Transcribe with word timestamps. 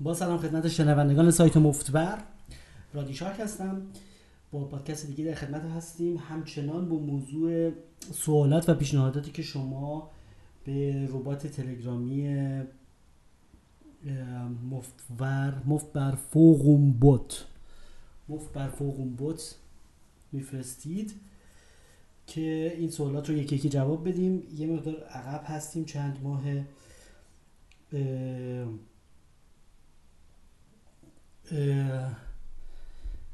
با 0.00 0.14
سلام 0.14 0.38
خدمت 0.38 0.68
شنوندگان 0.68 1.30
سایت 1.30 1.56
مفتبر 1.56 2.18
رادی 2.94 3.14
شارک 3.14 3.40
هستم. 3.40 3.82
با 4.52 4.64
پادکست 4.64 5.06
دیگه 5.06 5.24
در 5.24 5.34
خدمت 5.34 5.62
هستیم. 5.62 6.16
همچنان 6.16 6.88
با 6.88 6.96
موضوع 6.96 7.70
سوالات 8.12 8.68
و 8.68 8.74
پیشنهاداتی 8.74 9.30
که 9.30 9.42
شما 9.42 10.10
به 10.64 11.06
ربات 11.06 11.46
تلگرامی 11.46 12.42
مفتبر 14.70 15.54
مفتبر 15.66 16.14
فوقم 16.14 16.90
بوت 16.90 17.44
مفتبر 18.28 18.68
فوقم 18.68 19.08
بوت 19.08 19.54
میفرستید 20.32 21.14
که 22.26 22.76
این 22.78 22.90
سوالات 22.90 23.30
رو 23.30 23.36
یکی 23.36 23.56
یکی 23.56 23.68
جواب 23.68 24.08
بدیم. 24.08 24.42
یه 24.56 24.66
مقدار 24.66 24.94
عقب 25.04 25.42
هستیم. 25.44 25.84
چند 25.84 26.18
ماه 26.22 26.42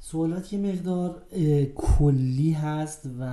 سوالات 0.01 0.53
یه 0.53 0.59
مقدار 0.59 1.23
کلی 1.75 2.53
هست 2.53 3.09
و 3.21 3.25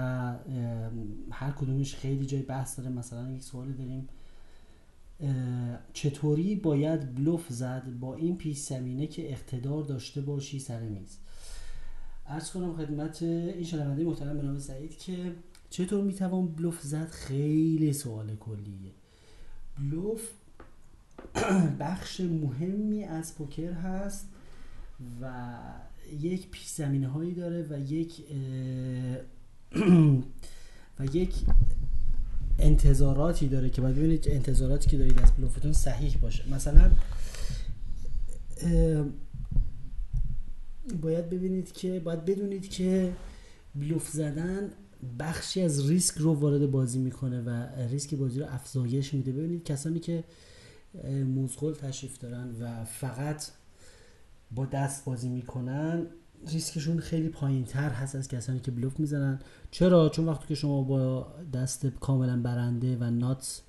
هر 1.32 1.52
کدومش 1.52 1.96
خیلی 1.96 2.26
جای 2.26 2.42
بحث 2.42 2.80
داره. 2.80 2.90
مثلا 2.90 3.32
یک 3.32 3.44
سوال 3.44 3.72
داریم 3.72 4.10
چطوری 5.94 6.56
باید 6.56 7.16
بلوف 7.16 7.50
زد 7.50 7.84
با 8.00 8.16
این 8.16 8.38
پیش 8.38 8.58
زمینه 8.58 9.08
که 9.08 9.32
اقتدار 9.32 9.84
داشته 9.84 10.22
باشی 10.22 10.60
سر 10.60 10.80
میز؟ 10.80 11.18
ارز 12.28 12.52
کنم 12.52 12.73
خدمت 12.73 13.23
این 13.23 13.64
شنونده 13.64 14.04
محترم 14.04 14.38
به 14.38 14.44
نام 14.44 14.59
سعید 14.59 14.98
که 14.98 15.36
چطور 15.70 16.04
می‌توان 16.04 16.48
بلوف 16.48 16.82
زد؟ 16.82 17.08
خیلی 17.08 17.94
سوال 17.94 18.36
کلیه. 18.36 18.92
بلوف 19.80 20.22
بخش 21.80 22.22
مهمی 22.22 23.04
از 23.04 23.36
پوکر 23.36 23.72
هست. 23.72 24.28
و 25.21 25.53
یک 26.19 26.52
پیش 26.52 26.67
زمینه 26.67 27.08
هایی 27.08 27.33
داره 27.33 27.67
و 27.69 27.80
یک 27.80 28.23
و 31.00 31.06
یک 31.14 31.33
انتظاراتی 32.59 33.47
داره 33.47 33.69
که 33.69 33.81
باید 33.81 33.95
ببینید 33.95 34.28
انتظاراتی 34.30 34.89
که 34.89 34.97
دارید 34.97 35.19
از 35.19 35.31
بلوفتون 35.31 35.73
صحیح 35.73 36.17
باشه. 36.17 36.53
مثلا 36.53 36.91
باید 41.02 41.30
ببینید 41.30 41.72
که 41.72 42.00
باید 42.00 42.25
بدونید 42.25 42.69
که 42.69 43.13
بلوف 43.75 44.09
زدن 44.09 44.69
بخشی 45.19 45.61
از 45.61 45.89
ریسک 45.89 46.17
رو 46.17 46.34
وارد 46.34 46.72
بازی 46.72 47.00
می‌کنه 47.00 47.41
و 47.41 47.50
ریسک 47.89 48.13
بازی 48.13 48.39
رو 48.39 48.45
افزایش 48.50 49.13
میده. 49.13 49.31
ببینید 49.31 49.63
کسانی 49.63 50.00
که 50.00 50.23
موزغول 51.25 51.73
تشریف 51.73 52.17
دارن 52.17 52.56
و 52.61 52.86
فقط 52.86 53.45
با 54.52 54.66
دست 54.66 55.05
بازی 55.05 55.30
می‌کنن 55.30 56.05
ریسکشون 56.47 57.00
خیلی 57.00 57.30
پایین 57.30 57.66
تر 57.66 57.89
هست 57.89 58.16
از 58.16 58.28
کسانی 58.28 58.59
که 58.59 58.72
بلوف 58.72 59.00
می‌زنن. 59.00 59.39
چرا؟ 59.72 60.09
چون 60.09 60.25
وقتی 60.25 60.47
که 60.47 60.56
شما 60.56 60.81
با 60.81 61.28
دست 61.53 61.86
کاملا 61.86 62.41
برنده 62.41 62.97
و 62.97 63.03
نات 63.03 63.61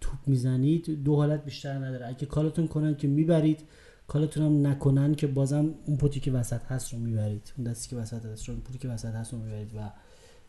توپ 0.00 0.18
می‌زنید 0.26 1.04
دو 1.04 1.16
حالت 1.16 1.44
بیشتر 1.44 1.72
نداره. 1.72 2.06
اگه 2.06 2.26
کالتون 2.26 2.68
کنن 2.68 2.94
که 2.94 3.08
می‌برید 3.08 3.60
کالتون 4.08 4.42
هم 4.42 4.66
نکنن 4.66 5.14
که 5.14 5.26
بازم 5.26 5.74
اون 5.86 5.96
پوتی 5.96 6.20
که 6.20 6.32
وسط 6.32 6.62
هست 6.62 6.92
رو 6.92 6.98
می‌برید. 6.98 7.52
اون 7.56 7.66
دستی 7.66 7.88
که 7.88 7.96
وسط 7.96 8.26
هست 8.26 8.48
رو 8.48 8.56
پوتی 8.56 8.78
که 8.78 8.88
وسط 8.88 9.14
هست 9.14 9.32
رو 9.32 9.38
می‌برید 9.38 9.74
و 9.74 9.90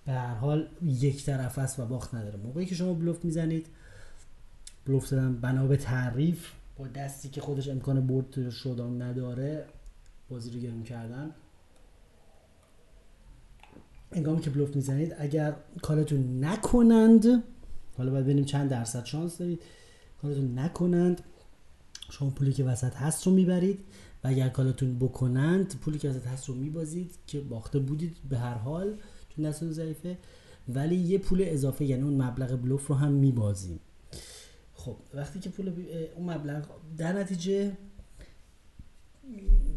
به 0.06 0.12
هر 0.12 0.36
حال 0.36 0.68
یک 0.84 1.26
طرف 1.26 1.60
است 1.60 1.80
و 1.80 1.86
باخت 1.86 2.16
نداره. 2.16 2.40
موقعی 2.40 2.66
که 2.66 2.76
شما 2.76 2.94
بلوف 2.94 3.26
می‌زنید 3.26 3.68
بلوف 4.86 5.08
زدن 5.08 5.36
بنا 5.36 5.68
به 5.68 5.78
تعریف 5.78 6.52
با 6.78 6.88
دستی 6.88 7.30
که 7.30 7.42
خودش 7.42 7.70
امکان 7.70 8.08
برد 8.08 8.50
شدن 8.50 9.02
نداره 9.02 9.66
بازی 10.30 10.52
رو 10.52 10.60
گرم 10.60 10.84
کردن. 10.84 11.32
انگامی 14.12 14.42
که 14.42 14.50
بلوف 14.50 14.76
می‌زنید 14.76 15.16
اگر 15.20 15.56
کارتون 15.82 16.46
نکنند 16.46 17.44
حالا 17.98 18.12
باید 18.12 18.24
ببینیم 18.24 18.46
چند 18.46 18.70
درصد 18.70 19.06
شانس 19.06 19.38
دارید. 19.38 19.62
کارتون 20.22 20.60
نکنند 20.60 21.22
شما 22.12 22.30
پولی 22.30 22.54
که 22.54 22.64
وسط 22.64 22.96
هست 22.96 23.28
رو 23.28 23.34
می‌برید 23.34 23.80
و 24.24 24.28
اگر 24.28 24.50
کالتون 24.50 25.00
بکنند 25.00 25.80
پولی 25.80 25.98
که 25.98 26.10
وسط 26.10 26.28
هست 26.28 26.50
رو 26.50 26.56
میبازید 26.56 27.12
که 27.28 27.42
باخته 27.42 27.80
بودید 27.80 28.18
به 28.30 28.38
هر 28.38 28.54
حال 28.54 28.98
چون 29.30 29.46
دستتون 29.46 29.72
ضعیفه. 29.72 30.18
ولی 30.70 30.96
یه 30.96 31.18
پول 31.18 31.44
اضافه 31.46 31.86
یعنی 31.86 32.04
اون 32.04 32.22
مبلغ 32.22 32.62
بلوف 32.62 32.88
رو 32.88 32.96
هم 32.96 33.12
میبازیم. 33.12 33.80
خب 34.74 34.96
وقتی 35.14 35.40
که 35.40 35.50
پول 35.50 35.74
اون 36.16 36.34
مبلغ 36.34 36.66
در 36.98 37.14
نتیجه 37.14 37.78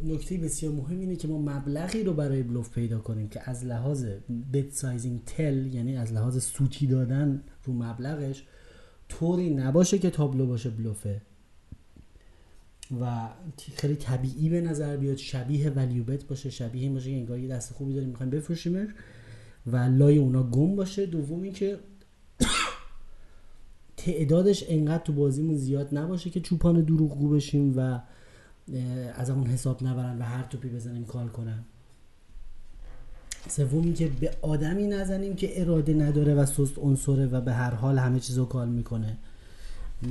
نکته 0.05 0.39
بسیار 0.39 0.73
مهم 0.73 1.01
اینه 1.01 1.17
که 1.17 1.29
ما 1.29 1.39
مبلغی 1.39 2.03
رو 2.03 2.13
برای 2.13 2.43
بلوف 2.43 2.71
پیدا 2.71 2.99
کنیم 2.99 3.29
که 3.29 3.51
از 3.51 3.65
لحاظ 3.65 4.07
بت 4.53 4.71
سایزینگ 4.71 5.25
تل 5.27 5.75
یعنی 5.75 5.97
از 5.97 6.13
لحاظ 6.13 6.43
سوتی 6.43 6.87
دادن 6.87 7.43
رو 7.65 7.73
مبلغش 7.73 8.45
طوری 9.09 9.55
نباشه 9.55 9.99
که 9.99 10.11
تابلو 10.11 10.47
باشه 10.47 10.71
بلوفه. 10.71 11.23
و 13.01 13.29
خیلی 13.75 13.95
طبیعی 13.97 14.49
به 14.49 14.61
نظر 14.61 14.97
بیاد 14.97 15.17
شبیه 15.17 15.71
ولیو 15.71 16.05
بت 16.05 16.25
باشه 16.25 16.51
شبیه 16.51 16.83
این 16.83 16.95
باشه 16.95 17.11
که 17.11 17.17
انگار 17.17 17.39
یه 17.39 17.49
دست 17.49 17.73
خوبی 17.73 17.95
داریم 17.95 18.09
می‌خوایم 18.09 18.31
بفروشیمش. 18.31 18.89
و 19.67 19.77
لای 19.77 20.19
اونا 20.19 20.43
گم 20.43 20.77
باشه. 20.77 21.07
دومی 21.07 21.53
که 21.53 21.79
تعدادش 23.97 24.65
انقدر 24.69 25.03
تو 25.05 25.13
بازیمون 25.13 25.57
زیاد 25.57 25.99
نباشه 25.99 26.31
که 26.31 26.41
چوپان 26.41 26.81
دروغگو 26.81 27.29
بشیم 27.29 27.75
و 27.77 28.01
از 29.15 29.31
اون 29.31 29.47
حساب 29.47 29.87
نبرن 29.87 30.19
و 30.19 30.23
هر 30.23 30.43
توپی 30.43 30.69
بزنیم 30.69 31.05
کال 31.05 31.29
کنن. 31.29 31.59
سومی 33.49 33.95
که 33.95 34.09
به 34.09 34.31
آدمی 34.43 34.87
نزنیم 34.87 35.37
که 35.37 35.61
اراده 35.61 35.95
نداره 35.95 36.35
و 36.35 36.47
سست 36.47 36.79
عنصره 36.79 37.27
و 37.27 37.41
به 37.41 37.53
هر 37.53 37.75
حال 37.75 37.99
همه 37.99 38.21
چیزو 38.21 38.45
کال 38.45 38.69
می‌کنه. 38.69 39.17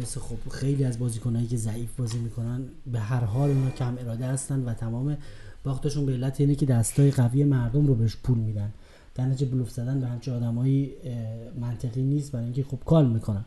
مثل 0.01 0.19
خب 0.19 0.49
خیلی 0.49 0.83
از 0.83 0.99
بازیکنایی 0.99 1.47
که 1.47 1.57
ضعیف 1.57 1.95
بازی 1.95 2.19
می‌کنن 2.19 2.61
به 2.91 2.99
هر 2.99 3.23
حال 3.23 3.49
اونا 3.49 3.69
کم 3.69 3.97
اراده 3.97 4.25
هستن 4.25 4.63
و 4.63 4.73
تمام 4.73 5.17
باختشون 5.63 6.05
به 6.05 6.13
علت 6.13 6.41
اینه 6.41 6.55
که 6.55 6.65
دستای 6.65 7.11
قوی 7.11 7.43
مردم 7.43 7.87
رو 7.87 7.95
بهش 7.95 8.17
پول 8.23 8.37
میدن. 8.37 8.71
در 9.15 9.25
نتیجه 9.25 9.51
بلوف 9.51 9.69
زدن 9.69 9.99
به 9.99 10.07
همچه 10.07 10.31
آدمایی 10.31 10.91
منطقی 11.59 12.01
نیست 12.01 12.31
برای 12.31 12.45
اینکه 12.45 12.63
خب 12.63 12.79
کال 12.85 13.09
می‌کنن. 13.09 13.45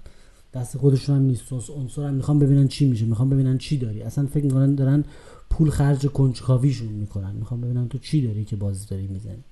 دست 0.55 0.77
خودشون 0.77 1.17
هم 1.17 1.23
نیست. 1.23 1.53
عنصر 1.53 2.03
هم 2.03 2.15
می‌خوام 2.15 2.39
ببینن 2.39 2.69
چی 2.69 2.87
میشه. 2.87 3.05
می‌خوام 3.05 3.31
ببینن 3.31 3.59
چی 3.59 3.79
داری. 3.79 4.03
اصلا 4.03 4.27
فکر 4.27 4.45
می‌کنن 4.45 4.75
دارن 4.75 5.05
پول 5.51 5.71
خرج 5.71 6.07
کنجکاویشون 6.07 6.89
می‌کنن. 6.89 7.33
می‌خوام 7.33 7.61
ببینن 7.61 7.89
تو 7.89 7.99
چی 7.99 8.27
داری 8.27 8.45
که 8.45 8.57
بازی 8.57 8.87
داری 8.91 9.07
می‌زنی. 9.07 9.45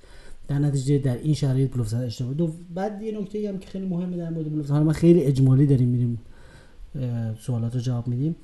در 0.49 0.59
نتیجه 0.59 0.99
در 0.99 1.19
این 1.19 1.35
شرایط 1.35 1.73
بلوف 1.75 1.95
اشتباه 1.95 2.35
دو 2.35 2.51
بعد 2.75 3.03
یه 3.03 3.21
نکته 3.21 3.49
هم 3.49 3.59
که 3.59 3.69
خیلی 3.69 3.87
مهمه 3.87 4.17
در 4.17 4.31
مورد 4.31 4.53
بلوف 4.53 4.67
زدن 4.67 4.83
ما 4.83 4.93
خیلی 4.93 5.21
اجمالی 5.21 5.67
داریم 5.67 5.89
میریم 5.89 6.19
سوالات 7.41 7.75
رو 7.75 7.81
جواب 7.81 8.09
میدیم. 8.09 8.37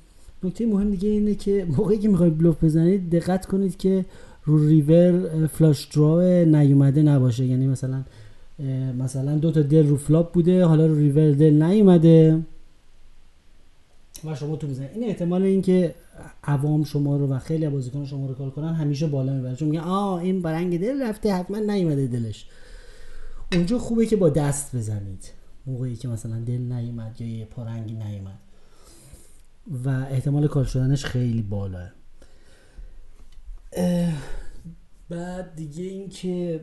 نکته 0.43 0.67
مهم 0.67 0.91
دیگه 0.91 1.09
اینه 1.09 1.35
که 1.35 1.67
موقعی 1.77 1.99
که 1.99 2.09
می‌خواید 2.09 2.39
bluff 2.39 2.65
بزنید 2.65 3.11
دقت 3.11 3.47
کنید 3.47 3.77
که 3.77 4.05
رو 4.45 4.69
river 4.69 5.47
flush 5.47 5.84
draw 5.84 6.44
نیومده 6.45 7.03
نباشه. 7.03 7.47
یعنی 7.47 7.67
مثلا 7.67 8.05
مثلا 8.99 9.39
دو 9.39 9.53
تا 9.53 9.63
دل 9.63 9.87
رو 9.87 9.97
flop 9.97 10.33
بوده 10.33 10.65
حالا 10.65 10.87
رو 10.87 10.95
ریور 10.95 11.31
دل 11.31 11.63
نیومده. 11.63 12.45
و 14.25 14.35
شما 14.35 14.57
تو 14.57 14.67
می‌زنید 14.67 14.91
این 14.95 15.05
احتمال 15.05 15.43
اینکه 15.43 15.95
عوام 16.45 16.85
شما 16.85 17.17
رو 17.17 17.27
و 17.29 17.39
خیلی 17.39 17.69
بازیکن 17.69 18.05
شما 18.05 18.27
رو 18.27 18.35
call 18.34 18.50
کنن 18.51 18.75
همیشه 18.75 19.07
بالا 19.07 19.33
می‌بره. 19.33 19.57
چون 19.57 19.69
میگن 19.69 19.83
آ 19.83 20.19
این 20.19 20.43
برنگ 20.43 20.81
دل 20.81 21.03
رفته 21.03 21.33
حتما 21.33 21.59
نیومده 21.59 22.07
دلش. 22.07 22.47
اونجا 23.53 23.79
خوبه 23.79 24.07
که 24.07 24.17
با 24.17 24.29
دست 24.29 24.77
بزنید. 24.77 25.31
موقعی 25.67 25.97
که 25.97 26.09
مثلا 26.09 26.41
دل 26.41 26.59
نیومد 26.59 27.21
یا 27.21 27.39
یه 27.39 27.45
پارنگی 27.45 27.95
نیومد. 27.95 28.39
و 29.85 29.89
احتمال 29.89 30.47
کار 30.47 30.65
شدنش 30.65 31.05
خیلی 31.05 31.43
بالاه 31.43 31.93
بعد 35.09 35.54
دیگه 35.57 35.84
اینکه 35.84 36.61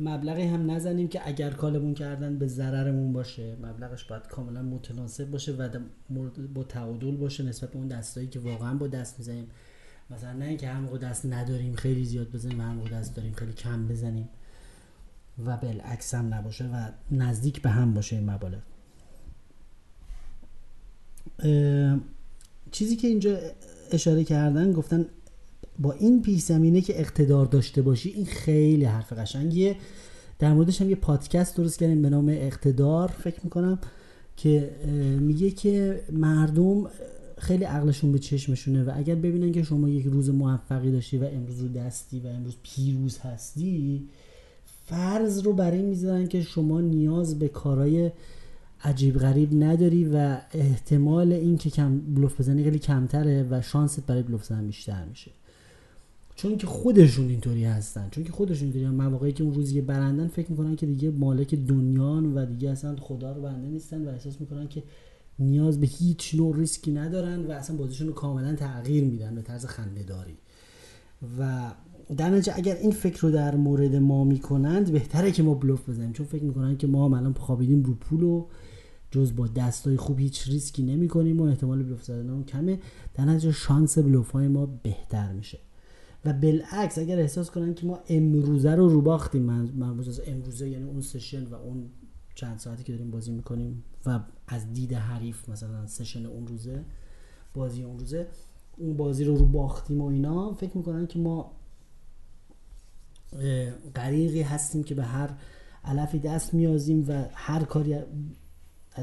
مبلغی 0.00 0.42
هم 0.42 0.70
نزنیم 0.70 1.08
که 1.08 1.28
اگر 1.28 1.50
کالمون 1.50 1.94
کردن 1.94 2.38
به 2.38 2.46
ضررمون 2.46 3.12
باشه. 3.12 3.56
مبلغش 3.62 4.04
باید 4.04 4.26
کاملا 4.26 4.62
متناسب 4.62 5.30
باشه 5.30 5.52
و 5.52 5.68
با 6.54 6.64
تعادل 6.64 7.16
باشه 7.16 7.44
نسبت 7.44 7.70
به 7.70 7.78
اون 7.78 7.88
دستایی 7.88 8.26
که 8.26 8.40
واقعا 8.40 8.74
با 8.74 8.86
دست 8.86 9.18
می‌زنیم. 9.18 9.46
مثلا 10.10 10.32
نه 10.32 10.44
اینکه 10.44 10.68
هم 10.68 10.82
موقع 10.82 10.98
دست 10.98 11.26
نداریم 11.26 11.74
خیلی 11.74 12.04
زیاد 12.04 12.30
بزنیم 12.32 12.60
هم 12.60 12.74
موقع 12.74 12.90
دست 12.90 13.16
داریم 13.16 13.32
خیلی 13.32 13.52
کم 13.52 13.88
بزنیم 13.88 14.28
و 15.46 15.56
بالعکس 15.56 16.14
هم 16.14 16.34
نباشه 16.34 16.64
و 16.64 16.88
نزدیک 17.10 17.62
به 17.62 17.70
هم 17.70 17.94
باشه 17.94 18.16
این 18.16 18.30
مبالغ. 18.30 18.62
چیزی 22.70 22.96
که 22.96 23.08
اینجا 23.08 23.38
اشاره 23.92 24.24
کردن 24.24 24.72
گفتن 24.72 25.06
با 25.78 25.92
این 25.92 26.22
پیش 26.22 26.42
زمینه 26.42 26.80
که 26.80 27.00
اقتدار 27.00 27.46
داشته 27.46 27.82
باشی 27.82 28.08
این 28.08 28.26
خیلی 28.26 28.84
حرف 28.84 29.12
قشنگیه. 29.12 29.76
در 30.38 30.54
موردش 30.54 30.82
هم 30.82 30.90
یه 30.90 30.96
پادکست 30.96 31.56
درست 31.56 31.78
کردیم 31.78 32.02
به 32.02 32.10
نام 32.10 32.28
اقتدار 32.28 33.08
فکر 33.08 33.40
می‌کنم 33.44 33.78
که 34.36 34.70
میگه 35.20 35.50
که 35.50 36.00
مردم 36.12 36.86
خیلی 37.38 37.64
عقلشون 37.64 38.12
به 38.12 38.18
چشمشونه 38.18 38.84
و 38.84 38.92
اگر 38.94 39.14
ببینن 39.14 39.52
که 39.52 39.62
شما 39.62 39.88
یک 39.88 40.06
روز 40.06 40.30
موفقی 40.30 40.92
داشتی 40.92 41.18
و 41.18 41.24
امروز 41.24 41.60
رو 41.60 41.68
دستی 41.68 42.20
و 42.20 42.26
امروز 42.26 42.56
پیروز 42.62 43.18
هستی 43.18 44.08
فرض 44.86 45.42
رو 45.42 45.52
برای 45.52 45.82
می‌ذارن 45.82 46.26
که 46.26 46.42
شما 46.42 46.80
نیاز 46.80 47.38
به 47.38 47.48
کارهای 47.48 48.10
عجیب 48.84 49.18
غریب 49.18 49.64
نداری 49.64 50.04
و 50.04 50.38
احتمال 50.52 51.32
این 51.32 51.58
که 51.58 51.70
کم 51.70 51.98
بلوف 51.98 52.40
بزنی 52.40 52.64
خیلی 52.64 52.78
کمتره 52.78 53.46
و 53.50 53.62
شانست 53.62 54.06
برای 54.06 54.22
بلوف 54.22 54.44
زدن 54.44 54.66
بیشتر 54.66 55.04
میشه. 55.04 55.30
چون 56.36 56.56
که 56.56 56.66
خودشون 56.66 57.28
اینطوری 57.28 57.64
هستن. 57.64 58.08
چون 58.10 58.24
که 58.24 58.32
خودشون 58.32 58.64
اینطوری 58.64 58.86
مواقعی 58.86 59.32
که 59.32 59.44
اون 59.44 59.54
روز 59.54 59.72
یه 59.72 59.82
برندن 59.82 60.28
فکر 60.28 60.50
می‌کنن 60.50 60.76
که 60.76 60.86
دیگه 60.86 61.10
مالک 61.10 61.54
دنیان 61.54 62.34
و 62.34 62.46
دیگه 62.46 62.70
اصلا 62.70 62.96
خدا 62.96 63.32
رو 63.32 63.42
بنده 63.42 63.68
نیستن 63.68 64.04
و 64.04 64.08
احساس 64.08 64.40
می‌کنن 64.40 64.68
که 64.68 64.82
نیاز 65.38 65.80
به 65.80 65.86
هیچ 65.86 66.34
نوع 66.34 66.56
ریسکی 66.56 66.92
ندارن 66.92 67.46
و 67.46 67.50
اصلا 67.50 67.76
بازیشون 67.76 68.06
رو 68.06 68.12
کاملا 68.12 68.54
تغییر 68.54 69.04
میدن 69.04 69.34
به 69.34 69.42
طرز 69.42 69.66
خنده 69.66 70.02
داری 70.02 70.36
و 71.38 71.70
در 72.16 72.30
نتیجه 72.30 72.52
اگر 72.56 72.76
این 72.76 72.90
فکر 72.90 73.20
رو 73.20 73.30
در 73.30 73.54
مورد 73.54 73.94
ما 73.96 74.24
می‌کنند 74.24 74.92
بهتره 74.92 75.32
که 75.32 75.42
ما 75.42 75.54
bluff 75.54 75.88
بزنیم. 75.88 76.12
چون 76.12 76.26
فکر 76.26 76.42
می‌کنن 76.42 76.76
که 76.76 76.86
ما 76.86 77.16
الان 77.16 77.32
خوابیدیم 77.32 77.82
رو 77.82 77.94
پول 77.94 78.22
و 78.22 78.46
جز 79.10 79.36
با 79.36 79.46
دستای 79.46 79.96
خوب 79.96 80.18
هیچ 80.18 80.48
ریسکی 80.48 80.82
نمی 80.82 81.08
کنیم 81.08 81.40
و 81.40 81.44
احتمال 81.44 81.82
bluff 81.82 82.04
زدن 82.04 82.42
کمه. 82.42 82.78
در 83.14 83.24
نتیجه 83.24 83.52
شانس 83.52 83.98
bluff 83.98 84.30
های 84.30 84.48
ما 84.48 84.66
بهتر 84.66 85.32
میشه. 85.32 85.58
و 86.26 86.32
بالعکس 86.32 86.98
اگر 86.98 87.18
احساس 87.18 87.50
کنن 87.50 87.74
که 87.74 87.86
ما 87.86 88.00
امروزه 88.08 88.74
رو 88.74 88.88
رو 88.88 89.00
باختیم 89.00 89.42
من 89.42 90.00
از 90.00 90.20
امروزه 90.26 90.68
یعنی 90.68 90.84
اون 90.84 91.00
session 91.00 91.44
و 91.44 91.54
اون 91.54 91.90
چند 92.34 92.58
ساعتی 92.58 92.84
که 92.84 92.92
داریم 92.92 93.10
بازی 93.10 93.32
می‌کنیم 93.32 93.84
و 94.06 94.20
از 94.48 94.72
دید 94.72 94.92
حریف 94.92 95.48
مثلا 95.48 95.86
session 95.86 96.26
اون 96.26 96.46
روزه 96.46 96.84
بازی 97.54 97.82
اون 97.82 97.98
روزه 97.98 98.26
اون 98.76 98.96
بازی 98.96 99.24
رو 99.24 99.36
رو 99.36 99.46
باختیم 99.46 100.00
و 100.00 100.06
اینا 100.06 100.54
فکر 100.54 100.76
می‌کنن 100.76 101.06
که 101.06 101.18
ما 101.18 101.52
غریقی 103.94 104.42
هستیم 104.42 104.82
که 104.82 104.94
به 104.94 105.04
هر 105.04 105.30
علفی 105.84 106.18
دست 106.18 106.54
میازیم 106.54 107.04
و 107.08 107.24
هر 107.32 107.64
کاری 107.64 107.96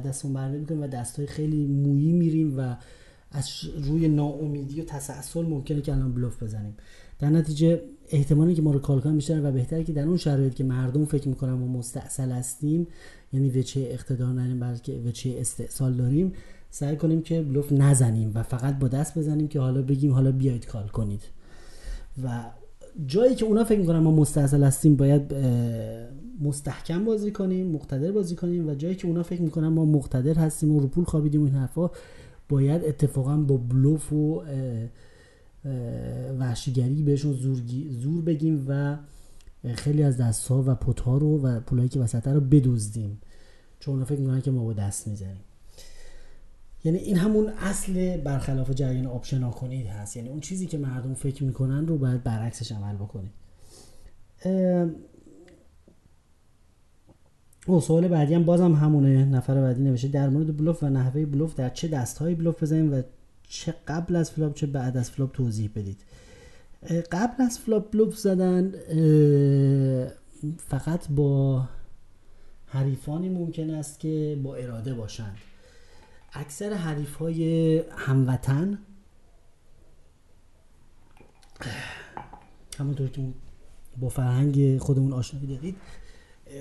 دستمون 0.05 0.33
برمی 0.33 0.59
می‌کنیم 0.59 0.81
و 0.81 0.87
دستای 0.87 1.27
خیلی 1.27 1.67
مویی 1.67 2.11
میریم 2.11 2.59
و 2.59 2.75
از 3.31 3.49
روی 3.63 4.07
ناامیدی 4.07 4.81
و 4.81 4.85
تسلسل 4.85 5.45
ممکنه 5.45 5.81
که 5.81 5.93
الان 5.93 6.13
بلوف 6.13 6.43
بزنیم. 6.43 6.75
در 7.19 7.29
نتیجه 7.29 7.81
احتمالی 8.09 8.55
که 8.55 8.61
ما 8.61 8.71
رو 8.71 8.79
کال 8.79 8.99
کنن 9.01 9.15
بیشتره 9.15 9.41
و 9.41 9.51
بهتره 9.51 9.83
که 9.83 9.93
در 9.93 10.03
اون 10.03 10.17
شرایط 10.17 10.53
که 10.53 10.63
مردم 10.63 11.05
فکر 11.05 11.27
می‌کنن 11.27 11.53
ما 11.53 11.67
مستاصل 11.67 12.31
هستیم 12.31 12.87
یعنی 13.33 13.49
وچه 13.49 13.87
اقتدار 13.91 14.29
نداریم 14.29 14.59
بلکه 14.59 14.93
وچه 14.93 15.35
استحصال 15.39 15.93
داریم 15.93 16.33
سعی 16.69 16.95
کنیم 16.95 17.21
که 17.21 17.41
بلوف 17.41 17.71
نزنیم 17.71 18.31
و 18.35 18.43
فقط 18.43 18.79
با 18.79 18.87
دست 18.87 19.17
بزنیم 19.17 19.47
که 19.47 19.59
حالا 19.59 19.81
بگیم 19.81 20.11
حالا 20.11 20.31
بیاید 20.31 20.65
کال 20.65 20.87
کنید. 20.87 21.21
و 22.23 22.43
جایی 23.07 23.35
که 23.35 23.45
اونا 23.45 23.63
فکر 23.63 23.79
می‌کنن 23.79 23.99
ما 23.99 24.11
مستحصل 24.11 24.63
هستیم 24.63 24.95
باید 24.95 25.35
مستحکم 26.41 27.05
بازی 27.05 27.31
کنیم 27.31 27.71
مقتدر 27.71 28.11
بازی 28.11 28.35
کنیم 28.35 28.69
و 28.69 28.75
جایی 28.75 28.95
که 28.95 29.07
اونا 29.07 29.23
فکر 29.23 29.41
می‌کنن 29.41 29.67
ما 29.67 29.85
مقتدر 29.85 30.33
هستیم 30.33 30.75
و 30.75 30.79
رو 30.79 30.87
پول 30.87 31.03
خوابیدیم 31.03 31.43
این 31.43 31.53
حرفا 31.53 31.91
باید 32.49 32.85
اتفاقا 32.85 33.37
با 33.37 33.57
بلوف 33.57 34.13
و 34.13 34.41
وحشیگری 36.39 37.03
بهشون 37.03 37.33
زور, 37.33 37.61
زور 37.89 38.23
بگیم 38.23 38.65
و 38.67 38.97
خیلی 39.75 40.03
از 40.03 40.17
دست 40.17 40.47
ها 40.47 40.63
و 40.67 40.75
پت 40.75 40.99
ها 40.99 41.17
رو 41.17 41.41
و 41.41 41.59
پولایی 41.59 41.89
که 41.89 41.99
وسط 41.99 42.27
رو 42.27 42.39
بدزدیم. 42.39 43.21
چون 43.79 44.03
فکر 44.03 44.19
می‌کنن 44.19 44.41
که 44.41 44.51
ما 44.51 44.63
با 44.63 44.73
دست 44.73 45.07
می‌زنیم. 45.07 45.41
یعنی 46.83 46.97
این 46.97 47.17
همون 47.17 47.49
اصل 47.49 48.17
برخلاف 48.17 48.71
جریان 48.71 49.05
شنا 49.05 49.49
کنید 49.49 49.87
هست. 49.87 50.17
یعنی 50.17 50.29
اون 50.29 50.39
چیزی 50.39 50.65
که 50.65 50.77
مردم 50.77 51.13
فکر 51.13 51.43
می‌کنن 51.43 51.87
رو 51.87 51.97
باید 51.97 52.23
برعکسش 52.23 52.71
عمل 52.71 52.95
بکنید 52.95 53.31
او 57.67 57.81
سوال 57.81 58.07
بعدی 58.07 58.33
هم 58.33 58.43
بازم 58.43 58.73
همونه. 58.73 59.25
نفر 59.25 59.61
بعدی 59.61 59.81
نوشته 59.81 60.07
در 60.07 60.29
مورد 60.29 60.57
bluff 60.57 60.83
و 60.83 60.89
نحوه 60.89 61.25
bluff 61.25 61.55
در 61.55 61.69
چه 61.69 61.87
دستهایی 61.87 62.35
bluff 62.35 62.63
بزنیم 62.63 62.93
و 62.93 63.01
چه 63.53 63.75
قبل 63.87 64.15
از 64.15 64.31
flop 64.31 64.53
چه 64.53 64.67
بعد 64.67 64.97
از 64.97 65.11
flop 65.11 65.31
توضیح 65.31 65.69
بدید. 65.75 66.01
قبل 67.11 67.43
از 67.43 67.59
flop 67.59 67.91
bluff 67.91 68.17
زدن 68.17 68.73
فقط 70.57 71.07
با 71.09 71.63
حریفانی 72.65 73.29
ممکن 73.29 73.69
است 73.69 73.99
که 73.99 74.39
با 74.43 74.55
اراده 74.55 74.93
باشند. 74.93 75.37
اکثر 76.33 76.73
حریف 76.73 77.15
های 77.15 77.77
هموطن 77.97 78.79
همونطور 82.79 83.09
که 83.09 83.21
با 83.97 84.09
فرهنگ 84.09 84.77
خودمون 84.77 85.13
آشنایی 85.13 85.47
دارید 85.47 85.75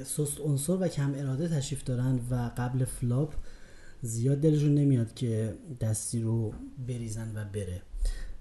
سست 0.05 0.41
عنصر 0.41 0.77
و 0.81 0.89
کم 0.89 1.15
اراده 1.17 1.49
تشریف 1.49 1.85
دارند 1.85 2.27
و 2.31 2.51
قبل 2.57 2.85
flop 2.85 3.35
زیاد 4.03 4.41
دلشون 4.41 4.75
نمیاد 4.75 5.15
که 5.15 5.55
دستی 5.81 6.21
رو 6.21 6.53
بریزن 6.89 7.33
و 7.35 7.45
بره. 7.53 7.83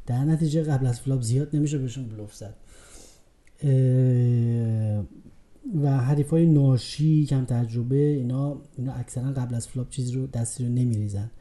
در 0.05 0.25
نتیجه 0.25 0.63
قبل 0.63 0.85
از 0.85 1.01
flop 1.01 1.21
زیاد 1.21 1.55
نمیشه 1.55 1.77
بهشون 1.77 2.07
bluff 2.07 2.35
زد. 2.35 2.55
و 5.83 5.97
حریف 5.97 6.29
های 6.29 6.45
ناشی 6.45 7.25
کم 7.25 7.45
تجربه 7.45 7.95
اینا 7.95 8.61
اینا 8.77 8.93
اکثرا 8.93 9.31
قبل 9.31 9.55
از 9.55 9.67
flop 9.67 9.89
چیزی 9.89 10.13
رو 10.13 10.27
دستی 10.27 10.63
رو 10.63 10.69
نمیریزن 10.69 11.31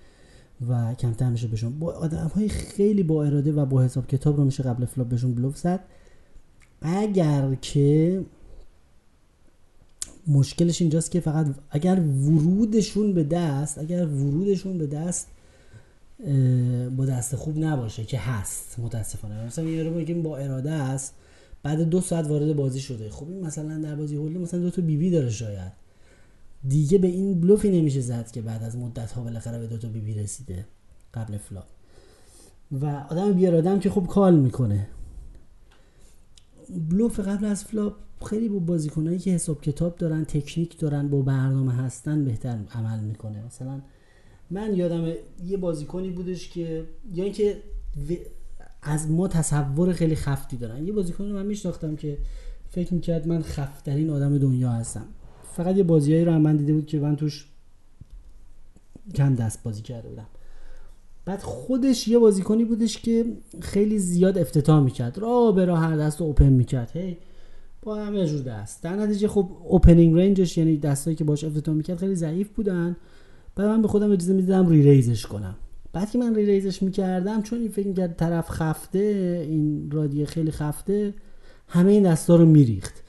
و 0.69 0.95
کمتر 0.95 1.31
میشه 1.31 1.49
بهشون. 1.49 1.79
با 1.79 1.93
آدم 1.93 2.31
های 2.35 2.49
خیلی 2.49 3.03
با 3.03 3.25
اراده 3.25 3.53
و 3.53 3.67
با 3.67 3.83
حساب 3.83 4.07
کتاب 4.07 4.37
رو 4.37 4.45
میشه 4.45 4.63
قبل 4.63 4.85
flop 4.85 5.09
بهشون 5.09 5.35
bluff 5.35 5.59
زد. 5.59 5.81
اگر 6.83 7.55
که 7.55 8.21
مشکلش 10.27 10.81
اینجاست 10.81 11.11
که 11.11 11.21
فقط 11.21 11.47
اگر 11.71 12.01
ورودشون 12.01 13.15
به 13.15 13.25
دست 13.25 13.79
اگر 13.79 14.07
ورودشون 14.07 14.79
به 14.79 14.87
دست 14.87 15.29
با 16.97 17.07
دست 17.07 17.37
خوب 17.37 17.59
نباشه 17.59 18.05
که 18.05 18.19
هست 18.19 18.79
متاسفانه. 18.79 19.47
مثلا 19.47 19.65
یارو 19.65 19.95
بگیم 19.95 20.23
با 20.23 20.37
اراده 20.37 20.71
است 20.71 21.15
بعد 21.63 21.81
دو 21.81 22.01
ساعت 22.01 22.27
وارد 22.27 22.57
بازی 22.57 22.81
شده. 22.81 23.11
خب 23.11 23.29
این 23.29 23.47
مثلا 23.47 23.79
در 23.79 23.95
بازی 23.95 24.17
هولی 24.17 24.39
مثلا 24.39 24.61
دو 24.61 24.71
تا 24.71 24.83
بیبی 24.83 24.97
بی 24.97 25.11
داره 25.11 25.31
شاید. 25.31 25.73
دیگه 26.69 26.99
به 26.99 27.09
این 27.09 27.41
بلوفی 27.41 27.81
نمیشه 27.81 28.01
زد 28.01 28.31
که 28.31 28.43
بعد 28.43 28.63
از 28.63 28.77
مدت 28.77 29.13
ها 29.13 29.23
بالاخره 29.23 29.59
به 29.59 29.67
دو 29.67 29.79
تا 29.79 29.89
بیبی 29.89 30.15
بی 30.15 30.21
رسیده 30.21 30.67
قبل 31.15 31.37
flop 31.37 31.65
و 32.73 32.87
آدم 32.87 33.33
بی 33.33 33.49
اراده‌م 33.49 33.81
که 33.81 33.91
خوب 33.91 34.07
call 34.07 34.37
می‌کنه. 34.37 34.87
بلوف 36.91 37.21
قبل 37.21 37.45
از 37.45 37.65
flop 37.65 37.95
خیلی 38.27 38.49
با 38.49 38.59
بازیکنایی 38.59 39.19
که 39.19 39.31
حساب 39.31 39.61
کتاب 39.61 39.97
دارن 39.97 40.25
تکنیک 40.25 40.79
دارن 40.79 41.09
با 41.09 41.23
برنامه 41.23 41.73
هستن 41.73 42.25
بهتر 42.25 42.59
عمل 42.75 43.01
می‌کنه. 43.01 43.47
مثلا 43.47 43.81
من 44.51 44.75
یادم 44.75 45.13
یه 45.45 45.57
بازیکنی 45.57 46.11
بودش 46.11 46.49
که 46.49 46.85
یا 47.15 47.25
اینکه 47.25 47.63
از 48.83 49.11
ما 49.11 49.29
تصور 49.29 49.93
خیلی 49.93 50.15
خفتی 50.15 50.57
دارن. 50.57 50.87
یه 50.87 50.93
بازیکن 50.93 51.25
رو 51.25 51.35
من 51.35 51.47
میشناختم 51.47 51.97
که 51.97 52.19
فکر 52.71 52.95
می‌کرد 52.95 53.29
من 53.29 53.43
خفترین 53.43 54.11
آدم 54.11 54.39
دنیا 54.39 54.71
هستم. 54.71 55.07
فقط 55.57 55.77
یه 55.77 55.83
بازیایی 55.83 56.25
رو 56.25 56.39
من 56.39 56.57
دیده 56.57 56.73
بود 56.73 56.87
که 56.87 56.99
من 56.99 57.17
توش 57.17 57.49
کم 59.15 59.35
دست 59.35 59.63
بازی 59.63 59.83
کرده 59.83 60.09
بودم. 60.09 60.27
بعد 61.31 61.43
خودش 61.43 62.09
یه 62.09 62.19
بازیکنی 62.19 62.65
بودش 62.65 62.99
که 62.99 63.25
خیلی 63.61 63.99
زیاد 63.99 64.39
افتتاح 64.39 64.85
می‌کرد. 64.85 65.19
را 65.19 65.53
به 65.53 65.65
راه 65.65 65.79
هر 65.79 65.97
دست 65.97 66.23
اوپن 66.23 66.49
می‌کرد. 66.49 66.91
هی 66.95 67.17
با 67.83 67.95
همه 67.95 68.27
جور 68.27 68.41
دست. 68.41 68.83
در 68.83 68.97
نتیجه 68.97 69.29
خب 69.29 69.49
اوپنینگ 69.69 70.19
رنجش 70.19 70.59
یعنی 70.59 70.77
دستایی 70.77 71.17
که 71.17 71.25
باش 71.25 71.45
افتتاح 71.45 71.75
می‌کرد 71.75 71.99
خیلی 71.99 72.15
ضعیف 72.15 72.49
بودن. 72.49 72.97
بعد 73.57 73.67
من 73.67 73.83
به 73.83 73.89
خودم 73.89 74.13
اجازه 74.13 74.33
می‌دیدم 74.33 74.69
ری 74.69 74.83
ریزش 74.83 75.27
کنم. 75.27 75.55
بعد 75.93 76.11
که 76.11 76.19
من 76.19 76.35
ری 76.35 76.47
ریزش 76.47 76.83
می‌کردم 76.83 77.43
چون 77.43 77.59
این 77.61 77.69
فکر 77.69 77.89
می‌کرد 77.89 78.17
طرف 78.17 78.51
خفته 78.51 78.99
این 79.49 79.91
رادیه 79.91 80.27
خیلی 80.27 80.51
خفته 80.51 81.15
همه 81.69 81.93
این 81.93 82.03
دستا 82.03 82.37
رو 82.37 82.47
میریخت. 82.47 83.03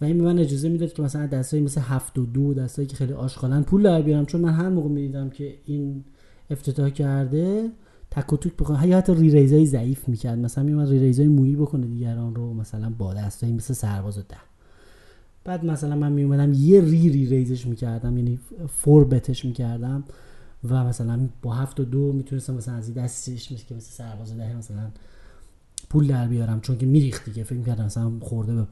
و 0.00 0.04
این 0.04 0.18
به 0.18 0.24
من 0.24 0.38
اجازه 0.38 0.68
می‌داد 0.68 0.92
که 0.92 1.02
مثلا 1.02 1.26
دستایی 1.26 1.62
مثل 1.62 1.80
هفت 1.80 2.18
و 2.18 2.26
دو 2.26 2.54
دستایی 2.54 2.88
که 2.88 2.96
خیلی 2.96 3.12
آشغالن 3.12 3.62
پول 3.62 3.82
در 3.82 4.02
بیارم. 4.02 4.26
چون 4.26 4.40
من 4.40 4.52
هر 4.52 4.68
موقع 4.68 4.88
می‌دیدم 4.88 5.30
که 5.30 5.54
این 5.64 6.04
افتتاح 6.50 6.90
کرده 6.90 7.70
تک 8.10 8.32
و 8.32 8.36
توک 8.36 8.52
بکنه 8.52 8.86
یا 8.86 8.98
حتی 8.98 9.14
ریزای 9.14 9.66
ضعیف 9.66 10.08
می‌کرد. 10.08 10.38
مثلا 10.38 10.64
میومد 10.64 10.88
ریزای 10.88 11.28
مویی 11.28 11.56
بکنه 11.56 11.86
دیگران 11.86 12.34
رو 12.34 12.54
مثلا 12.54 12.90
با 12.90 13.14
دستایی 13.14 13.52
مثل 13.52 13.74
سرباز 13.74 14.18
ده. 14.18 14.36
بعد 15.44 15.64
مثلا 15.64 15.96
من 15.96 16.12
میومدم 16.12 16.52
یه 16.52 16.80
ری 16.80 17.08
ری 17.08 17.26
ریزش 17.26 17.66
می‌کردم 17.66 18.18
یعنی 18.18 18.38
فور 18.68 19.04
بتش 19.04 19.44
می‌کردم 19.44 20.04
و 20.68 20.84
مثلا 20.84 21.28
با 21.42 21.54
هفت 21.54 21.80
و 21.80 21.84
دو 21.84 22.12
می‌تونستم 22.12 22.54
مثلا 22.54 22.74
از 22.74 22.88
این 22.88 23.04
دستش 23.04 23.48
که 23.48 23.74
مثل 23.74 23.90
سرباز 23.90 24.36
ده 24.36 24.56
مثلا 24.56 24.90
پول 25.90 26.06
در 26.06 26.28
بیارم. 26.28 26.60
چون 26.60 26.78
که 26.78 26.86
میریخت 26.86 27.24
دیگه 27.24 27.44
فکر 27.44 27.58
می‌کردم 27.58 27.84
مثلا 27.84 28.12
خورده 28.20 28.54
به 28.54 28.66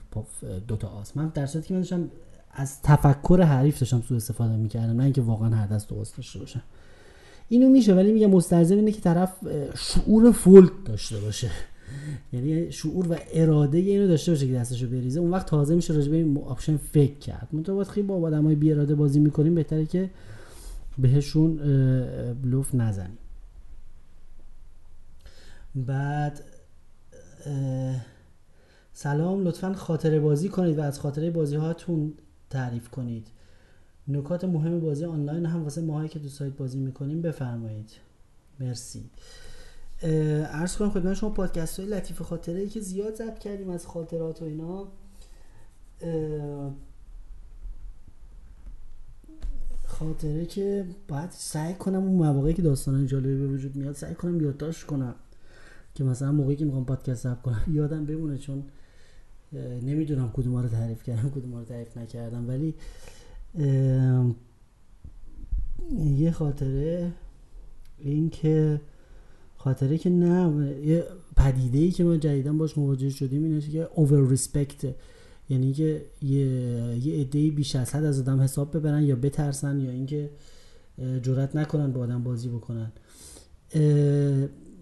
دوتا 0.68 0.88
آس. 0.88 1.16
من 1.16 1.28
در 1.28 1.46
صورتی 1.46 1.68
که 1.68 1.74
من 1.74 1.80
داشتم 1.80 2.08
از 2.50 2.82
تفکر 2.82 3.42
حریف 3.42 3.78
داشتم 3.78 4.02
سوء 4.08 4.16
استفاده 4.16 4.56
می‌کردم 4.56 4.96
نه 4.96 5.04
اینکه 5.04 5.22
واقعا 5.22 5.50
هر 5.50 5.66
دست 5.66 5.88
درست 5.90 6.16
داشته 6.16 6.38
باشم. 6.38 6.62
اینو 7.48 7.68
میشه 7.68 7.94
ولی 7.94 8.12
میگه 8.12 8.26
مستلزم 8.26 8.76
اینه 8.76 8.92
که 8.92 9.00
طرف 9.00 9.32
شعور 9.76 10.32
فولت 10.32 10.84
داشته 10.84 11.20
باشه. 11.20 11.50
یعنی 12.32 12.72
شعور 12.72 13.12
و 13.12 13.16
اراده 13.32 13.78
اینو 13.78 14.08
داشته 14.08 14.32
باشه 14.32 14.46
که 14.46 14.52
دستشو 14.52 14.86
بریزه. 14.86 15.20
اون 15.20 15.30
وقت 15.30 15.46
تازه 15.46 15.74
میشه 15.74 15.94
راجع 15.94 16.10
به 16.10 16.16
این 16.16 16.38
option 16.38 16.76
فکر 16.76 17.18
کرد. 17.18 17.48
من 17.52 17.62
تو 17.62 17.84
خیلی 17.84 18.06
با 18.06 18.14
آدمای 18.14 18.54
بی 18.54 18.72
اراده 18.72 18.94
بازی 18.94 19.20
می‌کنیم 19.20 19.54
بهتره 19.54 19.86
که 19.86 20.10
بهشون 20.98 21.56
بلوف 22.42 22.74
نزنیم. 22.74 23.18
بعد 25.74 26.40
سلام 28.92 29.44
لطفا 29.44 29.72
خاطره 29.72 30.20
بازی 30.20 30.48
کنید 30.48 30.78
و 30.78 30.82
از 30.82 31.00
خاطره 31.00 31.30
بازی 31.30 31.56
هاتون 31.56 32.12
تعریف 32.50 32.88
کنید. 32.88 33.26
نکات 34.08 34.44
مهم 34.44 34.80
بازی 34.80 35.04
آنلاین 35.04 35.46
هم 35.46 35.62
واسه 35.62 35.80
ماهایی 35.82 36.08
که 36.08 36.18
تو 36.18 36.28
سایت 36.28 36.52
بازی 36.52 36.78
می‌کنیم 36.78 37.22
بفرمایید. 37.22 37.90
مرسی. 38.60 39.10
ارز 40.02 40.76
کنم 40.76 40.90
خدمت 40.90 41.14
شما 41.14 41.30
پادکست 41.30 41.80
های 41.80 41.88
لطیف 41.88 42.22
خاطره 42.22 42.60
ای 42.60 42.68
که 42.68 42.80
زیاد 42.80 43.14
ضبط 43.14 43.38
کردیم 43.38 43.70
از 43.70 43.86
خاطرات 43.86 44.42
و 44.42 44.44
اینا. 44.44 44.88
خاطره 49.86 50.46
که 50.46 50.86
باید 51.08 51.30
سعی 51.30 51.74
کنم 51.74 52.02
اون 52.02 52.12
مواقعی 52.12 52.54
که 52.54 52.62
داستان 52.62 53.06
جالبی 53.06 53.36
به 53.36 53.46
وجود 53.46 53.76
میاد 53.76 53.94
سعی 53.94 54.14
کنم 54.14 54.40
یادداشت 54.40 54.86
کنم 54.86 55.14
که 55.94 56.04
مثلا 56.04 56.32
موقعی 56.32 56.56
که 56.56 56.64
می‌خوام 56.64 56.84
پادکست 56.84 57.22
ضبط 57.22 57.40
کنم 57.42 57.62
یادم 57.74 58.06
بمونه 58.06 58.38
چون 58.38 58.64
نمی‌دونم 59.82 60.32
کدوم 60.32 60.56
رو 60.56 60.68
تعریف 60.68 61.02
کردم 61.02 61.30
کدوم 61.30 61.54
رو 61.54 61.64
تعریف 61.64 61.96
نکردم. 61.96 62.48
ولی 62.48 62.74
یه 66.16 66.30
خاطره 66.30 67.12
این 67.98 68.30
که 68.30 68.80
خاطره 69.56 69.98
که 69.98 70.10
نه 70.10 70.66
یه 70.84 71.04
پدیده 71.36 71.78
ای 71.78 71.90
که 71.90 72.04
ما 72.04 72.16
جدیدن 72.16 72.58
باش 72.58 72.78
مواجه 72.78 73.10
شدیم 73.10 73.44
اینه 73.44 73.60
که 73.60 73.88
اوور 73.94 74.28
ریسپکت 74.30 74.94
یعنی 75.48 75.72
که 75.72 76.04
یه 76.22 76.46
یه 77.02 77.20
عده 77.20 77.50
بیش 77.50 77.76
از 77.76 77.94
حد 77.94 78.04
از 78.04 78.20
آدم 78.20 78.40
حساب 78.40 78.76
ببرن 78.76 79.02
یا 79.02 79.16
بترسن 79.16 79.80
یا 79.80 79.90
اینکه 79.90 80.30
جرات 81.22 81.56
نکنن 81.56 81.92
با 81.92 82.00
آدم 82.00 82.22
بازی 82.22 82.48
بکنن. 82.48 82.92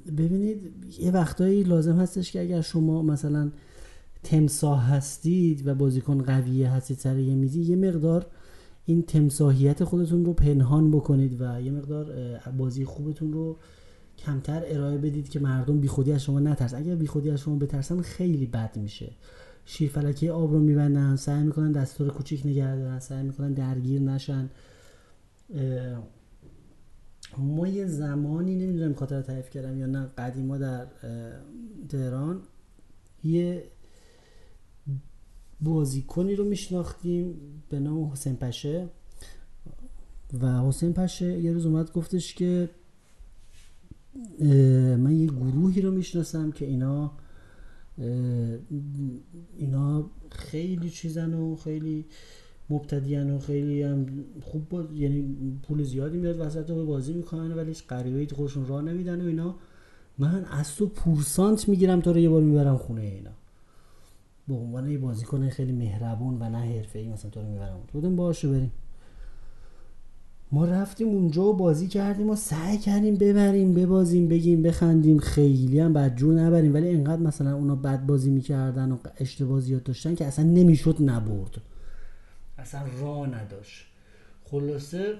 ببینید 0.06 0.72
یه 1.00 1.10
وقتایی 1.10 1.62
لازم 1.62 1.96
هستش 1.96 2.32
که 2.32 2.40
اگر 2.40 2.60
شما 2.60 3.02
مثلا 3.02 3.50
تمساه 4.22 4.84
هستید 4.84 5.66
و 5.66 5.74
بازیکن 5.74 6.22
قویه 6.22 6.70
هستید 6.70 6.98
سر 6.98 7.18
یه 7.18 7.34
میزی 7.34 7.62
یه 7.62 7.76
مقدار 7.76 8.26
این 8.86 9.02
تمساهیت 9.02 9.84
خودتون 9.84 10.24
رو 10.24 10.32
پنهان 10.32 10.90
بکنید 10.90 11.40
و 11.40 11.60
یه 11.60 11.70
مقدار 11.70 12.14
بازی 12.58 12.84
خوبتون 12.84 13.32
رو 13.32 13.58
کمتر 14.18 14.62
ارائه 14.66 14.98
بدید 14.98 15.28
که 15.28 15.40
مردم 15.40 15.80
بیخودی 15.80 16.12
از 16.12 16.22
شما 16.22 16.40
نترسن. 16.40 16.76
اگر 16.76 16.94
بیخودی 16.94 17.30
از 17.30 17.40
شما 17.40 17.56
بترسن 17.56 18.00
خیلی 18.00 18.46
بد 18.46 18.76
میشه. 18.76 19.12
شیرفلکی 19.64 20.28
آب 20.28 20.52
رو 20.52 20.58
میبندن 20.58 21.16
سعی 21.16 21.42
می‌کنن 21.42 21.72
دستور 21.72 22.08
کوچیک 22.08 22.46
نگه 22.46 22.76
دارن 22.76 22.98
سعی 22.98 23.22
می‌کنن 23.22 23.52
درگیر 23.52 24.00
نشن. 24.00 24.50
ما 27.38 27.68
یه 27.68 27.86
زمانی 27.86 28.56
نمی‌دونم 28.56 28.94
خاطر 28.94 29.22
تعریف 29.22 29.50
کردم 29.50 29.78
یا 29.78 29.86
نه 29.86 30.06
قدیما 30.18 30.58
در 30.58 30.86
تهران 31.88 32.40
یه 33.24 33.64
بازیکنی 35.60 36.34
رو 36.34 36.44
میشناختیم 36.44 37.34
به 37.68 37.80
نام 37.80 38.04
حسین 38.04 38.36
پشه. 38.36 38.88
و 40.40 40.60
حسین 40.60 40.92
پشه 40.92 41.40
یه 41.40 41.52
روز 41.52 41.66
اومد 41.66 41.92
گفتش 41.92 42.34
که 42.34 42.70
من 44.98 45.16
یه 45.16 45.26
گروهی 45.26 45.80
رو 45.80 45.90
می‌شناسم 45.90 46.50
که 46.50 46.66
اینا 46.66 47.12
اینا 49.56 50.10
خیلی 50.30 50.90
چیزن 50.90 51.34
و 51.34 51.56
خیلی 51.56 52.04
مبتدیان 52.70 53.30
و 53.30 53.38
خیلی 53.38 53.82
هم 53.82 54.06
خوب 54.42 54.68
با... 54.68 54.84
یعنی 54.94 55.36
پول 55.62 55.82
زیادی 55.82 56.18
میاد 56.18 56.40
وسط 56.40 56.70
رو 56.70 56.86
بازی 56.86 57.12
می‌کنن 57.12 57.52
ولی 57.52 57.68
هیچ 57.68 57.86
غریبه 57.86 58.34
خودشون 58.34 58.66
راه 58.66 58.82
نمیدن 58.82 59.20
و 59.20 59.26
اینا. 59.26 59.56
من 60.18 60.44
از 60.44 60.76
تو 60.76 60.86
پورسانت 60.86 61.68
می‌گیرم 61.68 62.00
تو 62.00 62.12
رو 62.12 62.18
یه 62.18 62.28
بار 62.28 62.42
می‌برم 62.42 62.76
خونه 62.76 63.00
اینا. 63.00 63.30
به 64.48 64.54
عنوان 64.54 64.90
یه 64.90 64.98
بازیکن 64.98 65.48
خیلی 65.48 65.72
مهربون 65.72 66.42
و 66.42 66.48
نه 66.48 66.58
حرفه‌ای 66.58 67.08
مثلا 67.08 67.30
تو 67.30 67.40
رو 67.40 67.46
می‌برم. 67.46 67.80
بودم 67.92 68.16
باشه 68.16 68.48
بریم. 68.48 68.72
ما 70.52 70.64
رفتیم 70.64 71.08
اونجا 71.08 71.42
و 71.44 71.56
بازی 71.56 71.86
کردیم 71.86 72.30
و 72.30 72.36
سعی 72.36 72.78
کردیم 72.78 73.14
ببریم 73.14 73.74
ببازیم 73.74 74.28
بگیم 74.28 74.62
بخندیم. 74.62 75.18
خیلی 75.18 75.80
هم 75.80 75.92
بد 75.92 76.16
جو 76.16 76.32
نبریم. 76.32 76.74
ولی 76.74 76.88
انقدر 76.88 77.22
مثلا 77.22 77.54
اونا 77.54 77.76
بد 77.76 78.06
بازی 78.06 78.30
می‌کردن 78.30 78.92
و 78.92 78.96
اشتباه 79.16 79.60
زیاد 79.60 79.82
داشتن 79.82 80.14
که 80.14 80.24
اصلا 80.24 80.44
نمی‌شد 80.44 80.96
نبرد. 81.00 81.60
اصلا 82.58 82.80
راه 83.00 83.26
نداشت. 83.26 83.86
خلاصه 84.44 85.14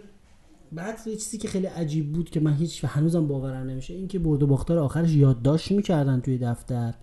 بعد 0.72 0.98
یه 1.06 1.16
چیزی 1.16 1.38
که 1.38 1.48
خیلی 1.48 1.66
عجیب 1.66 2.12
بود 2.12 2.30
که 2.30 2.40
من 2.40 2.54
هیچ 2.54 2.84
هنوزم 2.84 3.26
باورم 3.26 3.66
نمیشه 3.66 3.94
این 3.94 4.08
که 4.08 4.18
برد 4.18 4.42
و 4.42 4.46
باختار 4.46 4.78
آخرش 4.78 5.12
یادداشت 5.14 5.72
می‌کردن 5.72 6.20
توی 6.20 6.38
دفتر. 6.38 6.94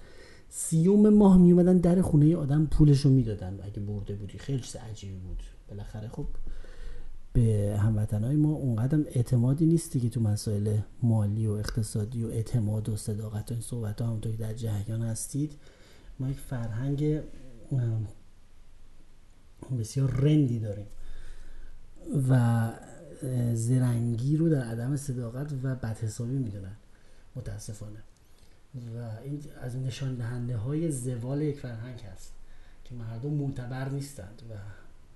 سیوم 0.54 1.10
ماه 1.10 1.38
میومدن 1.38 1.78
در 1.78 2.02
خونه 2.02 2.36
آدم 2.36 2.66
پولش 2.66 3.02
رو 3.02 3.12
می‌دادن. 3.12 3.60
اگه 3.64 3.80
برده 3.80 4.16
بودی 4.16 4.38
خیلی 4.38 4.60
چیز 4.60 4.76
عجیبی 4.76 5.18
بود. 5.18 5.44
بالاخره 5.70 6.08
خب 6.08 6.28
به 7.34 7.78
هموطنهای 7.80 8.36
ما 8.36 8.52
اونقدر 8.52 9.00
اعتمادی 9.08 9.66
نیستی 9.66 10.00
که 10.00 10.10
تو 10.10 10.22
مسائل 10.22 10.78
مالی 11.04 11.48
و 11.48 11.52
اقتصادی 11.52 12.24
و 12.24 12.28
اعتماد 12.28 12.90
و 12.90 12.98
صداقت 12.98 13.52
و 13.52 13.54
این 13.54 13.64
صحبت 13.64 14.02
ها 14.02 14.08
همونطور 14.08 14.32
که 14.32 14.38
در 14.38 14.54
جهیان 14.54 15.02
هستید. 15.02 15.52
ما 16.20 16.30
یک 16.30 16.38
فرهنگ 16.40 17.22
بسیار 19.80 20.12
رندی 20.12 20.60
داریم 20.60 20.88
و 22.30 22.70
زرنگی 23.54 24.38
رو 24.38 24.50
در 24.50 24.62
عدم 24.62 24.96
صداقت 24.98 25.54
و 25.64 25.76
بدحسابی 25.76 26.38
می‌دونن. 26.38 26.76
متاسفانه. 27.36 28.00
و 28.76 29.24
این 29.24 29.40
از 29.62 29.76
نشان 29.78 30.16
دهنده 30.16 30.58
های 30.58 30.92
زوال 30.92 31.42
یک 31.42 31.60
فرهنگ 31.60 32.00
هست 32.00 32.34
که 32.84 32.96
مردم 32.96 33.30
معتبر 33.30 33.90
نیستند 33.90 34.42
و 34.50 34.54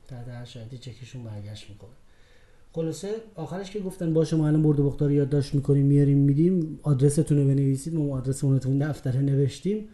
در 0.07 0.29
هر 0.29 0.45
شرایطی 0.45 0.77
چکشون 0.77 1.23
برگشت 1.23 1.69
می‌کنه. 1.69 1.89
خلاصه 2.73 3.15
آخرش 3.35 3.71
که 3.71 3.79
گفتن 3.79 4.13
باشه 4.13 4.35
ما 4.35 4.47
الان 4.47 4.63
برد 4.63 4.77
بختار 4.77 5.11
یادداشت 5.11 5.55
می‌کنیم 5.55 5.85
میاریم 5.85 6.17
میدیم 6.17 6.79
آدرستون 6.83 7.37
رو 7.37 7.47
بنویسید 7.47 7.95
ما 7.95 8.15
آدرسمون 8.15 8.59
رو 8.59 8.79
دفتر 8.79 9.17
نوشتیم. 9.21 9.87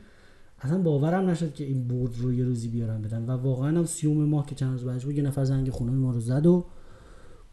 اصلا 0.60 0.78
باورم 0.78 1.30
نشد 1.30 1.54
که 1.54 1.64
این 1.64 1.88
برد 1.88 2.18
رو 2.18 2.34
یه 2.34 2.44
روزی 2.44 2.68
بیارن 2.68 3.02
بدن 3.02 3.26
و 3.26 3.32
واقعا 3.32 3.78
هم 3.78 3.86
سیوم 3.86 4.26
ماه 4.26 4.46
که 4.46 4.56
چند 4.56 4.72
روز 4.72 4.84
بعدش 4.84 5.06
بود 5.06 5.18
یه 5.18 5.24
نفر 5.24 5.44
زنگ 5.44 5.70
خونه 5.70 5.92
ما 5.92 6.12
رو 6.12 6.20
زد 6.20 6.46
و 6.46 6.66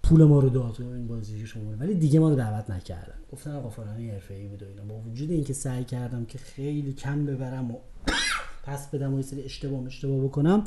پول 0.08 0.24
ما 0.24 0.40
رو 0.40 0.48
داد 0.48 0.76
این 0.80 1.06
بازی 1.06 1.46
شما 1.46 1.70
ولی 1.80 1.94
دیگه 1.94 2.20
ما 2.20 2.28
رو 2.28 2.34
دعوت 2.34 2.70
نکردن. 2.70 3.14
گفتن 3.32 3.54
آقا 3.54 3.70
فلانی 3.70 4.10
حرفه‌ای 4.10 4.48
بود 4.48 4.62
و 4.62 4.66
اینا. 4.66 4.84
با 4.84 4.94
وجود 4.94 5.30
اینکه 5.30 5.52
سعی 5.52 5.84
کردم 5.84 6.24
که 6.24 6.38
خیلی 6.38 6.92
کم 6.92 7.26
ببرم 7.26 7.70
و 7.70 7.78
پس 8.66 8.90
بدم 8.90 9.14
و 9.14 9.16
یه 9.16 9.22
سری 9.22 9.42
اشتباه 9.42 9.86
اشتباه 9.86 10.24
بکنم 10.24 10.64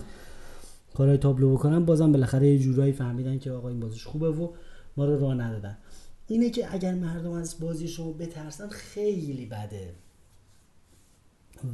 کارهای 0.94 1.18
تابلو 1.18 1.54
بکنم 1.54 1.86
بازم 1.86 2.12
بالاخره 2.12 2.48
یه 2.48 2.60
جورایی 2.60 2.94
فهمیدن 2.94 3.40
که 3.40 3.52
آقا 3.52 3.70
این 3.70 3.80
بازیش 3.80 4.06
خوبه 4.06 4.30
و 4.30 4.50
ما 4.98 5.06
رو 5.06 5.20
راه 5.20 5.34
ندادن. 5.34 5.78
اینه 6.28 6.50
که 6.50 6.74
اگر 6.74 6.94
مردم 6.94 7.32
از 7.32 7.60
بازی 7.60 7.88
شما 7.88 8.12
بترسن 8.12 8.68
خیلی 8.68 9.46
بده. 9.46 9.94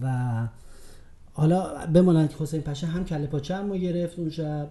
و 0.01 0.47
حالا 1.33 1.86
بماند 1.86 2.29
که 2.29 2.36
حسین 2.39 2.62
پشه 2.62 2.88
هم 2.88 3.05
کله 3.05 3.27
پاچه 3.27 3.55
هم 3.55 3.77
گرفت 3.77 4.19
اون 4.19 4.29
شب. 4.29 4.69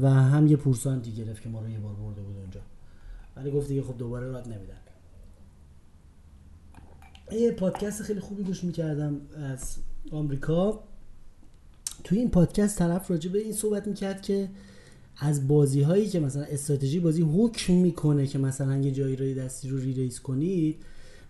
و 0.00 0.10
هم 0.10 0.46
یه 0.46 0.56
پورسانتی 0.56 1.12
گرفت 1.12 1.42
که 1.42 1.48
ما 1.48 1.60
رو 1.60 1.68
یه 1.68 1.78
بار 1.78 1.94
برده 1.94 2.22
بود 2.22 2.36
اونجا. 2.36 2.60
ولی 3.36 3.50
گفت 3.50 3.68
دیگه 3.68 3.82
خب 3.82 3.98
دوباره 3.98 4.26
راه 4.26 4.48
نمیدن. 4.48 4.76
یه 7.32 7.50
پادکست 7.50 8.02
خیلی 8.02 8.20
خوبی 8.20 8.42
گوش 8.42 8.64
می‌کردم 8.64 9.20
از 9.36 9.76
آمریکا. 10.10 10.80
توی 12.04 12.18
این 12.18 12.30
پادکست 12.30 12.78
طرف 12.78 13.10
راجع 13.10 13.30
به 13.32 13.38
این 13.38 13.52
صحبت 13.52 13.86
می‌کرد 13.86 14.22
که 14.22 14.48
از 15.16 15.48
بازی 15.48 15.82
هایی 15.82 16.08
که 16.08 16.20
مثلا 16.20 16.42
استراتژی 16.42 17.00
بازی 17.00 17.22
حکم 17.22 17.72
می‌کنه 17.72 18.26
که 18.26 18.38
مثلا 18.38 18.76
یه 18.76 18.90
جایی 18.90 19.16
رو 19.16 19.42
دستی 19.42 19.68
رو 19.68 19.78
re-raise 19.78 20.20
کنید 20.20 20.76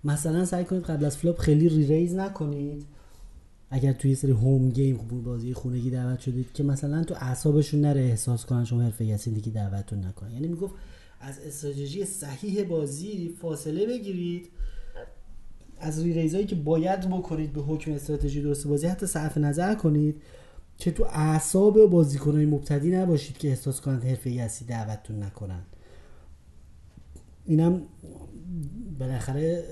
مثلا 0.05 0.45
سعی 0.45 0.65
کنید 0.65 0.83
قبل 0.83 1.05
از 1.05 1.17
flop 1.17 1.39
خیلی 1.39 1.69
re-raise 1.69 2.15
نکنید. 2.15 2.87
اگر 3.75 3.93
توی 3.93 4.15
سری 4.15 4.33
هوم 4.33 4.71
گیم 4.71 4.97
خوب 4.97 5.25
بازی 5.25 5.55
خونگی 5.55 5.91
دعوت 5.91 6.21
شدید 6.21 6.53
که 6.53 6.63
مثلا 6.63 7.05
تو 7.05 7.15
اعصابشون 7.15 7.81
نره 7.81 8.01
احساس 8.01 8.47
کنن 8.47 8.65
شما 8.65 8.83
حرفه 8.83 9.05
هستین 9.05 9.35
دیگه 9.35 9.51
دعوتتون 9.51 10.05
نکنن. 10.05 10.33
یعنی 10.33 10.49
می‌گفت 10.49 10.75
از 11.21 11.39
استراتژی 11.39 12.05
صحیح 12.05 12.65
بازی 12.65 13.35
فاصله 13.41 13.87
بگیرید. 13.87 14.49
از 15.79 16.03
ریزایی 16.03 16.47
که 16.47 16.55
باید 16.55 17.01
بکنید 17.01 17.53
به 17.53 17.61
حکم 17.61 17.93
استراتژی 17.93 18.43
درست 18.43 18.67
بازی 18.67 18.87
حتی 18.87 19.07
صرف 19.07 19.39
نظر 19.39 19.75
کنید 19.75 20.23
که 20.79 20.91
تو 20.91 21.05
اعصاب 21.05 21.87
بازیکنای 21.87 22.47
مبتدی 22.47 22.91
نباشید 22.91 23.39
که 23.39 23.49
احساس 23.49 23.81
کنند 23.81 24.05
حرفه 24.05 24.31
هستی 24.41 24.65
دعوتتون 24.65 25.23
نکنن. 25.23 25.63
اینم 27.47 27.83
بالاخره 28.99 29.65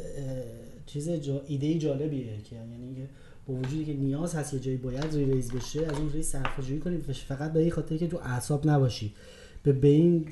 چیز 0.87 1.11
جا 1.11 1.43
ایده 1.47 1.79
جالبیه 1.79 2.43
که 2.43 2.57
یعنی 2.57 3.09
با 3.51 3.57
وجودی 3.57 3.85
که 3.85 3.95
نیاز 3.95 4.35
هست 4.35 4.55
یه 4.55 4.61
جایی 4.61 4.77
باید 4.77 5.15
ری 5.15 5.25
ریز 5.25 5.53
بشه 5.53 5.87
از 5.87 5.99
اون 5.99 6.13
ری 6.13 6.23
صرفه 6.23 6.63
جویی 6.63 6.81
کنیم 6.81 7.01
فقط 7.29 7.53
به 7.53 7.61
این 7.61 7.71
خاطر 7.71 7.97
که 7.97 8.07
تو 8.07 8.19
اعصاب 8.25 8.69
نباشی. 8.69 9.15
به 9.63 9.73
به 9.73 9.89
این 9.89 10.27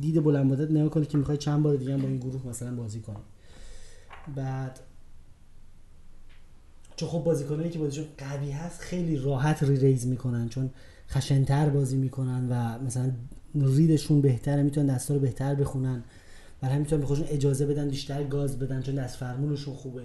دید 0.00 0.24
بلند 0.24 0.52
مدت 0.52 0.70
نگاه 0.70 0.88
کنی 0.88 1.06
که 1.06 1.18
می‌خوای 1.18 1.36
چند 1.36 1.62
بار 1.62 1.76
دیگه 1.76 1.96
با 1.96 2.08
این 2.08 2.18
گروه 2.18 2.46
مثلا 2.48 2.74
بازی 2.74 3.00
کنی. 3.00 3.16
بعد 4.36 4.80
چون 6.96 7.08
خب 7.08 7.18
بازیکنایی 7.18 7.70
که 7.70 7.78
بازیشون 7.78 8.04
قوی 8.18 8.50
هست 8.50 8.80
خیلی 8.80 9.16
راحت 9.16 9.62
ری 9.62 9.76
ریز 9.76 10.06
می‌کنن 10.06 10.48
چون 10.48 10.70
خشنتر 11.08 11.68
بازی 11.68 11.96
می‌کنن 11.96 12.48
و 12.50 12.84
مثلا 12.84 13.12
ریدشون 13.54 14.20
بهتره 14.20 14.62
می‌تونن 14.62 14.94
دستا 14.94 15.14
رو 15.14 15.20
بهتر 15.20 15.54
بخونن 15.54 16.02
برای 16.60 16.74
همین 16.74 16.86
می‌تونن 17.00 17.22
به 17.22 17.34
اجازه 17.34 17.66
بدن 17.66 17.88
بیشتر 17.88 18.24
گاز 18.24 18.58
بدن 18.58 18.82
چون 18.82 18.94
دست 18.94 19.16
فرمونشون 19.16 19.74
خوبه. 19.74 20.02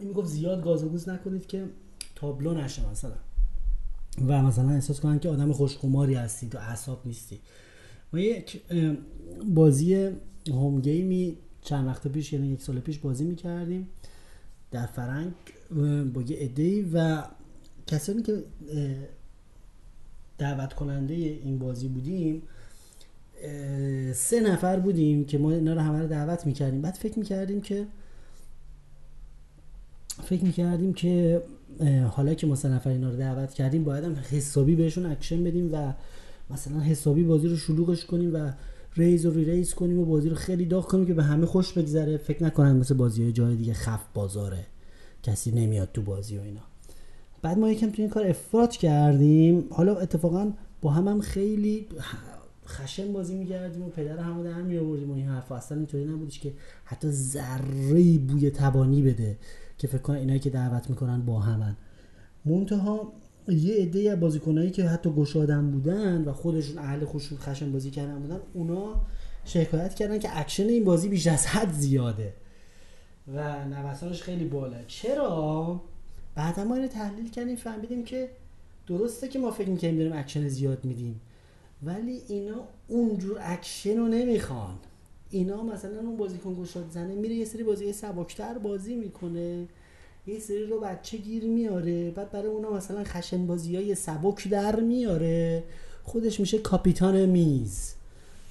این 0.00 0.08
می‌گفت 0.08 0.28
زیاد 0.28 0.64
گاز 0.64 1.08
نکنید 1.08 1.46
که 1.46 1.64
تابلو 2.14 2.54
نشه 2.54 2.90
مثلا. 2.90 3.14
و 4.26 4.42
مثلا 4.42 4.70
احساس 4.70 5.00
کنن 5.00 5.18
که 5.18 5.28
آدم 5.28 5.52
خوشقماری 5.52 6.14
هستی 6.14 6.48
تو 6.48 6.58
اعصاب 6.58 7.02
نیستی. 7.06 7.40
ما 8.12 8.20
یک 8.20 8.62
بازی 9.54 10.10
هوم 10.48 10.80
گیمی 10.80 11.36
چند 11.62 11.86
وقت 11.86 12.08
پیش 12.08 12.32
یعنی 12.32 12.48
یک 12.48 12.62
سال 12.62 12.80
پیش 12.80 12.98
بازی 12.98 13.24
می‌کردیم 13.24 13.88
در 14.70 14.86
فرنگ 14.86 15.32
با 16.14 16.22
یه 16.22 16.36
عده 16.36 16.84
و 16.92 17.22
کسانی 17.86 18.22
که 18.22 18.44
دعوت 20.38 20.72
کننده 20.72 21.14
این 21.14 21.58
بازی 21.58 21.88
بودیم 21.88 22.42
سه 24.14 24.40
نفر 24.40 24.78
بودیم 24.80 25.24
که 25.24 25.38
ما 25.38 25.50
اینا 25.52 25.74
رو 25.74 25.80
همه 25.80 25.98
رو 25.98 26.06
دعوت 26.06 26.46
می‌کردیم. 26.46 26.80
بعد 26.82 26.94
فکر 26.94 27.18
می‌کردیم 27.18 27.60
که 27.60 27.86
فکر 30.20 30.44
می‌کردیم 30.44 30.92
که 30.92 31.42
حالا 32.10 32.34
که 32.34 32.46
ما 32.46 32.54
نفر 32.64 32.90
اینا 32.90 33.10
رو 33.10 33.16
دعوت 33.16 33.54
کردیم 33.54 33.84
باید 33.84 34.04
هم 34.04 34.16
حسابی 34.30 34.76
بهشون 34.76 35.06
اکشن 35.06 35.44
بدیم 35.44 35.72
و 35.72 35.92
مثلا 36.50 36.80
حسابی 36.80 37.22
بازی 37.22 37.48
رو 37.48 37.56
شلوغش 37.56 38.04
کنیم 38.04 38.34
و 38.34 38.52
raise 38.96 39.26
و 39.26 39.30
re-raise 39.30 39.74
کنیم 39.74 39.98
و 39.98 40.04
بازی 40.04 40.28
رو 40.28 40.36
خیلی 40.36 40.64
داغ 40.64 40.86
کنیم 40.86 41.06
که 41.06 41.14
به 41.14 41.22
همه 41.22 41.46
خوش 41.46 41.72
بگذره. 41.72 42.16
فکر 42.16 42.44
نکنن 42.44 42.76
مثل 42.76 42.94
بازی 42.94 43.32
جای 43.32 43.56
دیگه 43.56 43.72
خف 43.72 44.04
بازاره 44.14 44.66
کسی 45.22 45.50
نمیاد 45.50 45.88
تو 45.94 46.02
بازی 46.02 46.38
و 46.38 46.40
اینا. 46.40 46.60
بعد 47.42 47.58
ما 47.58 47.70
یکم 47.70 47.90
تو 47.90 48.02
این 48.02 48.10
کار 48.10 48.26
افراط 48.26 48.76
کردیم. 48.76 49.64
حالا 49.70 49.96
اتفاقا 49.96 50.52
با 50.82 50.90
هم 50.90 51.08
هم 51.08 51.20
خیلی 51.20 51.86
خشن 52.66 53.12
بازی 53.12 53.34
می‌کردیم 53.34 53.82
و 53.82 53.88
پدر 53.88 54.18
همو 54.18 54.44
در 54.44 54.78
آوردیم 54.78 55.10
و 55.10 55.14
این 55.14 55.26
حرف 55.26 55.52
اصلا 55.52 55.78
اینطوری 55.78 56.04
نبودش 56.04 56.38
که 56.38 56.52
حتی 56.84 57.10
ذره 57.10 58.18
بوی 58.18 58.50
تبانی 58.50 59.02
بده. 59.02 59.36
که 59.80 59.88
فکر 59.88 60.02
کنم 60.02 60.16
اینایی 60.16 60.38
که 60.40 60.50
دعوت 60.50 60.90
می‌کنن 60.90 61.22
با 61.22 61.40
همن. 61.40 61.76
منتها 62.44 63.12
یه 63.48 63.74
عده 63.74 64.10
از 64.12 64.20
بازیکنایی 64.20 64.70
که 64.70 64.84
حتی 64.84 65.10
گشادزن 65.10 65.70
بودن 65.70 66.24
و 66.24 66.32
خودشون 66.32 66.78
اهل 66.78 67.04
خوشون 67.04 67.38
خشن 67.38 67.72
بازی 67.72 67.90
کردن 67.90 68.18
بودن 68.18 68.40
اونا 68.54 69.06
شکایت 69.44 69.94
کردن 69.94 70.18
که 70.18 70.38
اکشن 70.38 70.68
این 70.68 70.84
بازی 70.84 71.08
بیش 71.08 71.26
از 71.26 71.46
حد 71.46 71.72
زیاده 71.72 72.34
و 73.34 73.64
نوسانش 73.64 74.22
خیلی 74.22 74.44
بالا. 74.44 74.82
چرا؟ 74.86 75.80
بعد 76.34 76.60
ما 76.60 76.74
اینو 76.74 76.88
تحلیل 76.88 77.30
کردیم 77.30 77.56
فهمیدیم 77.56 78.04
که 78.04 78.30
درسته 78.86 79.28
که 79.28 79.38
ما 79.38 79.50
فکر 79.50 79.68
می‌کنیم 79.68 79.96
داریم 79.96 80.12
اکشن 80.12 80.48
زیاد 80.48 80.84
میدیم 80.84 81.20
ولی 81.82 82.22
اینا 82.28 82.64
اونجور 82.88 83.38
اکشن 83.40 83.96
رو 83.96 84.08
نمی‌خوان. 84.08 84.78
اینا 85.30 85.62
مثلا 85.62 85.98
اون 86.00 86.16
بازیکن 86.16 86.54
گشاد 86.54 86.90
زنه 86.90 87.14
میره 87.14 87.34
یه 87.34 87.44
سری 87.44 87.62
بازی 87.62 87.92
سبکتر 87.92 88.58
بازی 88.58 88.94
می‌کنه. 88.94 89.68
یه 90.26 90.38
سری 90.38 90.66
رو 90.66 90.80
بچه 90.80 91.16
گیر 91.16 91.44
میاره 91.44 92.10
بعد 92.10 92.30
برای 92.30 92.46
اونا 92.46 92.70
مثلا 92.70 93.04
خشن 93.04 93.46
بازی 93.46 93.76
های 93.76 93.94
سبک 93.94 94.48
در 94.48 94.80
میاره. 94.80 95.64
خودش 96.02 96.40
میشه 96.40 96.58
کاپیتان 96.58 97.26
میز. 97.26 97.94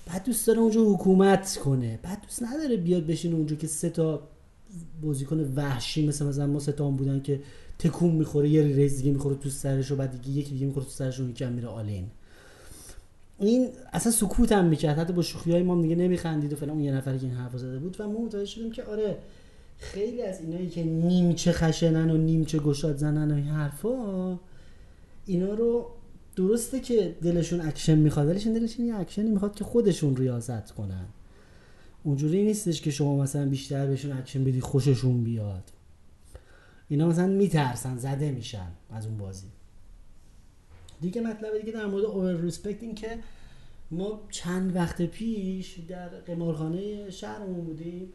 بعد 0.08 0.24
دوست 0.24 0.48
داره 0.48 0.60
اونجا 0.60 0.84
حکومت 0.84 1.60
کنه. 1.64 2.00
بعد 2.04 2.22
دوست 2.22 2.44
نداره 2.44 2.78
بیاد 2.78 3.06
بشین 3.06 3.34
اونجا 3.34 3.56
که 3.56 3.68
سه 3.68 3.90
تا 3.90 4.22
بازیکن 5.02 5.54
وحشی 5.56 6.08
مثل 6.08 6.26
مثلا 6.26 6.48
ما 6.48 6.60
سه 6.60 6.72
تا 6.72 6.90
بودن 6.90 7.22
که 7.22 7.42
تکون 7.80 8.12
می‌خوره 8.12 8.50
یه 8.50 8.64
raise 8.64 8.98
دیگه 8.98 9.12
می‌خوره 9.12 9.36
تو 9.36 9.50
سرش 9.50 9.92
و 9.92 9.96
بعد 9.96 10.22
دیگه 10.22 10.40
یکی 10.40 10.52
دیگه 10.52 10.66
می‌خوره 10.66 10.86
تو 10.86 10.92
سرش 10.92 11.20
اون 11.20 11.54
میره 11.54 11.68
all-in 11.68 12.08
این 13.40 13.70
اصلا 13.94 14.12
سکوت 14.12 14.52
هم 14.52 14.66
می‌کرد. 14.66 15.00
حتی 15.00 15.14
با 15.14 15.22
شوخی 15.22 15.52
های 15.52 15.64
ما 15.64 15.82
دیگه 15.82 15.96
نمیخندید 15.96 16.54
و 16.54 16.56
فلان. 16.56 16.70
اون 16.70 16.84
یه 16.84 16.92
نفری 16.92 17.20
که 17.20 17.26
این 17.26 17.36
حرف 17.36 17.58
زده 17.58 17.80
بود. 17.80 17.96
و 18.00 18.08
ما 18.08 18.20
متوجه 18.20 18.46
شدیم 18.46 18.72
که 18.72 18.84
آره 18.84 19.18
خیلی 19.78 20.22
از 20.22 20.42
اینایی 20.42 20.70
که 20.70 20.84
نیمچه 20.84 21.52
خشنن 21.52 22.10
و 22.10 22.18
نیمچه 22.18 22.60
گشاد 22.60 22.98
زنن 22.98 23.32
و 23.32 23.36
این 23.36 23.48
حرفا 23.48 24.40
اینا 25.26 25.54
رو 25.54 25.86
درسته 26.36 26.80
که 26.80 27.16
دلشون 27.22 27.62
اکشن 27.62 27.98
می‌خواد 27.98 28.28
ولی 28.28 28.40
دلشون 28.40 28.86
یه 28.86 28.96
اکشنی 28.96 29.32
می‌خواد 29.32 29.56
که 29.56 29.64
خودشون 29.64 30.16
ریاست 30.16 30.72
کنن. 30.72 31.06
اونجوری 32.04 32.44
نیستش 32.44 32.82
که 32.82 32.92
شما 32.92 33.24
مثلا 33.24 33.46
بیشتر 33.46 33.88
بهشون 33.88 34.12
اکشن 34.12 34.44
بدی 34.44 34.62
خوششون 34.62 35.24
بیاد. 35.24 35.64
اینا 36.90 37.08
مثلا 37.08 37.28
میترسن 37.28 37.98
زده 37.98 38.32
میشن 38.32 38.68
از 38.92 39.06
اون 39.06 39.18
بازی. 39.18 39.48
دیگه 41.02 41.22
مطلب 41.22 41.58
دیگه 41.58 41.72
در 41.72 41.86
مورد 41.86 42.06
over 42.06 42.42
respect 42.42 42.84
این 42.84 42.96
که 42.96 43.20
ما 43.92 44.22
چند 44.30 44.76
وقت 44.76 45.02
پیش 45.02 45.80
در 45.88 46.08
قمارخانه 46.08 47.10
شهرمون 47.10 47.66
بودیم. 47.66 48.14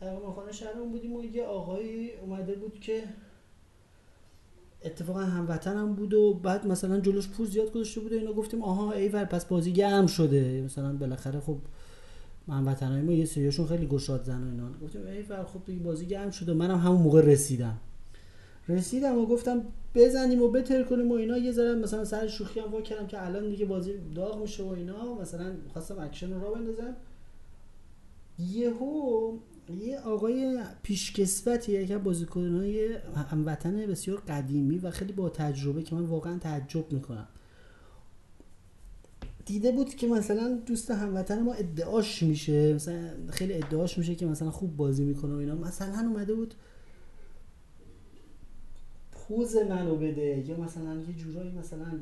در 0.00 0.16
قمارخانه 0.16 0.52
شهرمون 0.52 0.90
بودیم 0.92 1.12
و 1.12 1.24
یه 1.24 1.44
آقایی 1.44 2.10
اومده 2.10 2.54
بود 2.54 2.80
که 2.80 3.02
اتفاقا 4.84 5.20
هموطن 5.20 5.76
هم 5.76 5.94
بود 5.94 6.14
و 6.14 6.34
بعد 6.34 6.66
مثلا 6.66 7.00
جلوش 7.00 7.28
پول 7.28 7.46
زیاد 7.46 7.72
گذاشته 7.72 8.00
بود 8.00 8.12
و 8.12 8.16
اینا 8.16 8.32
گفتیم 8.32 8.62
آها 8.62 8.92
ایول 8.92 9.24
پس 9.24 9.44
بازی 9.44 9.72
گرم 9.72 10.06
شده. 10.06 10.62
مثلا 10.62 10.92
بالاخره 10.92 11.40
خب 11.40 11.58
هموطنای 12.48 13.02
ما 13.02 13.12
یه 13.12 13.24
سریاشون 13.24 13.66
خیلی 13.66 13.86
گشاد 13.86 14.24
زن 14.24 14.42
و 14.42 14.46
اینا. 14.46 14.72
گفتیم 14.82 15.06
ایول 15.06 15.44
خب 15.44 15.60
دیگه 15.66 15.82
بازی 15.82 16.06
گرم 16.06 16.30
شده. 16.30 16.52
منم 16.52 16.78
همون 16.78 17.02
موقع 17.02 17.20
رسیدم. 17.20 17.78
رسیدم 18.68 19.18
و 19.18 19.26
گفتم 19.26 19.62
بزنیم 19.94 20.42
و 20.42 20.48
بترکونیم 20.48 21.10
و 21.10 21.14
اینا. 21.14 21.38
یه 21.38 21.52
ذره 21.52 21.74
مثلا 21.74 22.04
سر 22.04 22.28
شوخی 22.28 22.60
هم 22.60 22.82
کردم 22.82 23.06
که 23.06 23.26
الان 23.26 23.48
دیگه 23.48 23.64
بازی 23.64 23.92
داغ 24.14 24.40
میشه 24.40 24.62
و 24.62 24.68
اینا. 24.68 25.14
مثلا 25.14 25.52
خواستم 25.72 25.98
اکشن 25.98 26.32
رو 26.32 26.54
بندازم. 26.54 26.96
یهو 28.38 29.32
یه 29.80 30.00
آقای 30.00 30.60
پیشکسوتی 30.82 31.72
یکی 31.72 31.96
بازیکنای 31.96 32.94
هموطن 33.30 33.86
بسیار 33.86 34.22
قدیمی 34.28 34.78
و 34.78 34.90
خیلی 34.90 35.12
با 35.12 35.28
تجربه 35.28 35.82
که 35.82 35.94
من 35.94 36.04
واقعا 36.04 36.38
تعجب 36.38 36.92
می‌کنم. 36.92 37.28
دیده 39.46 39.72
بود 39.72 39.94
که 39.94 40.06
مثلا 40.06 40.58
دوست 40.66 40.90
هموطن 40.90 41.42
ما 41.42 41.52
ادعاش 41.52 42.22
میشه. 42.22 42.74
مثلا 42.74 43.10
خیلی 43.30 43.54
ادعاش 43.54 43.98
میشه 43.98 44.14
که 44.14 44.26
مثلا 44.26 44.50
خوب 44.50 44.76
بازی 44.76 45.04
می‌کنه 45.04 45.34
و 45.34 45.36
اینا. 45.36 45.54
مثلا 45.54 46.08
اومده 46.08 46.34
بود 46.34 46.54
پوز 49.28 49.56
منو 49.56 49.96
بده. 49.96 50.44
یا 50.48 50.60
مثلا 50.60 50.94
یه 51.08 51.14
جورایی 51.14 51.52
مثلا 51.52 52.00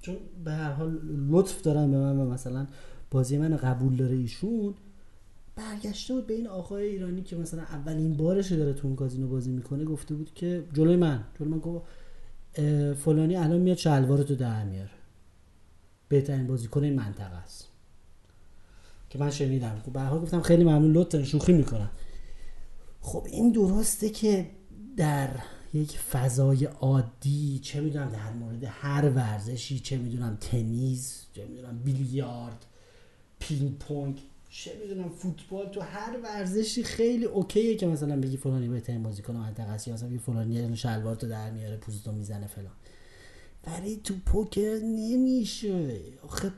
چون 0.00 0.16
به 0.44 0.52
هر 0.52 0.72
حال 0.72 1.00
لطف 1.28 1.62
دارن 1.62 1.90
به 1.90 1.96
من 1.96 2.18
و 2.18 2.30
مثلا 2.30 2.66
بازی 3.10 3.38
من 3.38 3.56
قبول 3.56 3.96
داره 3.96 4.16
ایشون 4.16 4.74
برگشته 5.56 6.14
بود 6.14 6.26
به 6.26 6.34
این 6.34 6.46
آقای 6.46 6.86
ایرانی 6.86 7.22
که 7.22 7.36
مثلا 7.36 7.62
اولین 7.62 8.16
بارش 8.16 8.52
داره 8.52 8.72
تو 8.72 8.86
اون 8.86 8.96
کازینو 8.96 9.28
بازی 9.28 9.50
می‌کنه 9.50 9.84
گفته 9.84 10.14
بود 10.14 10.34
که 10.34 10.64
جلوی 10.72 10.96
من 10.96 11.24
جلوی 11.38 11.52
من 11.52 11.58
گفت 11.58 11.86
فلانی 12.94 13.36
الان 13.36 13.60
میاد 13.60 13.76
شلوار 13.76 14.22
تو 14.22 14.34
در 14.34 14.64
میاره. 14.64 14.90
بهترین 16.08 16.46
بازیکن 16.46 16.84
این 16.84 16.94
منطقه 16.94 17.34
است. 17.34 17.68
که 19.10 19.18
من 19.18 19.30
شنیدم. 19.30 19.80
خب 19.86 19.92
به 19.92 20.00
حال 20.00 20.20
گفتم 20.20 20.40
خیلی 20.40 20.64
ممنون 20.64 20.92
لطف 20.92 21.24
شوخی 21.24 21.52
می‌کنم. 21.52 21.90
خب 23.00 23.26
این 23.26 23.52
درسته 23.52 24.08
که 24.08 24.50
در 24.96 25.30
یک 25.74 25.98
فضای 25.98 26.64
عادی 26.64 27.58
چه 27.62 27.80
می‌دونم 27.80 28.08
در 28.08 28.32
مورد 28.32 28.64
هر 28.64 29.10
ورزشی 29.10 29.78
چه 29.78 29.98
می‌دونم 29.98 30.38
تنیس 30.40 31.26
چه 31.32 31.46
می‌دونم 31.46 31.78
بیلیارد 31.78 32.66
پینگ 33.38 33.78
پونگ 33.78 34.20
چه 34.50 34.70
می‌دونم 34.82 35.08
فوتبال 35.08 35.68
تو 35.68 35.80
هر 35.80 36.20
ورزشی 36.22 36.82
خیلی 36.82 37.24
اوکیه 37.24 37.76
که 37.76 37.86
مثلا 37.86 38.20
بگی 38.20 38.36
فلانی 38.36 38.68
بهترین 38.68 39.02
بازیکن 39.02 39.36
منطقه 39.36 39.70
است 39.70 39.88
یا 39.88 39.94
مثلا 39.94 40.08
بگی 40.08 40.18
فلانی 40.18 40.76
شلوار 40.76 41.14
تو 41.14 41.28
در 41.28 41.50
میاره 41.50 41.76
پوزتو 41.76 42.12
می‌زنه 42.12 42.46
فلان. 42.46 42.72
ولی 43.66 44.00
تو 44.04 44.14
پوکر 44.26 44.78
نمیشه. 44.82 46.00
آخه 46.22 46.52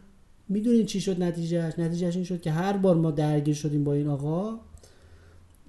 می‌دونین 0.48 0.86
چی 0.86 1.00
شد 1.00 1.22
نتیجهش 1.22 1.78
نتیجهش 1.78 2.16
این 2.16 2.24
شد 2.24 2.40
که 2.40 2.50
هر 2.50 2.76
بار 2.76 2.96
ما 2.96 3.10
درگیر 3.10 3.54
شدیم 3.54 3.84
با 3.84 3.92
این 3.92 4.08
آقا 4.08 4.60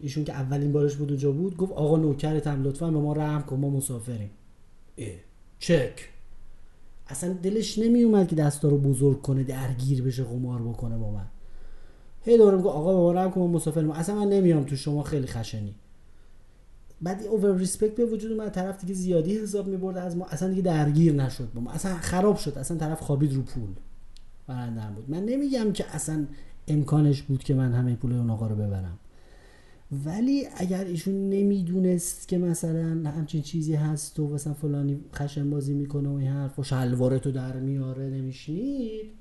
ایشون 0.02 0.24
که 0.24 0.34
اولین 0.34 0.72
بارش 0.72 0.96
بود 0.96 1.10
اونجا 1.10 1.32
بود 1.32 1.58
گفت 1.58 1.72
آقا 1.72 1.98
نوکرتم 1.98 2.64
لطفا 2.64 2.92
به 2.92 3.00
ما 3.00 3.14
رحم 3.14 3.42
کن 3.42 3.56
ما 3.60 3.70
مسافریم. 3.70 4.30
اه. 4.98 5.08
چک. 5.60 6.10
اصلا 7.08 7.34
دلش 7.34 7.80
نمی 7.80 8.04
اومد 8.04 8.28
که 8.28 8.36
دستا 8.36 8.70
رو 8.70 8.78
بزرگ 8.78 9.22
کنه 9.22 9.44
درگیر 9.44 10.04
بشه 10.04 10.24
قمار 10.24 10.62
بکنه 10.62 10.98
با 10.98 11.12
من. 11.12 11.26
هی 12.22 12.38
دوره 12.38 12.58
میگه 12.58 12.70
آقا 12.70 13.14
به 13.14 13.20
ما 13.20 13.30
کن 13.30 13.42
مسافر 13.42 13.92
اصلا 13.92 14.16
من 14.16 14.30
نمیام 14.30 14.64
تو 14.64 14.76
شما 14.76 15.04
خیلی 15.04 15.28
خشنی. 15.28 15.76
بعد 17.02 17.24
اوور 17.24 17.58
ریسپکت 17.58 17.96
به 17.96 18.06
وجود 18.06 18.32
من 18.32 18.50
طرف 18.50 18.82
دیگه 18.82 18.94
زیادی 18.94 19.38
حساب 19.38 19.68
می‌برد 19.68 19.98
از 19.98 20.18
ما. 20.18 20.26
اصلا 20.26 20.50
دیگه 20.50 20.62
درگیر 20.62 21.14
نشد 21.14 21.54
با 21.56 21.62
ما. 21.62 21.72
اصلا 21.72 21.98
خراب 21.98 22.38
شد. 22.38 22.58
اصلا 22.58 22.78
طرف 22.78 23.02
خوابید 23.02 23.34
رو 23.34 23.42
پول. 23.42 23.70
برندم 24.48 24.94
بود. 24.96 25.10
من 25.10 25.26
نمیگم 25.26 25.72
که 25.72 25.96
اصلا 25.96 26.26
امکانش 26.68 27.22
بود 27.22 27.44
که 27.44 27.54
من 27.54 27.74
همه 27.74 27.96
پول 27.96 28.14
اون 28.14 28.30
آقا 28.30 28.48
رو 28.48 28.56
ببرم. 28.56 29.00
ولی 30.06 30.48
اگر 30.58 30.86
ایشون 30.86 31.30
نمی‌دونست 31.30 32.28
که 32.28 32.38
مثلا 32.38 33.10
همچین 33.10 33.42
چیزی 33.42 33.76
هست 33.76 34.20
و 34.20 34.28
مثلا 34.28 34.54
فلانی 34.54 35.00
خشن 35.16 35.50
بازی 35.50 35.74
می‌کنه 35.74 36.10
و 36.10 36.14
این 36.14 36.28
حرف 36.28 36.60
و 36.60 36.64
شلوارتو 36.64 37.32
در 37.32 37.60
میاره 37.60 38.10
نمیشنید 38.10 39.12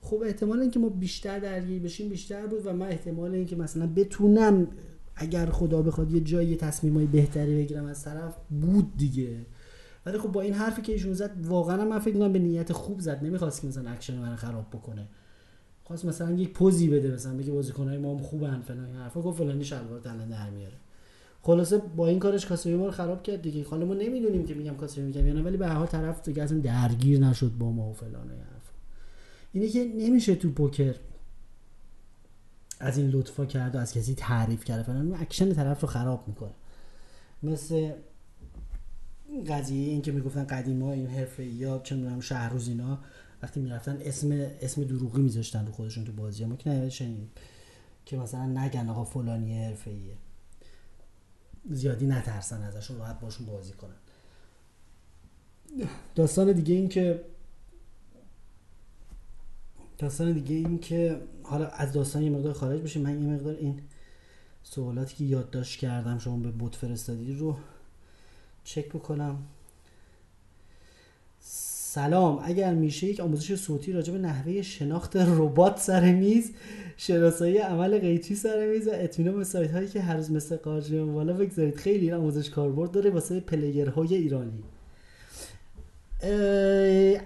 خب 0.00 0.22
احتمال 0.26 0.60
اینکه 0.60 0.78
ما 0.78 0.88
بیشتر 0.88 1.38
درگیر 1.38 1.82
بشیم 1.82 2.08
بیشتر 2.08 2.46
بود 2.46 2.66
و 2.66 2.72
من 2.72 2.86
احتمال 2.86 3.34
اینکه 3.34 3.56
مثلا 3.56 3.86
بتونم 3.86 4.66
اگر 5.16 5.46
خدا 5.46 5.82
بخواد 5.82 6.12
یه 6.12 6.20
جایی 6.20 6.56
تصمیمای 6.56 7.06
بهتری 7.06 7.56
بگیرم 7.56 7.84
از 7.84 8.04
طرف 8.04 8.36
بود 8.60 8.96
دیگه. 8.96 9.36
ولی 10.06 10.18
خب 10.18 10.32
با 10.32 10.40
این 10.40 10.54
حرفی 10.54 10.82
که 10.82 10.92
ایشون 10.92 11.12
زد 11.12 11.46
واقعا 11.46 11.84
من 11.84 11.98
فکر 11.98 12.14
کنم 12.14 12.32
به 12.32 12.38
نیت 12.38 12.72
خوب 12.72 13.00
زد 13.00 13.24
نمی‌خواست 13.24 13.60
که 13.60 13.66
مثلا 13.68 13.90
اکشن 13.90 14.18
من 14.18 14.36
خراب 14.36 14.66
بکنه. 14.72 15.08
خواست 15.90 16.04
مثلا 16.04 16.32
یک 16.32 16.52
پوزی 16.52 16.88
بده 16.88 17.10
مثلا 17.10 17.36
بگه 17.36 17.52
بازیکنای 17.52 17.98
ما 17.98 18.10
هم 18.10 18.18
خوبن 18.18 18.60
فلان 18.60 18.84
این 18.84 18.96
حرفا. 18.96 19.20
گفت 19.20 19.38
فلانی 19.38 19.64
شلوار 19.64 20.00
تنت 20.00 20.26
در 20.26 20.50
میاره. 20.50 20.74
خلاصه 21.42 21.78
با 21.78 22.06
این 22.06 22.18
کارش 22.18 22.46
کاسبی 22.46 22.74
ما 22.74 22.90
خراب 22.90 23.22
کرد 23.22 23.42
دیگه. 23.42 23.64
حالا 23.64 23.86
ما 23.86 23.94
نمی‌دونیم 23.94 24.46
که 24.46 24.54
میگم 24.54 24.76
کاسبی 24.76 25.02
میگم 25.02 25.26
یا 25.26 25.44
ولی 25.44 25.56
به 25.56 25.66
هر 25.66 25.74
حال 25.74 25.86
طرف 25.86 26.22
دیگه 26.24 26.42
اصلا 26.42 26.58
درگیر 26.58 27.20
نشد 27.20 27.52
با 27.58 27.70
ما 27.70 27.90
و 27.90 27.92
فلان 27.92 28.30
این 28.30 28.40
حرفا. 28.40 28.72
اینه 29.52 29.68
که 29.68 29.84
نمیشه 29.84 30.34
تو 30.34 30.50
پوکر 30.50 30.94
از 32.80 32.98
این 32.98 33.10
لطفا 33.10 33.46
کرد 33.46 33.74
و 33.74 33.78
از 33.78 33.92
کسی 33.92 34.14
تعریف 34.14 34.64
کرده 34.64 34.82
فلان 34.82 35.14
اکشن 35.14 35.52
طرف 35.52 35.80
رو 35.80 35.88
خراب 35.88 36.24
می‌کنه. 36.28 36.52
مثل 37.42 37.90
قضیه 39.48 39.88
این 39.88 40.02
که 40.02 40.12
می‌گفتن 40.12 40.44
قدیما 40.44 40.92
این 40.92 41.06
حرفه 41.06 41.44
یا 41.44 41.80
چه 41.84 41.94
می‌دونم 41.96 42.20
شهروز 42.20 42.68
اینا 42.68 42.98
وقتی 43.42 43.60
می‌رفتن 43.60 43.98
اسم 44.00 44.50
اسم 44.60 44.84
دروغی 44.84 45.22
میذاشتن 45.22 45.66
رو 45.66 45.72
خودشون 45.72 46.04
تو 46.04 46.12
بازی. 46.12 46.44
ما 46.44 46.56
که 46.56 46.70
نشنیم 46.70 47.30
که 48.06 48.16
مثلا 48.16 48.46
نگن 48.46 48.88
آقا 48.88 49.04
فلانی 49.04 49.64
حرفه 49.64 49.90
ایه 49.90 50.16
زیادی 51.70 52.06
نترسن 52.06 52.62
ازشون 52.62 52.98
راحت 52.98 53.20
باشون 53.20 53.46
بازی 53.46 53.72
کنن. 53.72 53.94
داستان 56.14 56.52
دیگه 56.52 56.74
این 56.74 56.88
که 56.88 57.24
داستان 59.98 60.32
دیگه 60.32 60.54
این 60.54 60.78
که 60.78 61.20
حالا 61.42 61.66
از 61.66 61.92
داستان 61.92 62.22
یه 62.22 62.30
مقدار 62.30 62.52
خارج 62.52 62.80
بشیم. 62.80 63.02
من 63.02 63.22
یه 63.22 63.28
مقدار 63.28 63.54
این 63.54 63.80
سوالاتی 64.62 65.16
که 65.16 65.24
یادداشت 65.24 65.78
کردم 65.78 66.18
شما 66.18 66.36
به 66.36 66.50
بوت 66.50 66.76
فرستادی 66.76 67.34
رو 67.34 67.58
چک 68.64 68.88
بکنم. 68.88 69.42
سلام. 71.92 72.40
اگر 72.42 72.74
میشه 72.74 73.06
یک 73.06 73.20
آموزش 73.20 73.54
صوتی 73.54 73.92
راجع 73.92 74.12
به 74.12 74.18
نحوه 74.18 74.62
شناخت 74.62 75.16
ربات 75.16 75.78
سر 75.78 76.12
میز 76.12 76.52
شناسایی 76.96 77.58
عمل 77.58 77.98
قیچی 77.98 78.34
سر 78.34 78.66
میز 78.66 78.88
و 78.88 78.90
اطمینان 78.94 79.36
به 79.36 79.44
سایت 79.44 79.70
هایی 79.70 79.88
که 79.88 80.00
هر 80.00 80.16
روز 80.16 80.30
مثل 80.30 80.56
قاجی 80.56 81.00
بالا 81.00 81.32
بگذارید 81.32 81.74
خیلی 81.74 82.04
این 82.04 82.14
آموزش 82.14 82.50
کاربرد 82.50 82.90
داره 82.90 83.10
واسه 83.10 83.40
پلیرهای 83.40 84.14
ایرانی. 84.14 84.62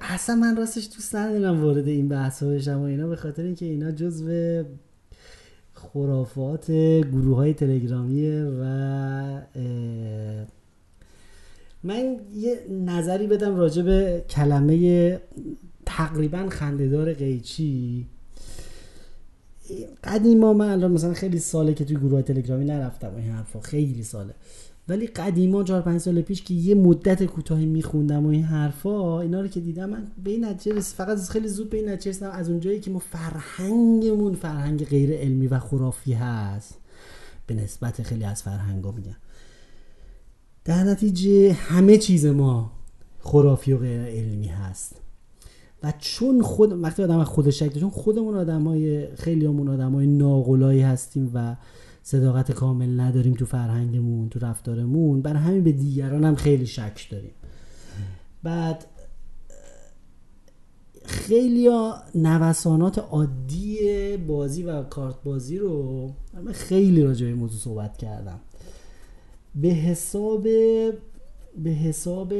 اصلا 0.00 0.34
من 0.34 0.56
راستش 0.56 0.86
دوست 0.86 1.16
ندارم 1.16 1.64
وارد 1.64 1.88
این 1.88 2.08
بحث 2.08 2.42
بشم 2.42 2.80
و 2.80 2.84
اینا 2.84 3.06
به 3.06 3.16
خاطر 3.16 3.42
اینکه 3.42 3.66
اینا 3.66 3.90
جزو 3.90 4.62
خرافات 5.74 6.70
گروه 7.12 7.36
های 7.36 7.54
تلگرامیه 7.54 8.44
و 8.44 8.64
من 11.84 12.16
یه 12.34 12.66
نظری 12.70 13.26
بدم 13.26 13.56
راجع 13.56 13.82
به 13.82 14.24
کلمه 14.30 15.20
تقریبا 15.86 16.46
خندهدار 16.48 17.12
قیچی. 17.12 18.06
قدیما 20.04 20.52
من 20.52 20.68
الان 20.68 20.92
مثلا 20.92 21.14
خیلی 21.14 21.38
ساله 21.38 21.74
که 21.74 21.84
توی 21.84 21.96
گروه 21.96 22.22
تلگرامی 22.22 22.64
نرفتم 22.64 23.14
این 23.16 23.30
حرفا 23.30 23.60
خیلی 23.60 24.02
ساله. 24.02 24.34
ولی 24.88 25.06
قدیما 25.06 25.64
چهار 25.64 25.82
پنج 25.82 26.00
سال 26.00 26.22
پیش 26.22 26.42
که 26.42 26.54
یه 26.54 26.74
مدت 26.74 27.24
کوتاهی 27.24 27.66
میخوندم 27.66 28.26
و 28.26 28.28
این 28.28 28.42
حرفا 28.42 29.20
اینا 29.20 29.40
رو 29.40 29.48
که 29.48 29.60
دیدم 29.60 29.90
من 29.90 30.06
به 30.24 30.30
این 30.30 30.80
فقط 30.80 31.18
خیلی 31.18 31.48
زود 31.48 31.70
به 31.70 31.76
این 31.76 31.88
نتیجه 31.88 32.10
رسیدم. 32.10 32.30
از 32.30 32.50
اونجایی 32.50 32.80
که 32.80 32.90
ما 32.90 32.98
فرهنگمون 32.98 34.34
فرهنگ 34.34 34.84
غیر 34.84 35.12
علمی 35.12 35.46
و 35.46 35.58
خرافی 35.58 36.12
هست 36.12 36.74
به 37.46 37.54
نسبت 37.54 38.02
خیلی 38.02 38.24
از 38.24 38.42
فرهنگا 38.42 38.92
میگم 38.92 39.16
در 40.64 40.84
نتیجه 40.84 41.52
همه 41.52 41.98
چیز 41.98 42.26
ما 42.26 42.72
خرافی 43.20 43.72
و 43.72 43.78
غیر 43.78 44.00
علمی 44.00 44.46
هست. 44.46 45.00
و 45.82 45.92
چون 45.98 46.42
خود 46.42 46.72
وقتی 46.82 47.02
آدم 47.02 47.24
خودش 47.24 47.58
شک 47.58 47.78
چون 47.78 47.90
خودمون 47.90 48.36
آدمای 48.36 49.14
خیلی 49.16 49.46
همون 49.46 49.68
آدمای 49.68 50.06
ناقلایی 50.06 50.80
هستیم 50.80 51.30
و 51.34 51.56
صداقت 52.02 52.52
کامل 52.52 53.00
نداریم 53.00 53.34
تو 53.34 53.46
فرهنگمون 53.46 54.28
تو 54.28 54.38
رفتارمون 54.38 55.22
بر 55.22 55.36
همین 55.36 55.64
به 55.64 55.72
دیگران 55.72 56.24
هم 56.24 56.34
خیلی 56.34 56.66
شک 56.66 57.10
داریم. 57.10 57.32
بعد 58.42 58.84
خیلی 61.04 61.68
نوسانات 62.14 62.98
عادی 62.98 63.78
بازی 64.16 64.62
و 64.62 64.82
کارت 64.82 65.22
بازی 65.22 65.58
رو 65.58 66.10
من 66.44 66.52
خیلی 66.52 67.02
راجع 67.02 67.26
به 67.26 67.34
موضوع 67.34 67.60
صحبت 67.60 67.96
کردم. 67.96 68.40
به 69.56 69.68
حساب 69.68 70.42
به 71.62 71.70
حساب 71.70 72.34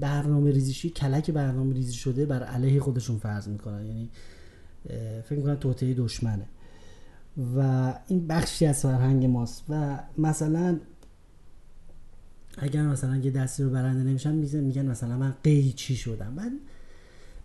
برنامه 0.00 0.50
ریزیشی 0.50 0.90
کلک 0.90 1.30
برنامه 1.30 1.74
ریزی 1.74 1.94
شده 1.94 2.26
بر 2.26 2.42
علیه 2.42 2.80
خودشون 2.80 3.18
فرض 3.18 3.48
می‌کنن. 3.48 3.86
یعنی 3.86 4.08
فکر 5.22 5.36
می‌کنن 5.38 5.56
توطعه 5.56 5.94
دشمنه. 5.94 6.46
و 7.56 7.94
این 8.08 8.26
بخشی 8.26 8.66
از 8.66 8.82
فرهنگ 8.82 9.26
ماست. 9.26 9.64
و 9.68 9.98
مثلا 10.18 10.78
اگر 12.58 12.86
مثلا 12.86 13.16
یه 13.16 13.30
دستی 13.30 13.62
رو 13.62 13.70
برنده 13.70 14.02
نمیشن 14.02 14.32
میگن 14.34 14.86
مثلا 14.86 15.18
من 15.18 15.34
قیچی 15.44 15.96
شدم. 15.96 16.32
من 16.36 16.58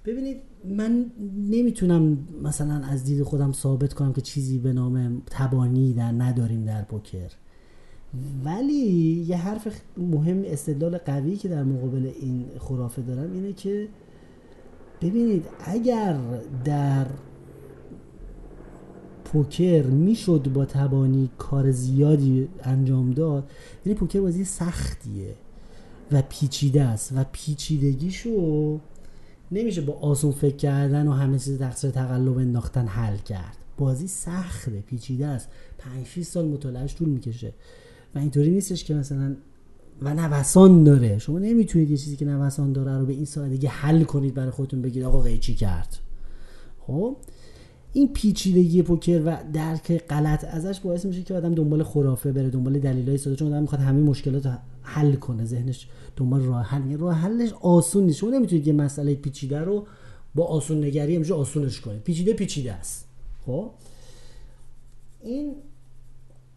ببینید 0.06 0.38
من 0.66 1.12
نمی‌تونم 1.50 2.28
مثلا 2.44 2.74
از 2.74 3.04
دید 3.04 3.24
خودم 3.24 3.52
ثابت 3.52 3.94
کنم 3.94 4.14
که 4.14 4.22
چیزی 4.22 4.58
به 4.58 4.74
نام 4.74 5.22
تبانی 5.26 5.94
در 5.94 6.12
نداریم 6.12 6.66
در 6.66 6.84
پوکر. 6.84 7.30
ولی 8.46 9.26
یه 9.28 9.38
حرف 9.38 9.68
مهم 9.98 10.44
استدلال 10.46 10.98
قوی 10.98 11.36
که 11.36 11.48
در 11.48 11.64
مقابل 11.64 12.12
این 12.22 12.46
خرافه 12.60 13.02
دارم 13.02 13.34
اینه 13.34 13.54
که 13.54 13.88
ببینید 15.02 15.46
اگر 15.66 16.18
در 16.66 17.06
پوکر 19.26 19.84
می‌شد 19.84 20.50
با 20.54 20.66
تبانی 20.66 21.30
کار 21.38 21.72
زیادی 21.72 22.48
انجام 22.64 23.12
داد 23.12 23.52
یعنی 23.86 24.00
پوکر 24.00 24.22
بازی 24.22 24.46
سختیه 24.46 25.36
و 26.12 26.22
پیچیده 26.30 26.84
است 26.84 27.14
و 27.16 27.26
پیچیدگیشو 27.32 28.80
نمیشه 29.52 29.82
با 29.82 29.94
آسون 29.94 30.32
فکر 30.32 30.56
کردن 30.56 31.08
و 31.08 31.12
همه 31.12 31.40
چیز 31.40 31.60
تقصیر 31.60 31.92
تقلب 31.92 32.38
انداختن 32.38 32.88
حل 32.88 33.18
کرد. 33.18 33.58
بازی 33.78 34.08
سخته 34.08 34.72
پیچیده 34.72 35.28
است. 35.28 35.50
5 35.78 36.24
سال 36.24 36.46
مطالعهش 36.46 36.96
طول 36.96 37.10
می‌کشه. 37.10 37.54
و 38.16 38.20
اینطوری 38.20 38.50
نیستش 38.50 38.84
که 38.84 38.94
مثلا 38.94 39.36
و 40.02 40.14
نوسان 40.14 40.84
داره. 40.84 41.18
شما 41.18 41.40
نمی‌تونید 41.40 41.92
یه 41.92 41.98
چیزی 41.98 42.16
که 42.16 42.26
نوسان 42.26 42.74
داره 42.74 42.98
رو 42.98 43.06
به 43.06 43.14
این 43.14 43.26
سادگی 43.26 43.68
حل 43.68 44.04
کنید 44.04 44.34
برای 44.34 44.52
خودتون 44.52 44.82
بگید 44.82 45.04
آقا 45.04 45.20
قیچی 45.20 45.56
کرد. 45.56 45.98
خب؟ 46.88 47.16
این 47.94 48.14
پیچیدگی 48.14 48.82
پوکر 48.82 49.22
و 49.26 49.38
درک 49.54 49.98
غلط 50.08 50.46
ازش 50.46 50.80
باعث 50.80 51.06
میشه 51.06 51.24
که 51.24 51.34
آدم 51.34 51.56
دنبال 51.56 51.84
خرافه 51.84 52.32
بره 52.32 52.50
دنبال 52.50 52.80
دلایل 52.80 53.18
ساده. 53.18 53.36
چون 53.36 53.48
آدم 53.48 53.62
می‌خواد 53.62 53.82
همه 53.82 54.02
مشکلات 54.02 54.46
رو 54.46 54.52
حل 54.82 55.16
کنه 55.16 55.46
ذهنش 55.46 55.88
دنبال 56.16 56.42
راه 56.42 56.64
حل. 56.64 56.98
راه 56.98 57.16
حلش 57.16 57.54
آسون 57.62 58.04
نیست. 58.04 58.18
شما 58.18 58.30
نمی‌تونید 58.30 58.68
یه 58.68 58.74
مسئله 58.74 59.16
پیچیده 59.16 59.60
رو 59.60 59.88
با 60.36 60.46
آسون 60.46 60.84
نگری 60.84 61.16
همینجا 61.16 61.36
آسونش 61.38 61.82
کنید. 61.82 62.02
پیچیده 62.02 62.34
پیچیده 62.34 62.74
است. 62.74 63.08
خب؟ 63.46 63.70
این 65.24 65.54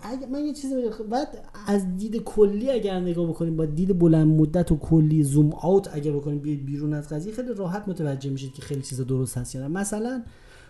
اگه 0.03 0.27
من 0.27 0.45
یه 0.45 0.53
چیزی 0.53 0.75
بعد 1.11 1.29
از 1.67 1.97
دید 1.97 2.17
کلی 2.17 2.71
اگر 2.71 3.01
نگاه 3.01 3.27
بکنیم 3.27 3.57
با 3.57 3.67
دید 3.67 3.99
بلند 3.99 4.41
مدت 4.41 4.73
و 4.73 4.77
کلی 4.77 5.23
زوم 5.23 5.53
آوت 5.53 5.89
اگر 5.93 6.13
بکنیم 6.13 6.39
بیرون 6.39 6.95
از 6.95 7.09
قضیه 7.09 7.33
خیلی 7.33 7.55
راحت 7.55 7.89
متوجه 7.89 8.31
میشید 8.31 8.53
که 8.53 8.63
خیلی 8.63 8.83
چیزا 8.83 9.05
درست 9.05 9.39
هست 9.39 9.55
یا 9.55 9.69
مثلا 9.69 10.23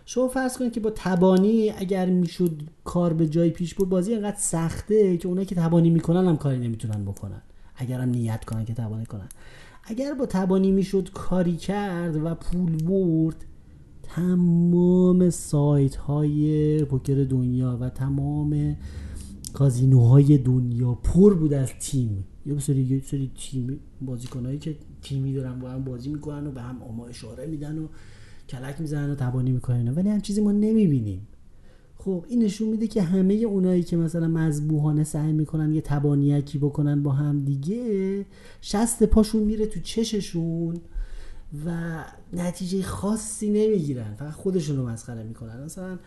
شما 0.04 0.28
فرض 0.28 0.56
کنید 0.56 0.72
که 0.72 0.80
با 0.80 0.90
تبانی 0.94 1.70
اگر 1.70 2.06
می‌شد 2.06 2.62
کار 2.84 3.12
به 3.12 3.28
جای 3.28 3.50
پیش 3.50 3.74
برد 3.74 3.88
بازی 3.88 4.14
انقدر 4.14 4.38
سخته 4.38 5.16
که 5.16 5.28
اونایی 5.28 5.46
که 5.46 5.54
تبانی 5.54 5.90
می‌کنن 5.90 6.28
هم 6.28 6.36
کاری 6.36 6.58
نمی‌تونن 6.58 7.04
بکنن. 7.04 7.42
اگر 7.76 8.00
هم 8.00 8.08
نیت 8.08 8.44
کنن 8.44 8.64
که 8.64 8.74
تبانی 8.74 9.06
کنن. 9.06 9.28
اگر 9.84 10.14
با 10.14 10.26
تبانی 10.26 10.70
می‌شد 10.70 11.10
کاری 11.14 11.56
کرد 11.56 12.24
و 12.24 12.34
پول 12.34 12.76
برد 12.76 13.44
تمام 14.02 15.30
سایت 15.30 15.96
های 15.96 16.84
پوکر 16.84 17.14
دنیا 17.14 17.78
و 17.80 17.88
تمام 17.88 18.76
کازینوهای 19.52 20.38
دنیا 20.38 20.94
پر 20.94 21.34
بود 21.34 21.52
از 21.52 21.72
تیم. 21.80 22.24
یه 22.46 22.58
سری 22.58 22.82
یه 22.82 23.02
سری 23.02 23.30
تیم 23.38 23.80
بازیکنایی 24.00 24.58
که 24.58 24.76
تیمی 25.02 25.32
دارن 25.32 25.58
با 25.58 25.68
هم 25.68 25.84
بازی 25.84 26.08
می‌کنن 26.08 26.46
و 26.46 26.50
به 26.50 26.60
هم 26.60 26.82
اما 26.82 27.06
اشاره 27.06 27.46
میدن 27.46 27.78
و 27.78 27.86
کلک 28.48 28.80
می‌زنن 28.80 29.10
و 29.10 29.14
تبانی 29.14 29.52
می‌کنن 29.52 29.88
ولی 29.88 30.08
هم 30.08 30.20
چیزی 30.20 30.40
ما 30.40 30.52
نمی‌بینیم. 30.52 31.26
خب 31.96 32.24
این 32.28 32.42
نشون 32.42 32.68
میده 32.68 32.86
که 32.86 33.02
همه 33.02 33.34
اونایی 33.34 33.82
که 33.82 33.96
مثلا 33.96 34.28
مذبوحانه 34.28 35.04
سعی 35.04 35.32
می‌کنن 35.32 35.72
یه 35.72 35.80
تبانیکی 35.80 36.58
بکنن 36.58 37.02
با 37.02 37.12
هم 37.12 37.44
دیگه 37.44 38.26
شست 38.60 39.02
پاشون 39.02 39.42
میره 39.42 39.66
تو 39.66 39.80
چششون 39.80 40.80
و 41.66 42.04
نتیجه 42.32 42.82
خاصی 42.82 43.50
نمی‌گیرن. 43.50 44.14
فقط 44.14 44.32
خودشون 44.32 44.76
رو 44.76 44.88
مسخره 44.88 45.22
می‌کنن. 45.22 45.64
مثلا 45.64 45.98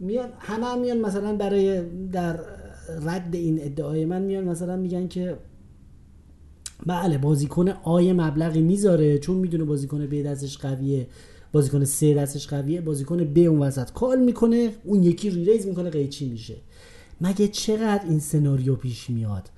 میان 0.00 0.28
همه 0.38 0.66
هم 0.66 0.80
میان 0.80 1.00
مثلا 1.00 1.36
برای 1.36 1.82
در 2.12 2.40
رد 3.02 3.34
این 3.34 3.58
ادعای 3.62 4.04
من 4.04 4.22
میان. 4.22 4.44
مثلا 4.44 4.76
میگن 4.76 5.08
که 5.08 5.36
بله 6.86 7.18
بازیکن 7.18 7.68
آی 7.68 8.12
مبلغی 8.12 8.60
می‌ذاره 8.60 9.18
چون 9.18 9.36
می‌دونه 9.36 9.64
بازیکن 9.64 10.06
به 10.06 10.22
دستش 10.22 10.58
قویه 10.58 11.06
بازیکن 11.52 11.84
سه 11.84 12.14
دستش 12.14 12.48
قویه 12.48 12.80
بازیکن 12.80 13.24
ب 13.24 13.38
اون 13.38 13.58
وسط 13.58 13.90
کال 13.92 14.24
می‌کنه 14.24 14.70
اون 14.84 15.02
یکی 15.02 15.30
ریریز 15.30 15.66
می‌کنه 15.66 15.90
قیچی 15.90 16.28
میشه. 16.28 16.56
مگه 17.20 17.48
چقدر 17.48 18.04
این 18.08 18.18
سناریو 18.18 18.74
پیش 18.74 19.10
میاد؟ 19.10 19.48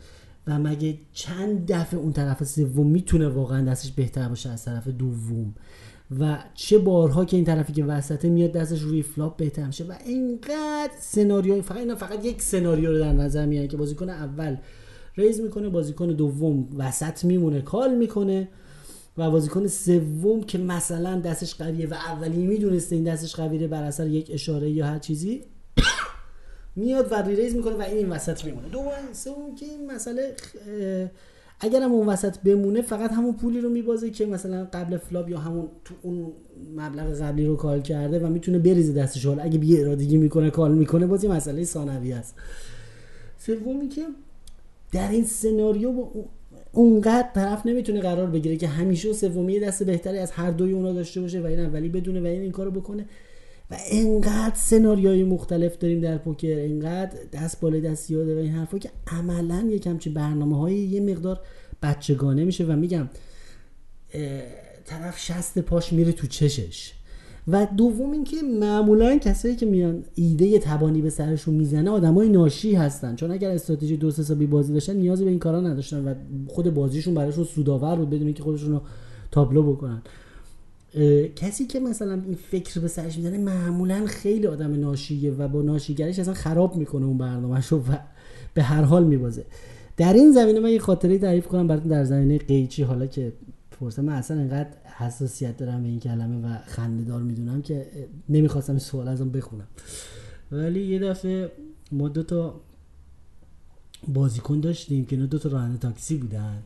و 0.47 0.59
مگه 0.59 0.99
چند 1.13 1.73
دفعه 1.73 2.01
اون 2.01 2.13
طرف 2.13 2.45
سوم 2.45 2.87
می‌تونه 2.87 3.29
واقعا 3.29 3.65
دستش 3.71 3.93
بهتر 3.93 4.29
باشه 4.29 4.51
از 4.51 4.65
طرف 4.65 4.89
دوم؟ 4.89 5.55
و 6.21 6.39
چه 6.55 6.79
بارها 6.79 7.25
که 7.25 7.37
این 7.37 7.45
طرفی 7.45 7.73
که 7.73 7.85
وسطه 7.85 8.29
میاد 8.29 8.53
دستش 8.53 8.81
روی 8.81 9.03
flop 9.03 9.37
بهتر 9.37 9.67
میشه 9.67 9.85
و 9.85 9.93
اینقدر 10.07 10.91
سناریو 11.01 11.63
فقط 11.63 11.79
اینا 11.79 11.95
فقط 11.95 12.25
یک 12.25 12.43
سناریو 12.43 12.91
رو 12.91 12.99
در 12.99 13.13
نظر 13.13 13.47
میان 13.47 13.69
که 13.69 13.77
بازیکن 13.77 14.11
اول 14.11 14.57
raise 15.17 15.41
می‌کنه 15.41 15.69
بازیکن 15.69 16.07
دوم 16.07 16.69
وسط 16.77 17.25
میمونه 17.25 17.63
call 17.63 17.95
می‌کنه 17.95 18.49
و 19.19 19.31
بازیکن 19.31 19.67
سوم 19.67 20.43
که 20.43 20.59
مثلا 20.59 21.21
دستش 21.21 21.55
قویه 21.55 21.89
و 21.89 21.95
اولی 21.95 22.47
می‌دونسته 22.47 22.97
این 22.97 23.05
دستش 23.05 23.37
قویه 23.37 23.69
بر 23.69 23.83
اثر 23.83 24.07
یک 24.07 24.31
اشاره 24.33 24.71
یا 24.71 24.87
هر 24.87 24.99
چیزی 24.99 25.45
میاد 26.77 27.13
و 27.13 27.23
re-raise 27.23 27.55
می‌کنه 27.55 27.75
و 27.75 27.83
این 27.83 28.09
وسط 28.09 28.45
میمونه. 28.45 28.69
دوم 28.69 28.93
سوم 29.13 29.55
که 29.55 29.67
این 29.67 29.91
مسئله 29.91 30.35
اگر 31.65 31.83
هم 31.83 31.93
اون 31.93 32.07
وسط 32.07 32.39
بمونه 32.39 32.83
فقط 32.83 33.13
همون 33.13 33.33
پولی 33.33 33.61
رو 33.61 33.69
میبازه 33.69 34.11
که 34.11 34.27
مثلا 34.27 34.65
قبل 34.65 34.97
flop 34.97 35.29
یا 35.29 35.39
همون 35.39 35.69
تو 35.85 35.95
اون 36.03 36.33
مبلغ 36.77 37.21
قبلی 37.21 37.47
رو 37.47 37.57
call 37.57 37.83
کرده 37.83 38.19
و 38.19 38.27
می‌تونه 38.27 38.59
بریزه 38.59 38.93
دستش 38.93 39.27
حالا 39.27 39.43
اگه 39.43 39.59
بی 39.59 39.81
ارادگی 39.81 40.17
می‌کنه 40.17 40.51
call 40.51 40.75
می‌کنه 40.75 41.07
بازی 41.07 41.29
مسئله 41.29 41.65
ثانوی 41.65 42.13
است. 42.13 42.35
سومی 43.39 43.89
که 43.89 44.03
در 44.93 45.11
این 45.11 45.25
سناریو 45.25 45.93
با 45.93 46.11
اونقدر 46.73 47.29
طرف 47.35 47.67
نمی‌تونه 47.67 48.01
قرار 48.01 48.27
بگیره 48.27 48.57
که 48.57 48.69
همیشه 48.69 49.13
سومی 49.13 49.61
دست 49.61 49.83
بهتری 49.83 50.19
از 50.19 50.31
هر 50.31 50.51
دوی 50.51 50.73
اونا 50.73 50.93
داشته 50.93 51.21
باشه 51.21 51.41
و 51.41 51.47
این 51.47 51.61
اولی 51.61 51.89
بدونه 51.89 52.21
و 52.21 52.27
این 52.27 52.41
این 52.43 52.53
کارو 52.53 52.71
بکنه. 52.71 53.07
و 53.73 53.77
انقدر 53.91 54.55
سناریوهای 54.55 55.25
مختلف 55.25 55.79
داریم 55.79 56.01
در 56.01 56.19
پوکر 56.19 56.59
انقدر 56.59 57.19
دست 57.33 57.61
بالای 57.61 57.81
دست 57.81 58.11
یاده 58.11 58.35
و 58.35 58.39
این 58.39 58.53
حرفا 58.53 58.79
که 58.79 58.91
عملا 59.07 59.67
یک 59.69 59.87
همچین 59.87 60.15
برنامه 60.15 60.59
های 60.59 60.75
یه 60.75 61.01
مقدار 61.01 61.41
بچگانه 61.83 62.45
میشه 62.45 62.65
و 62.65 62.73
میگم 62.73 63.09
طرف 64.85 65.19
شست 65.19 65.59
پاش 65.59 65.93
میره 65.93 66.13
تو 66.13 66.27
چشش. 66.27 66.93
و 67.49 67.67
دوم 67.77 68.13
اینکه 68.13 68.37
معمولا 68.61 69.19
کسایی 69.19 69.57
که 69.57 69.67
میان 69.67 70.05
ایده 70.15 70.59
تبانی 70.59 71.03
به 71.03 71.11
سرشون 71.11 71.55
می‌زنه 71.55 71.91
آدمای 71.91 72.29
ناشی 72.29 72.75
هستن. 72.75 73.17
چون 73.17 73.31
اگر 73.31 73.51
استراتژی 73.51 73.97
درست 73.97 74.21
حسابی 74.21 74.47
بازی 74.47 74.73
داشتن 74.73 74.97
نیازی 74.97 75.25
به 75.25 75.31
این 75.31 75.39
کارا 75.39 75.61
نداشتن 75.61 76.05
و 76.05 76.15
خود 76.47 76.75
بازیشون 76.75 77.15
براشون 77.15 77.45
سودآور 77.45 77.97
بود 77.97 78.11
بدون 78.11 78.33
که 78.33 78.43
خودشون 78.43 78.71
رو 78.71 78.83
تابلو 79.31 79.73
بکنن. 79.73 80.03
کسی 81.37 81.67
که 81.67 81.81
مثلا 81.81 82.13
این 82.13 82.35
فکر 82.51 82.81
به 82.81 82.89
سرش 82.89 83.17
می‌زنه 83.17 83.39
معمولا 83.39 84.07
خیلی 84.07 84.47
آدم 84.47 84.81
ناشیه 84.81 85.33
و 85.33 85.49
با 85.49 85.63
ناشیگریش 85.63 86.19
اصلا 86.19 86.35
خراب 86.35 86.77
می‌کنه 86.77 87.07
اون 87.07 87.19
برنامهشو 87.19 87.77
و 87.77 87.97
به 88.55 88.63
هر 88.63 88.83
حال 88.83 89.05
میبازه. 89.05 89.45
در 89.97 90.13
این 90.13 90.33
زمینه 90.33 90.61
من 90.61 90.71
یه 90.71 90.79
خاطره 90.79 91.19
تعریف 91.19 91.47
کنم 91.47 91.67
براتون 91.67 91.89
در 91.89 92.05
زمینه 92.05 92.39
قیچی. 92.39 92.83
حالا 92.83 93.07
که 93.07 93.33
فرصه 93.81 94.03
من 94.03 94.13
اصلا 94.13 94.37
انقدر 94.41 94.69
حساسیت 94.99 95.57
دارم 95.57 95.83
به 95.83 95.89
این 95.89 96.01
کلمه 96.01 96.49
و 96.49 96.59
خنده 96.67 97.05
دار 97.05 97.23
می‌دونم 97.23 97.63
که 97.63 97.87
نمی‌خواستم 98.29 98.79
سوال 98.79 99.09
ازم 99.09 99.31
بخونم. 99.31 99.67
ولی 100.53 100.81
یه 100.81 100.99
دفعه 100.99 101.53
ما 101.93 102.09
دو 102.09 102.23
تا 102.23 102.61
بازیکن 104.09 104.61
داشتیم 104.61 105.05
که 105.05 105.17
اینا 105.17 105.27
دو 105.27 105.39
تا 105.39 105.49
راننده 105.49 105.79
تاکسی 105.79 106.17
بودن. 106.17 106.63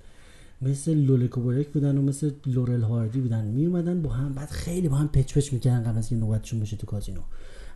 مثل 0.63 0.95
لوله 0.95 1.29
کوبرک 1.29 1.69
بودن 1.69 1.99
و 1.99 2.03
مثل 2.03 2.31
لورل 2.47 2.83
هاردی 2.83 3.21
بودن. 3.21 3.45
می 3.45 3.67
اومدن 3.67 4.03
با 4.03 4.11
هم 4.11 4.33
بعد 4.33 4.51
خیلی 4.51 4.89
با 4.89 4.97
هم 4.97 5.09
پچ 5.09 5.39
پچ 5.39 5.53
می‌کردن 5.53 5.91
قبل 5.91 5.99
از 5.99 6.09
که 6.09 6.17
نوبتشون 6.17 6.61
بشه 6.61 6.77
تو 6.77 6.87
کازینو. 6.87 7.21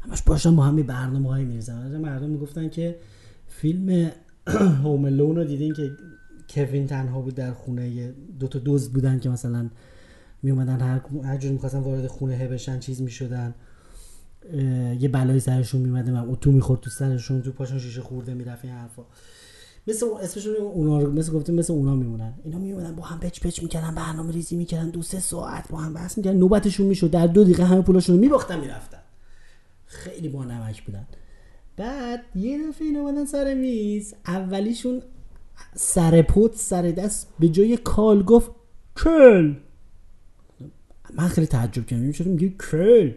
همش 0.00 0.22
باشن 0.22 0.56
با 0.56 0.62
هم 0.62 0.76
برنامه 0.76 1.28
هایی 1.28 1.44
میریزن. 1.44 1.96
مردم 1.96 2.30
می‌گفتن 2.30 2.68
که 2.68 2.98
فیلم 3.48 4.10
هوم 4.82 5.06
رو 5.06 5.44
دیدین 5.44 5.74
که 5.74 5.90
کوین 6.48 6.86
تنها 6.86 7.20
بود 7.20 7.34
در 7.34 7.52
خونه 7.52 8.14
دو 8.38 8.48
تا 8.48 8.58
دوز 8.58 8.92
بودن 8.92 9.18
که 9.18 9.28
مثلا 9.28 9.70
می 10.42 10.50
اومدن 10.50 11.00
هر 11.24 11.36
جور 11.36 11.52
می‌خواستن 11.52 11.78
وارد 11.78 12.06
خونه 12.06 12.48
بشن 12.48 12.78
چیز 12.78 13.02
می‌شدن. 13.02 13.54
یه 15.00 15.08
بلای 15.08 15.40
سرشون 15.40 15.80
میمده 15.80 16.12
من 16.12 16.28
اتو 16.28 16.52
می‌خورد 16.52 16.80
تو 16.80 16.90
سرشون 16.90 17.42
تو 17.42 17.52
پاشون 17.52 17.78
شیشه 17.78 18.00
خورده 18.00 18.34
می‌رفت 18.34 18.64
این 18.64 18.74
حرفا. 18.74 19.02
مثل 19.86 20.06
اسمشون 20.22 20.54
اونا 20.56 21.00
رو 21.00 21.12
مثل 21.12 21.32
گفتیم 21.32 21.54
مثل 21.54 21.72
اونا 21.72 21.94
میمونن. 21.94 22.34
اینا 22.44 22.58
میمونن 22.58 22.96
با 22.96 23.02
هم 23.02 23.20
پچ 23.20 23.40
پچ 23.40 23.62
می‌کردن 23.62 23.94
برنامه 23.94 24.32
ریزی 24.32 24.56
می‌کردن 24.56 24.90
دو 24.90 25.02
سه 25.02 25.20
ساعت 25.20 25.68
با 25.68 25.78
هم 25.78 25.94
بحث 25.94 26.18
می‌کردن. 26.18 26.36
نوبتشون 26.36 26.86
می‌شد. 26.86 27.10
در 27.10 27.26
دو 27.26 27.44
دقیقه 27.44 27.64
همه 27.64 27.82
پولاشون 27.82 28.14
رو 28.16 28.20
میباختن 28.20 28.60
می‌رفتن. 28.60 28.98
خیلی 29.86 30.28
با 30.28 30.44
نمک 30.44 30.84
بودن. 30.84 31.06
بعد 31.76 32.20
یه 32.34 32.68
دفعه 32.68 32.86
اینا 32.86 33.00
اومدن 33.00 33.24
سر 33.24 33.54
میز. 33.54 34.14
اولیشون 34.26 35.02
سر 35.74 36.22
پوت 36.22 36.56
سر 36.56 36.82
دست 36.82 37.28
به 37.40 37.48
جای 37.48 37.76
کال 37.76 38.22
گفت 38.22 38.50
کل. 38.96 39.54
من 41.14 41.28
خیلی 41.28 41.46
تعجب 41.46 41.86
کردم. 41.86 42.12
چرا 42.12 42.28
میگه 42.32 42.48
کل. 42.48 43.12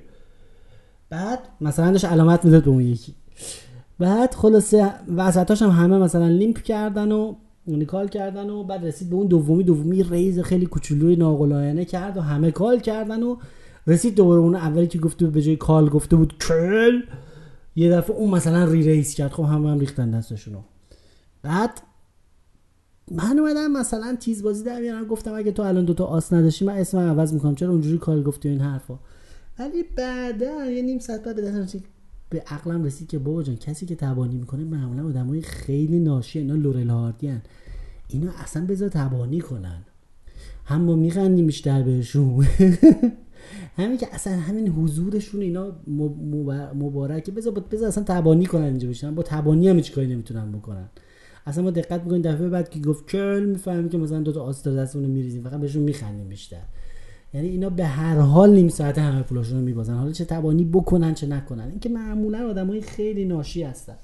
بعد 1.09 1.39
مثلا 1.61 1.91
داشت 1.91 2.05
علامت 2.05 2.45
می‌داد 2.45 2.63
به 2.63 2.69
اون 2.69 2.81
یکی. 2.81 3.15
بعد 3.99 4.33
خلاصه 4.33 4.93
وسطاش 5.15 5.61
هم 5.61 5.69
همه 5.69 5.97
مثلا 5.97 6.27
limp 6.27 6.61
کردن 6.61 7.11
و 7.11 7.35
اونی 7.65 7.85
call 7.85 8.07
کردن 8.07 8.49
و 8.49 8.63
بعد 8.63 8.85
رسید 8.85 9.09
به 9.09 9.15
اون 9.15 9.27
دومی 9.27 9.63
دومی 9.63 10.03
raise 10.03 10.39
خیلی 10.39 10.65
کوچولوی 10.65 11.15
ناقلاینه 11.15 11.85
کرد 11.85 12.17
و 12.17 12.21
همه 12.21 12.51
call 12.51 12.79
کردن 12.79 13.23
و 13.23 13.37
رسید 13.87 14.15
دوباره 14.15 14.41
اون 14.41 14.55
اولی 14.55 14.87
که 14.87 14.99
گفته 14.99 15.27
به 15.27 15.41
جای 15.41 15.55
call 15.55 15.89
گفته 15.89 16.15
بود 16.15 16.37
کل. 16.37 17.01
یه 17.75 17.91
دفعه 17.91 18.15
اون 18.15 18.29
مثلا 18.29 18.65
re-raise 18.65 19.13
کرد. 19.13 19.31
خب 19.31 19.43
همه 19.43 19.71
هم 19.71 19.79
ریختن 19.79 20.11
دستشونو. 20.11 20.59
بعد 21.43 21.81
من 23.11 23.39
اومدم 23.39 23.71
مثلا 23.71 24.17
تیز 24.19 24.43
بازی 24.43 24.63
در 24.63 24.79
بیارم 24.81 25.05
گفتم 25.05 25.33
اگه 25.33 25.51
تو 25.51 25.63
الان 25.63 25.85
دوتا 25.85 26.05
آس 26.05 26.33
نداشتی 26.33 26.65
من 26.65 26.73
اسمم 26.73 27.09
عوض 27.09 27.33
می‌کنم. 27.33 27.55
چرا 27.55 27.69
اونجوری 27.69 27.97
call 27.97 28.23
گفتی 28.23 28.49
این 28.49 28.61
حرفا؟ 28.61 28.99
ولی 29.59 29.83
بعدا 29.97 30.65
یه 30.65 30.81
نیم 30.81 30.99
ساعت 30.99 31.23
بعد 31.23 31.35
به 31.35 31.51
به 32.33 32.43
عقلم 32.47 32.83
رسید 32.83 33.07
که 33.07 33.19
بابا 33.19 33.43
جان 33.43 33.55
کسی 33.55 33.85
که 33.85 33.95
تبانی 33.95 34.37
می‌کنه 34.37 34.63
معمولا 34.63 35.07
آدمای 35.07 35.41
خیلی 35.41 35.99
ناشی 35.99 36.39
اینا 36.39 36.55
لورل 36.55 36.89
هاردی. 36.89 37.33
اینا 38.07 38.31
اصلا 38.31 38.65
بذار 38.65 38.89
تبانی 38.89 39.39
کنن. 39.39 39.81
هم 40.65 40.81
ما 40.81 40.95
میخندیم 40.95 41.45
بیشتر 41.45 41.83
بهشون. 41.83 42.45
همین 43.77 43.97
که 43.97 44.07
اصلا 44.11 44.33
همین 44.33 44.67
حضورشون 44.67 45.41
اینا 45.41 45.71
مبارکه. 46.75 47.31
بذار 47.31 47.53
بذار 47.53 47.87
اصلا 47.87 48.03
تبانی 48.03 48.45
کنن 48.45 48.63
اینجا 48.63 48.89
بشن. 48.89 49.15
با 49.15 49.23
تبانی 49.23 49.67
هم 49.67 49.81
کاری 49.81 50.07
نمی‌تونن 50.07 50.51
بکنن. 50.51 50.89
اصلا 51.45 51.63
ما 51.63 51.71
دقت 51.71 52.03
می‌کنیم 52.03 52.21
دفعه 52.21 52.49
بعد 52.49 52.69
که 52.69 52.79
گفت 52.79 53.07
کل 53.07 53.45
می‌فهمیم 53.49 53.89
که 53.89 53.97
مثلا 53.97 54.19
دو 54.19 54.31
تا 54.31 54.43
آس 54.43 54.67
دستمون 54.67 55.05
میریزیم. 55.05 55.43
فقط 55.43 55.59
بهشون 55.59 55.83
میخندیم 55.83 56.27
بیشتر. 56.27 56.63
یعنی 57.33 57.47
اینا 57.47 57.69
به 57.69 57.85
هر 57.85 58.19
حال 58.19 58.53
نیم 58.53 58.69
ساعت 58.69 58.97
همه 58.97 59.21
پولاشون 59.21 59.59
رو 59.59 59.65
میبازن. 59.65 59.93
حالا 59.93 60.11
چه 60.11 60.25
توانی 60.25 60.63
بکنن 60.63 61.13
چه 61.13 61.27
نکنن. 61.27 61.69
اینکه 61.69 61.89
معمولا 61.89 62.49
آدمای 62.49 62.81
خیلی 62.81 63.25
ناشی 63.25 63.63
هستن. 63.63 63.95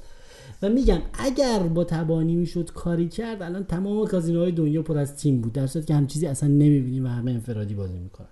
و 0.62 0.70
میگم 0.70 1.02
اگر 1.14 1.60
با 1.60 1.84
تبانی 1.84 2.36
می‌شد 2.36 2.72
کاری 2.72 3.08
کرد 3.08 3.42
الان 3.42 3.64
تمام 3.64 4.08
کازینوهای 4.08 4.52
دنیا 4.52 4.82
پر 4.82 4.98
از 4.98 5.16
تیم 5.16 5.42
بود. 5.42 5.54
در 5.54 5.68
صورتی 5.68 5.88
که 5.88 5.96
هم 5.96 6.08
چیزی 6.08 6.28
اصلا 6.28 6.50
نمی‌بینیم 6.50 7.06
و 7.06 7.08
همه 7.08 7.32
انفرادی 7.32 7.74
بازی 7.74 7.98
می‌کنن. 7.98 8.28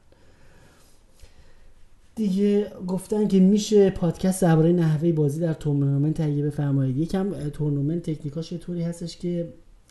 دیگه 2.16 2.72
گفتن 2.88 3.28
که 3.28 3.40
میشه 3.40 3.90
پادکست 3.90 4.42
درباره 4.42 4.72
نحوه 4.72 5.12
بازی 5.12 5.40
در 5.40 5.54
تورنمنت 5.54 6.14
تهیه 6.14 6.46
بفرمایید. 6.46 6.98
یکم 6.98 7.50
تورنمنت 7.50 8.10
تکنیکاش 8.10 8.52
یه 8.52 8.58
طوری 8.58 8.82
هستش 8.82 9.18
که 9.18 9.48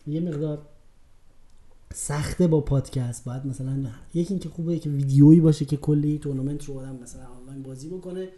یه 0.07 0.19
مقدار 0.19 0.59
سخته 1.93 2.47
با 2.47 2.61
پادکست. 2.61 3.25
باید 3.25 3.45
مثلا 3.45 3.85
یکی 4.13 4.33
اینکه 4.33 4.49
خوبه 4.49 4.79
که 4.79 4.89
ویدیویی 4.89 5.39
باشه 5.39 5.65
که 5.65 5.77
کلی 5.77 6.19
تورنمنت 6.19 6.65
رو 6.65 6.79
آدم 6.79 6.95
مثلا 6.95 7.25
آنلاین 7.25 7.63
بازی 7.63 7.89
بکنه. 7.89 8.29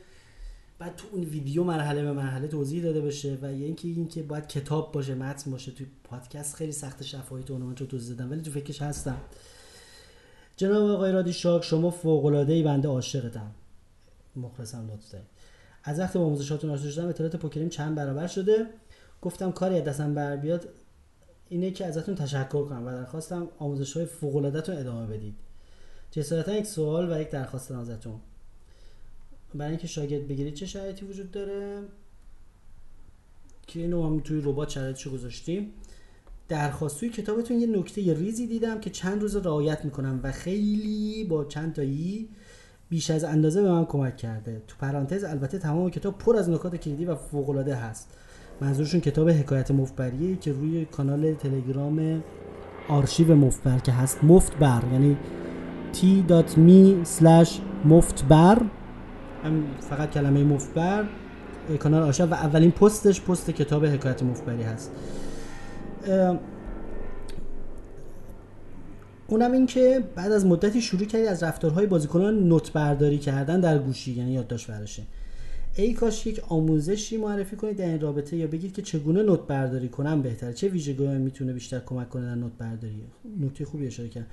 بعد 0.80 0.96
تو 0.96 1.08
اون 1.12 1.24
ویدیو 1.24 1.64
مرحله 1.64 2.04
به 2.04 2.12
مرحله 2.12 2.48
توضیح 2.48 2.84
داده 2.84 3.02
بشه 3.02 3.38
و 3.42 3.54
یه 3.54 3.66
اینکه 3.66 3.88
اینکه 3.88 4.24
باید 4.24 4.48
کتاب 4.48 4.92
باشه 4.92 5.16
متن 5.16 5.52
باشه. 5.52 5.72
توی 5.72 5.88
پادکست 6.04 6.56
خیلی 6.56 6.72
سخت 6.72 7.04
شفاهی 7.04 7.44
تورنمنت 7.44 7.82
رو 7.82 7.88
توضیح 7.88 8.16
دادم 8.16 8.32
ولی 8.32 8.42
تو 8.42 8.52
فکرش 8.52 8.82
هستم. 8.82 9.18
جناب 10.58 10.90
آقای 10.90 11.12
رادی 11.12 11.34
شارک 11.34 11.64
شما 11.64 11.92
فوق 11.92 12.26
العاده 12.26 12.54
ای 12.54 12.64
بنده 12.64 12.88
عاشقتم. 12.88 13.52
مخلصم 14.36 14.88
لطف 14.94 15.16
از 15.84 16.00
وقتی 16.00 16.20
با 16.20 16.26
آموزشاتون 16.26 16.70
آشنا 16.70 16.92
شدم 16.92 17.08
اطلاعات 17.08 17.36
پوکریم 17.36 17.70
چند 17.70 17.96
برابر 17.96 18.28
شده؟ 18.28 18.68
گفتم 19.22 19.52
کاری 19.52 19.78
از 19.78 19.84
دستم 19.84 20.14
بر 20.14 20.36
بیاد. 20.36 20.70
اینه 21.50 21.72
که 21.72 21.86
ازتون 21.86 22.16
تشکر 22.16 22.66
کنم 22.66 22.88
و 22.88 22.92
درخواستم 22.92 23.48
آموزش 23.60 23.98
های 23.98 24.06
فوق 24.06 24.36
ادامه 24.36 25.08
بدید. 25.08 25.36
جسارتا 26.12 26.54
یک 26.54 26.66
سوال 26.66 27.12
و 27.12 27.22
یک 27.22 27.30
درخواست 27.30 27.72
ازتون. 27.72 28.20
برای 29.56 29.70
اینکه 29.70 29.88
شاگرد 29.88 30.28
بگیرید 30.28 30.54
چه 30.54 30.66
شرایطی 30.66 31.06
وجود 31.06 31.32
داره؟ 31.32 31.82
که 33.68 33.80
اینو 33.80 34.06
هم 34.06 34.20
توی 34.20 34.42
ربات 34.42 34.70
شرایطشو 34.70 35.12
گذاشتیم. 35.12 35.72
درخواست 36.48 37.00
توی 37.00 37.10
کتابتون 37.10 37.60
یه 37.60 37.68
نکته 37.68 38.02
یه 38.02 38.14
ریزی 38.14 38.48
دیدم 38.48 38.80
که 38.80 38.90
چند 38.90 39.22
روز 39.22 39.36
رعایت 39.36 39.86
می‌کنم 39.86 40.20
و 40.24 40.32
خیلی 40.32 41.24
با 41.24 41.46
چند 41.46 41.74
تایی 41.74 42.30
بیش 42.90 43.10
از 43.10 43.24
اندازه 43.24 43.62
به 43.62 43.72
من 43.72 43.86
کمک 43.86 44.18
کرده. 44.18 44.62
تو 44.68 44.76
پرانتز 44.80 45.24
البته 45.24 45.60
تمام 45.60 45.90
کتاب 45.90 46.18
پر 46.18 46.38
از 46.38 46.50
نکات 46.50 46.76
کلیدی 46.76 47.06
و 47.06 47.16
فوق 47.16 47.50
العاده 47.50 47.76
هست. 47.76 48.10
منظورشون 48.62 49.02
کتاب 49.02 49.30
حکایت 49.30 49.72
مفبریه 49.72 50.36
که 50.36 50.52
روی 50.52 50.86
کانال 50.86 51.34
تلگرام 51.34 52.24
آرشیو 52.90 53.36
مفبر 53.36 53.80
که 53.80 53.92
هست. 53.92 54.24
مفتبر 54.24 54.82
یعنی 54.94 55.18
t.me 55.94 57.08
slash 57.20 57.50
مفتبر. 57.86 58.62
فقط 59.80 60.12
کلمه 60.12 60.44
مفبر 60.44 61.06
کانال 61.80 62.04
آرشیو 62.04 62.26
و 62.26 62.34
اولین 62.34 62.72
پستش 62.72 63.22
پست 63.22 63.50
کتاب 63.50 63.86
حکایت 63.86 64.24
مفبری 64.24 64.64
هست. 64.64 64.92
اونم 69.28 69.52
این 69.52 69.66
که 69.66 70.04
بعد 70.16 70.32
از 70.32 70.46
مدتی 70.46 70.82
شروع 70.82 71.06
کردی 71.06 71.28
از 71.28 71.44
رفتارهای 71.44 71.86
بازیکنان 71.86 72.48
نوت 72.48 72.74
برداری 72.74 73.18
کردن 73.18 73.60
در 73.60 73.78
گوشی 73.78 74.12
یعنی 74.12 74.32
یادداشت 74.32 74.70
ورشه 74.70 75.04
ای 75.76 75.94
کاش 75.94 76.28
یک 76.28 76.42
آموزشی 76.48 77.18
معرفی 77.18 77.56
کنید 77.56 77.78
در 77.78 77.86
این 77.86 78.02
رابطه 78.02 78.38
یا 78.38 78.48
بگید 78.48 78.74
که 78.74 78.82
چگونه 78.82 79.24
نوت 79.24 79.48
برداری 79.48 79.90
کنم 79.90 80.22
بهتره. 80.22 80.54
چه 80.54 80.68
ویژگیهایی 80.68 81.20
می‌تونه 81.20 81.54
بیشتر 81.54 81.80
کمک 81.80 82.10
کنه 82.10 82.26
در 82.26 82.36
نوت 82.36 82.52
برداری؟ 82.58 83.04
نکته 83.40 83.66
خوبی 83.66 83.88
اشاره 83.88 84.10
کردم 84.10 84.28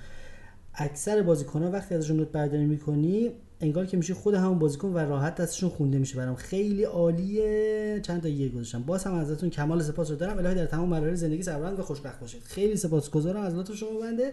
اکثر 0.74 1.22
بازیکنان 1.22 1.72
وقتی 1.72 1.94
ازشون 1.94 2.16
نوت 2.16 2.28
برداری 2.28 2.64
می‌کنی 2.64 3.30
انگار 3.60 3.86
که 3.86 3.96
میشه 3.96 4.14
خود 4.14 4.34
همون 4.34 4.58
بازیکن 4.58 4.88
و 4.88 4.98
راحت 4.98 5.34
دستشون 5.34 5.70
خونده 5.70 5.98
میشه. 5.98 6.16
برام 6.16 6.34
خیلی 6.34 6.84
عالیه. 6.84 8.00
چند 8.02 8.22
تا 8.22 8.28
یه 8.28 8.48
گذاشتم. 8.48 8.82
باز 8.82 9.04
هم 9.04 9.14
ازتون 9.14 9.50
کمال 9.50 9.82
سپاس 9.82 10.10
رو 10.10 10.16
دارم. 10.16 10.38
الهی 10.38 10.54
در 10.54 10.66
تمام 10.66 10.88
مراحل 10.88 11.14
زندگی 11.14 11.42
سربلند 11.42 11.78
و 11.78 11.82
خوشبخت 11.82 12.20
باشید. 12.20 12.42
خیلی 12.42 12.76
سپاسگزارم 12.76 13.40
از 13.40 13.54
لطف 13.54 13.74
شما 13.74 14.00
بنده. 14.00 14.32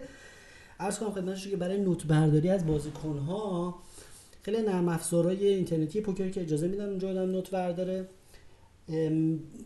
عرض 0.80 0.98
کنم 0.98 1.10
خدمتتون 1.10 1.50
که 1.50 1.56
برای 1.56 1.80
نوت 1.80 2.06
برداری 2.06 2.48
از 2.48 2.66
بازیکن 2.66 3.18
ها 3.18 3.74
خیلی 4.44 4.62
نرم 4.62 4.88
افزارهای 4.88 5.46
اینترنتی 5.46 6.00
پوکر 6.00 6.28
که 6.28 6.40
اجازه 6.40 6.68
میدن 6.68 6.88
اونجا 6.88 7.10
آدم 7.10 7.30
note 7.30 7.50
برداره 7.50 8.08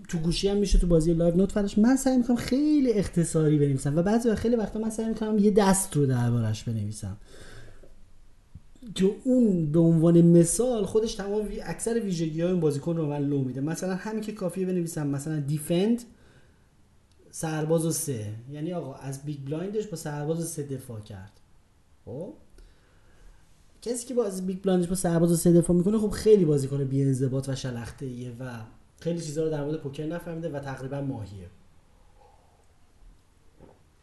تو 0.08 0.18
گوشی 0.18 0.48
هم 0.48 0.56
میشه 0.56 0.78
تو 0.78 0.86
بازی 0.86 1.14
لایو 1.14 1.36
نوت 1.36 1.52
فرش 1.52 1.78
من 1.78 1.96
سعی 1.96 2.16
می‌کنم 2.16 2.36
خیلی 2.36 2.92
اختصاری 2.92 3.58
بنویسم 3.58 3.98
و 3.98 4.02
بعضی 4.02 4.34
خیلی 4.34 4.56
وقتا 4.56 4.78
من 4.78 4.90
سعی 4.90 5.08
می‌کنم 5.08 5.38
یه 5.38 5.50
دست 5.50 5.96
رو 5.96 6.06
دربارش 6.06 6.64
بنویسم. 6.64 7.16
که 8.94 9.10
اون 9.24 9.72
به 9.72 9.78
عنوان 9.78 10.20
مثال 10.20 10.84
خودش 10.84 11.14
تمام 11.14 11.48
اکثر 11.64 12.00
ویژگی 12.00 12.40
های 12.40 12.54
بازیکن 12.54 12.96
رو 12.96 13.06
من 13.06 13.22
لو 13.22 13.44
میده. 13.44 13.60
مثلا 13.60 13.94
همین 13.94 14.20
که 14.20 14.32
کافیه 14.32 14.66
بنویسم 14.66 15.06
مثلا 15.06 15.40
defend 15.40 16.02
سرباز 17.30 17.86
و 17.86 17.90
سه. 17.90 18.26
یعنی 18.52 18.72
آقا 18.72 18.94
از 18.94 19.22
big 19.22 19.38
blind 19.46 19.75
ش 19.75 19.86
با 19.86 19.96
سرباز 19.96 20.40
و 20.40 20.44
سه 20.44 20.62
دفاع 20.62 21.00
کرد. 21.00 21.32
خب؟ 22.04 22.32
کسی 23.88 24.06
که 24.06 24.14
با 24.14 24.24
از 24.24 24.46
big 24.46 24.62
blind 24.62 24.81
ش 24.81 24.88
با 24.88 24.94
سرباز 24.94 25.32
و 25.32 25.36
سه 25.36 25.52
دفاع 25.52 25.76
می‌کنه 25.76 25.98
خب 25.98 26.10
خیلی 26.10 26.44
بازیکن 26.44 26.84
بی 26.84 27.02
انضباط 27.02 27.48
و 27.48 27.54
شلخته 27.54 28.06
ایه 28.06 28.36
و 28.40 28.50
خیلی 29.00 29.20
چیزا 29.20 29.44
رو 29.44 29.50
در 29.50 29.64
مورد 29.64 29.80
پوکر 29.80 30.06
نفهمیده 30.06 30.48
و 30.48 30.58
تقریبا 30.58 31.00
ماهیه. 31.00 31.46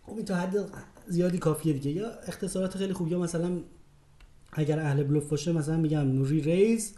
خب 0.04 0.16
این 0.16 0.26
تا 0.26 0.36
حد 0.36 0.56
زیادی 1.08 1.38
کافیه 1.38 1.74
دیگه. 1.74 1.92
یا 1.92 2.10
اختصارات 2.10 2.78
خیلی 2.78 2.94
خوب 2.94 3.08
یا 3.08 3.20
مثلا 3.20 3.60
اگر 4.52 4.80
اهل 4.80 5.04
بلوف 5.04 5.30
باشه 5.30 5.52
مثلا 5.52 5.78
میگم 5.78 6.24
re-raise 6.24 6.94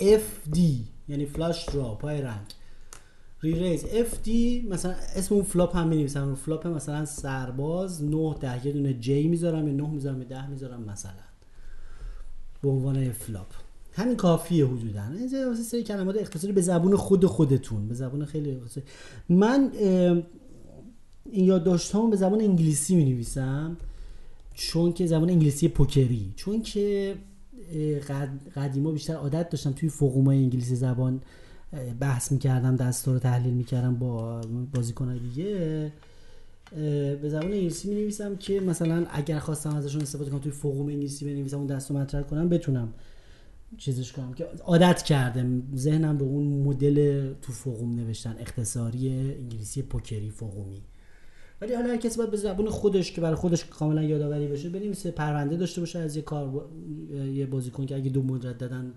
FD 0.00 0.84
یعنی 1.08 1.26
flush 1.26 1.64
draw 1.64 1.94
پای 1.94 2.22
رنگ. 2.22 2.46
re-raise 3.42 3.84
FD 3.84 4.66
مثلا 4.70 4.94
اسم 5.16 5.34
اون 5.34 5.44
flop 5.44 5.76
هم 5.76 5.88
می‌نویسم 5.88 6.34
flop 6.34 6.66
مثلا 6.66 7.04
سرباز 7.04 8.04
9 8.04 8.34
ده 8.40 8.66
یه 8.66 8.72
دونه 8.72 8.94
J 8.94 9.28
می‌ذارم 9.28 9.68
یا 9.68 9.74
9 9.74 9.90
می‌ذارم 9.90 10.18
یا 10.18 10.28
10 10.28 10.46
می‌ذارم 10.46 10.82
مثلا. 10.82 11.25
به 12.66 12.72
عنوان 12.72 13.12
flop 13.12 13.46
همین 13.92 14.16
کافیه 14.16 14.66
حدودا. 14.66 15.02
اینجا 15.18 15.48
یه 15.48 15.62
سری 15.62 15.82
کلمات 15.82 16.16
اختصاری 16.16 16.52
به 16.52 16.60
زبون 16.60 16.96
خود 16.96 17.26
خودتون 17.26 17.88
به 17.88 17.94
زبون 17.94 18.24
خیلی 18.24 18.50
اختصاری 18.50 18.86
من 19.28 19.70
این 21.32 21.44
یادداشت‌هامو 21.44 22.10
به 22.10 22.16
زبان 22.16 22.40
انگلیسی 22.40 22.96
می‌نویسم 22.96 23.76
چون 24.54 24.92
که 24.92 25.06
زبان 25.06 25.30
انگلیسی 25.30 25.68
پوکری. 25.68 26.32
چون 26.36 26.62
که 26.62 27.14
قدیما 28.56 28.90
بیشتر 28.90 29.14
عادت 29.14 29.50
داشتم 29.50 29.72
توی 29.72 29.88
forum 29.88 30.30
ای 30.30 30.38
انگلیسی 30.38 30.76
زبان 30.76 31.20
بحث 32.00 32.32
می‌کردم 32.32 32.76
دستا 32.76 33.14
رو 33.14 33.20
تحلیل 33.20 33.54
می‌کردم 33.54 33.94
با 33.94 34.40
بازیکنهای 34.74 35.18
دیگه. 35.18 35.92
به 37.22 37.28
زبان 37.28 37.52
انگلیسی 37.52 37.88
می 37.88 37.94
نویسم 37.94 38.36
که 38.36 38.60
مثلا 38.60 39.06
اگر 39.10 39.38
خواستم 39.38 39.76
ازشون 39.76 40.02
استفاده 40.02 40.30
کنم 40.30 40.40
توی 40.40 40.52
forum 40.52 40.86
انگلیسی 40.86 41.24
بنویسم 41.24 41.56
اون 41.58 41.66
دستو 41.66 41.94
مطرح 41.94 42.22
کنم 42.22 42.48
بتونم 42.48 42.94
چیزش 43.78 44.12
کنم 44.12 44.32
که 44.34 44.44
عادت 44.44 45.02
کردم 45.02 45.62
ذهنم 45.76 46.18
به 46.18 46.24
اون 46.24 46.46
مدل 46.46 47.28
تو 47.42 47.52
فقوم 47.52 47.94
نوشتن 47.94 48.36
اختصاری 48.38 49.08
انگلیسی 49.08 49.82
پوکری 49.82 50.30
فقومی. 50.30 50.82
ولی 51.60 51.74
حالا 51.74 51.88
هر 51.88 51.96
کسی 51.96 52.18
باید 52.18 52.30
به 52.30 52.36
زبون 52.36 52.70
خودش 52.70 53.12
که 53.12 53.20
برای 53.20 53.36
خودش 53.36 53.64
کاملا 53.64 54.02
یادآوری 54.02 54.46
بشه 54.46 54.68
بنویسه 54.68 55.10
پرونده 55.10 55.56
داشته 55.56 55.80
باشه 55.80 55.98
از 55.98 56.16
یه 56.16 56.22
کار 56.22 56.68
یه 57.32 57.46
بازیکن 57.46 57.86
که 57.86 57.96
اگه 57.96 58.10
دو 58.10 58.38
دادن 58.38 58.92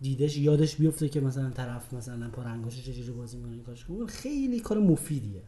دیدش 0.00 0.36
یادش 0.36 0.76
بیفته 0.76 1.08
که 1.08 1.20
مثلا 1.20 1.50
طرف 1.50 1.94
مثلا 1.94 2.30
پا 2.30 2.42
رنگاش 2.42 2.84
چجوری 2.84 3.10
بازی 3.10 3.36
می‌کنه 3.36 3.62
کارش 3.62 3.86
خیلی 4.08 4.60
کار 4.60 4.78
مفیدیه. 4.78 5.42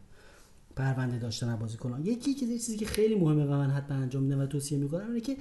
پرونده 0.79 1.17
داشتن 1.17 1.55
بازیکنان. 1.55 2.05
یکی 2.05 2.33
که 2.33 2.45
چیزی 2.45 2.77
که 2.77 2.85
خیلی 2.85 3.15
مهمه 3.15 3.45
و 3.45 3.51
من 3.51 3.69
حتما 3.69 3.97
انجام 3.97 4.23
میدم 4.23 4.39
و 4.39 4.45
توصیه 4.45 4.77
می‌کنم 4.77 5.07
اینه 5.07 5.21
که 5.21 5.37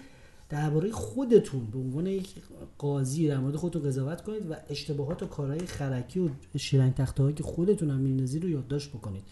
درباره 0.49 0.91
خودتون 0.91 1.67
به 1.67 1.79
عنوان 1.79 2.07
یک 2.07 2.35
قاضی 2.79 3.29
در 3.29 3.39
مورد 3.39 3.57
خودتون 3.57 3.83
قضاوت 3.83 4.21
کنید 4.21 4.51
و 4.51 4.55
اشتباهات 4.69 5.23
و 5.23 5.27
کارهای 5.27 5.67
خرکی 5.67 6.21
و 6.21 6.29
شیرنگ 6.57 6.95
تخته 6.95 7.33
که 7.33 7.43
خودتون 7.43 7.91
هم 7.91 8.01
میندازید 8.01 8.43
رو 8.43 8.49
یادداشت 8.49 8.89
بکنید. 8.89 9.23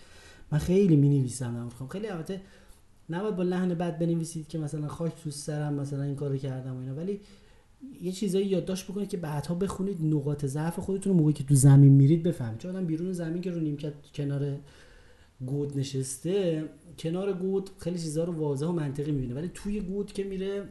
من 0.53 0.59
خیلی 0.59 0.97
می 0.97 1.09
نویسم 1.09 1.69
خیلی 1.93 2.07
البته 2.07 2.41
نباید 3.11 3.37
با 3.37 3.43
لحن 3.43 3.75
بد 3.75 3.99
بنویسید 3.99 4.49
که 4.49 4.59
مثلا 4.59 4.89
خاک 4.89 5.13
تو 5.25 5.31
سرم 5.31 5.75
مثلا 5.75 6.03
این 6.03 6.17
کارو 6.17 6.37
کردم 6.37 6.77
و 6.77 6.79
اینا. 6.79 6.95
ولی 6.95 7.21
یه 8.03 8.13
چیزایی 8.13 8.47
یادداشت 8.47 8.85
بکنید 8.85 9.09
که 9.09 9.17
بعدها 9.17 9.55
بخونید 9.55 10.03
نقاط 10.03 10.47
ضعف 10.47 10.79
خودتون 10.79 11.17
موقعی 11.17 11.33
که 11.33 11.45
تو 11.45 11.55
زمین 11.55 11.93
میرید 11.93 12.23
بفهمید. 12.23 12.59
چون 12.59 12.71
آدم 12.77 12.87
بیرون 12.87 13.13
زمین 13.13 13.43
که 13.43 13.51
رو 13.51 13.61
نیمکت 13.61 13.93
کنار 14.15 14.59
گود 15.47 15.79
نشسته 15.79 16.65
کنار 16.99 17.33
گود 17.33 17.71
خیلی 17.79 17.99
چیزها 17.99 18.25
رو 18.25 18.33
واضح 18.33 18.67
و 18.67 18.73
منطقی 18.73 19.13
می‌بینه. 19.13 19.35
ولی 19.35 19.51
توی 19.55 19.81
گود 19.81 20.13
که 20.13 20.25
میره 20.25 20.69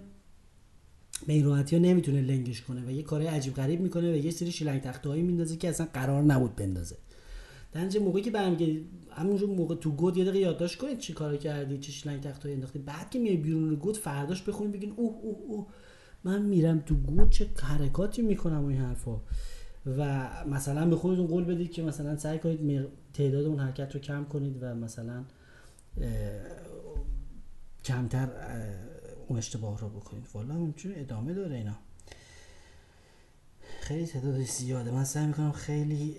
به 1.28 1.34
این 1.34 1.46
راحتی 1.46 1.80
نمی‌تونه 1.80 2.22
لنگش 2.22 2.62
کنه 2.62 2.86
و 2.86 2.92
یه 2.92 3.04
کارهای 3.04 3.30
عجیب 3.30 3.54
غریب 3.54 3.82
می‌کنه 3.82 4.14
و 4.14 4.16
یه 4.16 4.32
سری 4.32 4.52
شیلنگ 4.52 4.82
تخته 4.82 5.10
هایی 5.10 5.22
میندازه 5.22 5.58
که 5.58 5.70
اصلا 5.70 5.88
قرار 5.94 6.24
نبود 6.24 6.56
بندازه. 6.56 6.98
در 7.72 8.00
موقعی 8.00 8.24
که 8.24 8.32
برمیگردی 8.32 8.86
همونجور 9.12 9.50
موقع 9.50 9.76
تو 9.76 9.92
گود 9.92 10.18
یه 10.18 10.24
دقیقه 10.24 10.40
یادداشت 10.40 10.78
کنید 10.78 10.98
چی 10.98 11.14
کار 11.14 11.38
کردی 11.38 11.78
چه 11.78 11.92
شیلنگ 11.92 12.22
تخته 12.22 12.50
انداختی. 12.50 12.80
بعد 12.80 13.10
که 13.10 13.20
میای 13.20 13.38
بیرون 13.38 13.76
گود 13.76 13.98
فرداش 13.98 14.42
بخونید 14.42 14.72
بگین 14.72 14.94
اوه 14.96 15.16
اوه 15.22 15.38
اوه 15.48 15.68
من 16.24 16.42
میرم 16.42 16.80
تو 16.80 16.96
گود 16.96 17.30
چه 17.30 17.48
حرکاتی 17.62 18.22
می‌کنم 18.22 18.66
این 18.66 18.78
حرفا. 18.78 19.22
و 19.98 20.30
مثلا 20.48 20.90
به 20.90 20.96
خودتون 20.96 21.28
قول 21.28 21.44
بدید 21.44 21.72
که 21.72 21.84
مثلا 21.84 22.18
سعی 22.18 22.40
کنید 22.40 22.62
تعداد 23.18 23.46
اون 23.46 23.60
حرکت 23.60 23.94
رو 23.94 24.00
کم 24.00 24.26
کنید 24.26 24.58
و 24.62 24.76
مثلا 24.76 25.24
کمتر 27.86 28.30
اون 29.28 29.38
اشتباه 29.38 29.80
رو 29.80 29.90
بکنید. 29.90 30.28
والا 30.34 30.72
چون 30.76 30.94
ادامه 30.96 31.34
داره 31.34 31.56
اینا. 31.56 31.76
خیلی 33.82 34.08
تعداد 34.08 34.42
زیاده. 34.42 34.92
من 34.92 35.04
سعی 35.04 35.28
می‌کنم 35.28 35.52
خیلی 35.52 36.16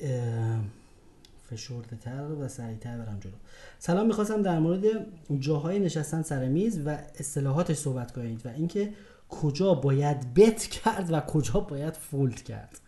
فشرده 1.50 1.96
تر 1.96 2.32
و 2.32 2.48
سریعتر 2.48 2.98
برم 2.98 3.18
جلو. 3.20 3.32
سلام 3.78 4.06
می‌خواستم 4.06 4.42
در 4.42 4.58
مورد 4.58 5.06
جاهای 5.38 5.78
نشستن 5.78 6.22
سر 6.22 6.48
میز 6.48 6.80
و 6.86 6.88
اصطلاحاتش 7.18 7.76
صحبت 7.76 8.12
کنید 8.12 8.46
و 8.46 8.48
اینکه 8.48 8.94
کجا 9.28 9.74
باید 9.74 10.34
بت 10.34 10.62
کرد 10.62 11.12
و 11.12 11.20
کجا 11.20 11.60
باید 11.60 11.94
فولد 11.94 12.42
کرد. 12.42 12.80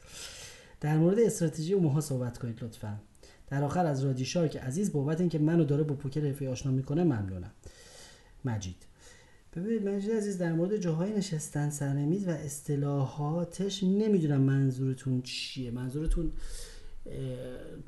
در 0.80 0.96
مورد 0.96 1.18
استراتژی 1.18 1.74
اونها 1.74 2.00
صحبت 2.00 2.38
کنید 2.38 2.64
لطفا. 2.64 3.00
در 3.50 3.64
آخر 3.64 3.86
از 3.86 4.04
رادی 4.04 4.24
که 4.24 4.60
عزیز 4.60 4.92
بابت 4.92 5.20
اینکه 5.20 5.38
منو 5.38 5.64
داره 5.64 5.82
با 5.82 5.94
پوکر 5.94 6.20
حرفه‌ای 6.20 6.48
آشنا 6.48 6.72
می‌کنه 6.72 7.04
ممنونم. 7.04 7.50
مجید. 8.44 8.76
ببینید 9.56 9.88
مجید 9.88 10.10
عزیز 10.10 10.38
در 10.38 10.52
مورد 10.52 10.76
جاهای 10.76 11.12
نشستن 11.12 11.70
سر 11.70 11.94
میز 12.04 12.28
و 12.28 12.30
اصطلاحاتش 12.30 13.82
نمی‌دونم 13.82 14.40
منظورتون 14.40 15.22
چیه. 15.22 15.70
منظورتون 15.70 16.32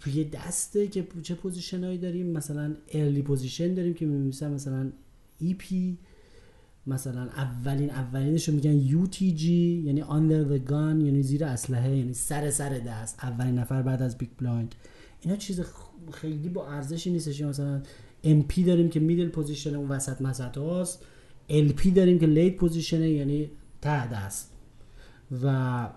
توی 0.00 0.24
دسته 0.24 0.88
که 0.88 1.06
چه 1.22 1.34
position 1.34 1.96
داریم؟ 1.96 2.26
مثلا 2.26 2.74
early 2.92 3.22
position 3.22 3.74
داریم 3.74 3.94
که 3.94 4.06
می‌نویسن 4.06 4.52
مثلا 4.52 4.92
EP 5.38 5.98
مثلا 6.86 7.22
اولین 7.22 7.90
اولینش 7.90 8.48
رو 8.48 8.54
میگن 8.54 9.06
G 9.36 9.82
یعنی 9.86 10.02
under 10.02 10.50
the 10.52 10.70
gun 10.70 11.04
یعنی 11.04 11.22
زیر 11.22 11.44
اسلحه 11.44 11.96
یعنی 11.96 12.14
سر 12.14 12.50
سر 12.50 12.78
دست. 12.78 13.24
اولین 13.24 13.58
نفر 13.58 13.82
بعد 13.82 14.02
از 14.02 14.18
big 14.18 14.28
blind 14.38 14.74
اینا 15.20 15.36
چیز 15.36 15.60
خیلی 16.12 16.48
با 16.48 16.68
ارزشی 16.68 17.10
نیستش 17.10 17.40
مثلا 17.40 17.82
MP 18.24 18.64
داریم 18.64 18.88
که 18.88 19.00
middle 19.00 19.28
position 19.28 19.74
اون 19.74 19.88
وسط 19.88 20.22
مسط 20.22 20.58
هاست. 20.58 21.04
LP 21.48 21.90
داریم 21.90 22.18
که 22.18 22.26
late 22.26 22.56
position 22.56 23.02
یعنی 23.02 23.50
ته 23.82 24.06
دست 24.12 24.52
و 25.42 25.88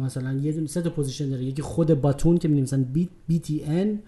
مثلا 0.00 0.32
یه 0.32 0.52
دونه 0.52 0.66
سه 0.66 0.82
تا 0.82 0.90
position 0.90 1.28
داره. 1.28 1.44
یکی 1.44 1.62
خود 1.62 2.00
button 2.00 2.38
که 2.38 2.48
می‌نویسن 2.48 2.82
B, 2.84 3.08
BTN 3.26 4.02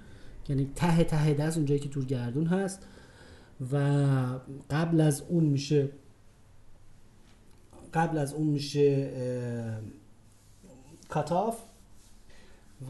یعنی 0.49 0.71
ته 0.75 1.05
ته 1.05 1.35
دست 1.35 1.57
اونجایی 1.57 1.81
که 1.81 1.89
تور 1.89 2.05
گردون 2.05 2.47
هست. 2.47 2.87
و 3.73 3.77
قبل 4.71 5.01
از 5.01 5.23
اون 5.29 5.45
میشه 5.45 5.89
قبل 7.95 8.19
از 8.19 8.35
اون 8.35 8.47
میشه 8.47 9.11
کاتاف 11.09 11.59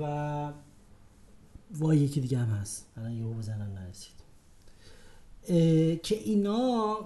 و 0.00 0.52
وای 1.74 1.98
یکی 1.98 2.20
دیگه 2.20 2.38
هم 2.38 2.48
هست. 2.48 2.86
الان 2.96 3.12
یهو 3.12 3.32
بزنم 3.32 3.70
نرسید. 3.74 4.16
که 6.02 6.16
اینا 6.24 6.96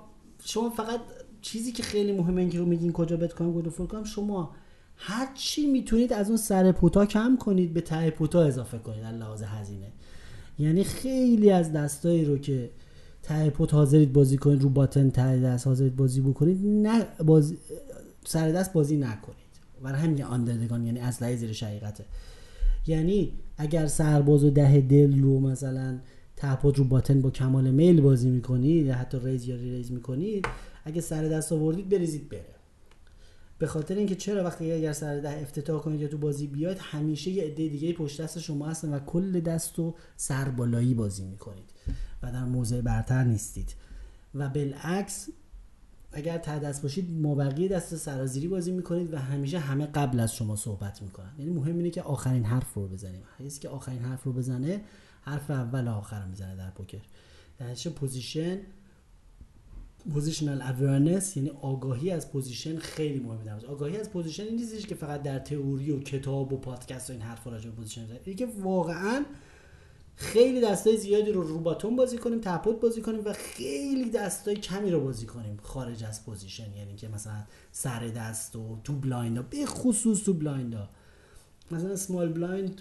شما 0.45 0.71
فقط 0.71 1.01
چیزی 1.41 1.73
که 1.73 1.83
خیلی 1.83 2.13
مهمه 2.13 2.41
اینکه 2.41 2.59
رو 2.59 2.67
میگین 2.67 2.93
کجا 2.93 3.17
بت 3.17 3.33
کنم 3.33 3.55
کجا 3.55 3.87
کنم 3.87 4.05
شما 4.05 4.55
هر 4.97 5.29
چی 5.35 5.67
می‌تونید 5.67 6.13
از 6.13 6.29
اون 6.29 6.37
سر 6.37 6.73
پوتا 6.73 7.07
کم 7.07 7.37
کنید 7.37 7.73
به 7.73 7.81
ته 7.81 8.11
پوتا 8.11 8.43
اضافه 8.43 8.79
کنید. 8.79 9.05
از 9.05 9.15
لحاظ 9.15 9.43
هزینه. 9.43 9.93
یعنی 10.59 10.85
خیلی 10.85 11.51
از 11.51 11.73
دستایی 11.73 12.25
رو 12.25 12.39
که 12.39 12.71
ته 13.23 13.51
پوت 13.51 13.75
حاضرید 13.75 14.13
بازی 14.13 14.37
کنید 14.37 14.63
رو 14.63 14.69
باتن 14.69 15.11
ته 15.11 15.41
دست 15.41 15.67
حاضرید 15.67 15.97
بازی 15.97 16.21
بکنید 16.21 16.67
نه 16.67 17.07
بازی 17.25 17.59
سر 18.25 18.49
دست 18.53 18.73
بازی 18.73 18.97
نکنید. 18.97 19.37
برای 19.83 20.01
همین 20.01 20.23
آندردگان 20.23 20.87
یعنی 20.87 21.01
اسلحه 21.01 21.37
زیر 21.37 21.53
شقیقته. 21.53 22.05
یعنی 22.87 23.33
اگر 23.57 23.87
سرباز 23.87 24.45
و 24.45 24.51
ده 24.51 24.81
دل 24.81 25.21
رو 25.21 25.41
مثلا 25.41 25.99
تپوت 26.37 26.79
رو 26.79 26.85
باتن 26.85 27.23
با 27.23 27.31
کمال 27.31 27.71
میل 27.71 28.01
بازی 28.01 28.31
می‌کنید 28.31 28.87
یا 28.87 28.95
حتی 28.95 29.19
ریز 29.25 29.49
یا 29.49 29.57
ریز 29.57 29.93
می‌کنید 29.93 30.47
اگه 30.85 31.01
سر 31.01 31.23
دست 31.29 31.53
آوردید 31.53 31.89
بریزید 31.89 32.29
بره. 32.29 32.55
به 33.59 33.67
خاطر 33.67 33.95
اینکه 33.95 34.15
چرا 34.15 34.45
وقتی 34.45 34.73
اگر 34.73 34.93
سر 34.93 35.21
ده 35.21 35.41
افتتاح 35.41 35.83
کنید 35.83 36.01
یا 36.01 36.09
تو 36.09 36.19
بازی 36.19 36.47
بیاید 36.47 36.79
همیشه 36.81 37.31
یه 37.31 37.43
عده 37.43 37.69
دیگه 37.69 37.93
پشت 37.93 38.21
دست 38.21 38.39
شما 38.39 38.69
هستن 38.69 38.95
و 38.95 38.99
کل 38.99 39.41
دست 39.41 39.79
و 39.79 39.95
سر 40.17 40.45
بالایی 40.45 40.95
بازی 40.95 41.25
می‌کنید 41.25 41.71
و 42.23 42.33
در 42.33 42.45
موضع 42.45 42.81
برتر 42.81 43.25
نیستید. 43.25 43.75
و 44.35 44.49
بالعکس 44.49 45.29
اگر 46.13 46.39
ته 46.39 46.59
دست 46.59 46.83
باشید 46.83 47.11
مابقی 47.11 47.69
دست 47.69 47.97
سرازیری 47.97 48.49
بازی 48.49 48.73
می‌کنید 48.73 49.15
و 49.15 49.19
همیشه 49.19 49.59
همه 49.59 49.87
قبل 49.87 50.21
از 50.21 50.35
شما 50.35 50.57
صحبت 50.57 51.03
می‌کنن. 51.03 51.33
یعنی 51.39 51.51
مهم 51.51 51.77
اینه 51.77 51.91
که 51.91 52.03
آخرین 52.03 52.45
حرف 52.45 52.75
رو 52.75 52.89
بزنیم. 52.89 53.23
کسی 53.45 53.61
که 53.61 53.69
آخرین 53.69 54.03
حرف 54.03 54.23
رو 54.23 54.33
بزنه 54.33 54.81
حرف 55.23 55.51
اول 55.51 55.89
آخر 55.89 56.27
می‌زنه 56.27 56.57
در 56.57 56.71
پوکر. 56.71 57.03
در 57.59 57.91
position 57.91 58.59
positional 60.13 60.63
awareness 60.63 61.37
یعنی 61.37 61.51
آگاهی 61.51 62.11
از 62.11 62.33
position 62.33 62.77
خیلی 62.77 63.21
مهمه 63.21 63.45
در 63.45 63.67
آگاهی 63.67 63.97
از 63.97 64.11
position 64.11 64.43
این 64.43 64.57
نیستش 64.57 64.87
که 64.87 64.95
فقط 64.95 65.23
در 65.23 65.39
تئوری 65.39 65.91
و 65.91 66.01
کتاب 66.01 66.53
و 66.53 66.57
پادکست 66.57 67.11
و 67.11 67.13
این 67.13 67.23
حرفا 67.23 67.51
راجع 67.51 67.71
به 67.71 67.77
position 67.77 68.07
اینه 68.25 68.39
که 68.39 68.47
واقعا 68.47 69.25
خیلی 70.21 70.61
دستای 70.61 70.97
زیادی 70.97 71.33
رو 71.33 71.43
رو 71.43 71.56
button 71.56 71.97
بازی 71.97 72.19
کنیم 72.19 72.41
ته 72.41 72.57
pot 72.57 72.81
بازی 72.81 73.03
کنیم 73.03 73.21
و 73.25 73.33
خیلی 73.33 74.11
دستای 74.11 74.57
کمی 74.57 74.91
رو 74.91 75.01
بازی 75.01 75.27
کنیم 75.27 75.59
خارج 75.63 76.05
از 76.05 76.25
position. 76.25 76.77
یعنی 76.77 76.97
که 76.97 77.09
مثلا 77.09 77.43
سر 77.73 78.09
دست 78.09 78.57
و 78.57 78.79
تو 78.85 78.93
blind 78.93 79.37
ها 79.37 79.43
به 79.51 79.67
خصوص 79.67 80.23
تو 80.23 80.33
blind 80.33 80.75
ها. 80.75 80.89
مثلا 81.71 81.97
small 81.97 82.29
blind 82.29 82.81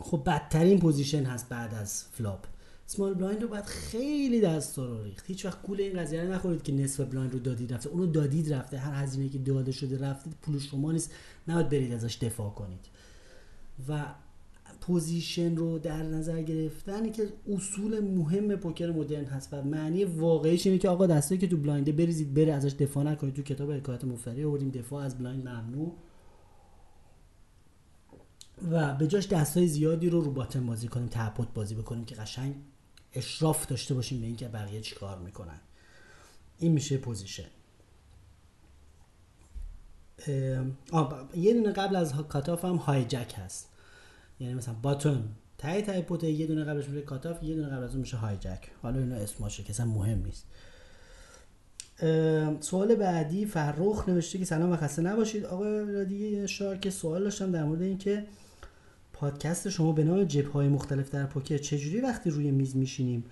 خب 0.00 0.22
بدترین 0.26 0.78
position 0.78 1.24
هست 1.24 1.48
بعد 1.48 1.74
از 1.74 2.04
flop 2.12 2.44
small 2.86 3.14
blind 3.14 3.42
رو 3.42 3.48
باید 3.48 3.64
خیلی 3.64 4.40
دست 4.40 4.78
رو 4.78 5.02
ریخت. 5.02 5.26
هیچ 5.26 5.46
وقت 5.46 5.62
گول 5.62 5.80
این 5.80 5.98
قضیه 5.98 6.22
نخورید 6.22 6.62
که 6.62 6.72
نصف 6.72 7.00
blind 7.00 7.32
رو 7.32 7.38
دادید 7.38 7.74
رفته. 7.74 7.90
اونو 7.90 8.06
دادید 8.06 8.54
رفته. 8.54 8.78
هر 8.78 9.02
هزینه 9.02 9.28
که 9.28 9.38
داده 9.38 9.72
شده 9.72 9.98
رفته. 9.98 10.30
پول 10.42 10.58
شما 10.58 10.92
نیست. 10.92 11.10
نباید 11.48 11.68
برید 11.68 11.92
ازش 11.92 12.16
دفاع 12.16 12.50
کنید. 12.50 12.86
و 13.88 14.04
position 14.80 15.56
رو 15.56 15.78
در 15.78 16.02
نظر 16.02 16.42
گرفتن 16.42 17.12
که 17.12 17.28
اصول 17.52 18.00
مهم 18.00 18.56
پوکر 18.56 18.90
مدرن 18.90 19.24
هست 19.24 19.54
و 19.54 19.62
معنی 19.62 20.04
واقعیش 20.04 20.66
اینه 20.66 20.78
که 20.78 20.88
آقا 20.88 21.06
دستایی 21.06 21.40
که 21.40 21.48
تو 21.48 21.56
blind 21.56 21.86
ه 21.86 21.92
بریزید 21.92 22.34
بره 22.34 22.52
ازش 22.52 22.72
دفاع 22.72 23.04
نکنید. 23.04 23.34
تو 23.34 23.42
کتاب 23.42 23.72
حکایت 23.72 24.04
مفتری 24.04 24.44
آوردیم 24.44 24.70
دفاع 24.70 25.04
از 25.04 25.18
blind 25.18 25.48
ممنوع 25.48 25.96
و 28.70 28.94
به 28.94 29.06
جاش 29.06 29.28
دستای 29.28 29.66
زیادی 29.66 30.10
رو 30.10 30.20
رو 30.20 30.32
button 30.32 30.66
بازی 30.66 30.88
کنیم 30.88 31.08
ته 31.10 31.25
pot 31.25 31.48
بازی 31.54 31.74
بکنیم 31.74 32.04
که 32.04 32.14
قشنگ 32.14 32.54
اشراف 33.12 33.66
داشته 33.66 33.94
باشیم 33.94 34.20
به 34.20 34.26
اینکه 34.26 34.48
بقیه 34.48 34.80
چیکار 34.80 35.18
می‌کنن. 35.18 35.60
این 36.58 36.72
میشه 36.72 36.96
position. 36.96 37.48
یه 41.34 41.54
دونه 41.54 41.72
قبل 41.72 41.96
از 41.96 42.14
cutoff 42.14 42.64
هم 42.64 42.76
hijack 42.76 43.34
هست. 43.36 43.68
یعنی 44.40 44.54
مثلا 44.54 44.74
button 44.82 45.24
ته 45.58 45.82
ته 45.82 46.02
pot 46.02 46.24
یه 46.24 46.46
دونه 46.46 46.64
قبلش 46.64 46.88
میشه 46.88 47.02
cutoff 47.02 47.42
یه 47.42 47.54
دونه 47.54 47.68
قبل 47.68 47.84
از 47.84 47.90
اون 47.90 48.00
میشه 48.00 48.16
hijack. 48.16 48.58
حالا 48.82 48.98
اینا 48.98 49.16
اسماشه 49.16 49.62
که 49.62 49.70
اصلا 49.70 49.86
مهم 49.86 50.22
نیست. 50.22 50.46
سوال 52.60 52.94
بعدی 52.94 53.46
فرخ 53.46 54.08
نوشته 54.08 54.38
که 54.38 54.44
سلام 54.44 54.70
و 54.70 54.76
خسته 54.76 55.02
نباشید. 55.02 55.44
آقا 55.44 55.64
رادی 55.80 56.46
شارک 56.46 56.90
سوال 56.90 57.24
داشتم 57.24 57.52
در 57.52 57.64
مورد 57.64 57.82
اینکه 57.82 58.24
پادکست 59.12 59.68
شما 59.68 59.92
به 59.92 60.04
نام 60.04 60.24
جا 60.24 60.50
های 60.50 60.68
مختلف 60.68 61.10
در 61.10 61.26
پوکر 61.26 61.58
چجوری 61.58 62.00
وقتی 62.00 62.30
روی 62.30 62.50
میز 62.50 62.76
میشینیم؟ 62.76 63.24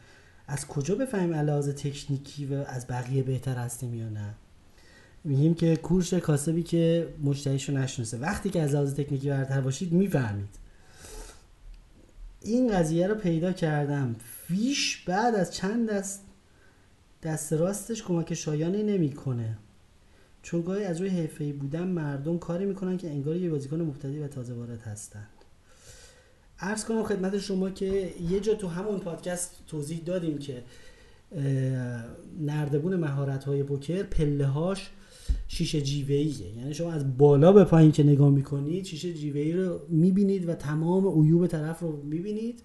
از 0.47 0.67
کجا 0.67 0.95
بفهمیم 0.95 1.35
علاوه 1.35 1.73
تکنیکی 1.73 2.47
و 2.47 2.55
از 2.55 2.87
بقیه 2.87 3.23
بهتر 3.23 3.55
هستیم 3.55 3.95
یا 3.95 4.09
نه؟ 4.09 4.35
میگیم 5.25 5.55
که 5.55 5.77
کورش 5.77 6.15
کاسبی 6.15 6.63
که 6.63 7.09
مشتریشو 7.23 7.73
نشناسه. 7.73 8.19
وقتی 8.19 8.51
که 8.51 8.63
از 8.63 8.75
لحاظ 8.75 8.95
تکنیکی 8.95 9.29
برتر 9.29 9.61
باشید 9.61 9.93
می‌فهمید. 9.93 10.68
این 12.49 12.73
قضیه 12.73 13.07
رو 13.07 13.15
پیدا 13.15 13.53
کردم. 13.53 14.17
فیش 14.47 15.05
بعد 15.07 15.35
از 15.35 15.55
چند 15.55 15.91
دست 15.91 16.25
دست 17.23 17.53
راستش 17.53 18.03
کمک 18.03 18.35
شایانی 18.35 18.83
نمی‌کنه. 18.83 19.59
چون 20.43 20.63
گاهی 20.63 20.85
از 20.85 21.01
روی 21.01 21.09
حرفه‌ای 21.09 21.53
بودن 21.53 21.87
مردم 21.87 22.39
کاری 22.39 22.65
می‌کنن 22.65 22.97
که 22.97 23.11
انگار 23.11 23.37
یه 23.37 23.51
بازیکن 23.51 23.81
مبتدی 23.81 24.19
و 24.19 24.29
تازه 24.29 24.55
وارد 24.55 24.81
هستند 24.81 25.29
عرض 26.61 26.85
کنم 26.85 27.05
خدمت 27.05 27.39
شما 27.39 27.71
که 27.71 28.15
یه 28.31 28.41
جا 28.41 28.55
تو 28.55 28.69
همون 28.69 28.99
پادکست 28.99 29.57
توضیح 29.67 30.03
دادیم 30.05 30.39
که 30.39 30.63
نردبون 32.41 32.97
مهارت 32.97 33.45
های 33.45 33.63
پوکر 33.63 34.03
پله 34.03 34.47
هاش 34.47 34.91
شیشه 35.49 35.81
جیوهیه 35.81 36.57
یعنی 36.59 36.75
شما 36.75 36.93
از 36.93 37.19
بالا 37.19 37.53
به 37.53 37.65
پایین 37.65 37.93
که 37.93 38.03
نگاه 38.03 38.31
می‌کنید 38.31 38.85
شیشه 38.85 39.15
جیوهی 39.15 39.53
رو 39.53 39.81
می‌بینید 39.89 40.49
و 40.49 40.55
تمام 40.55 41.23
عیوب 41.23 41.47
طرف 41.47 41.81
رو 41.81 42.03
می‌بینید. 42.03 42.63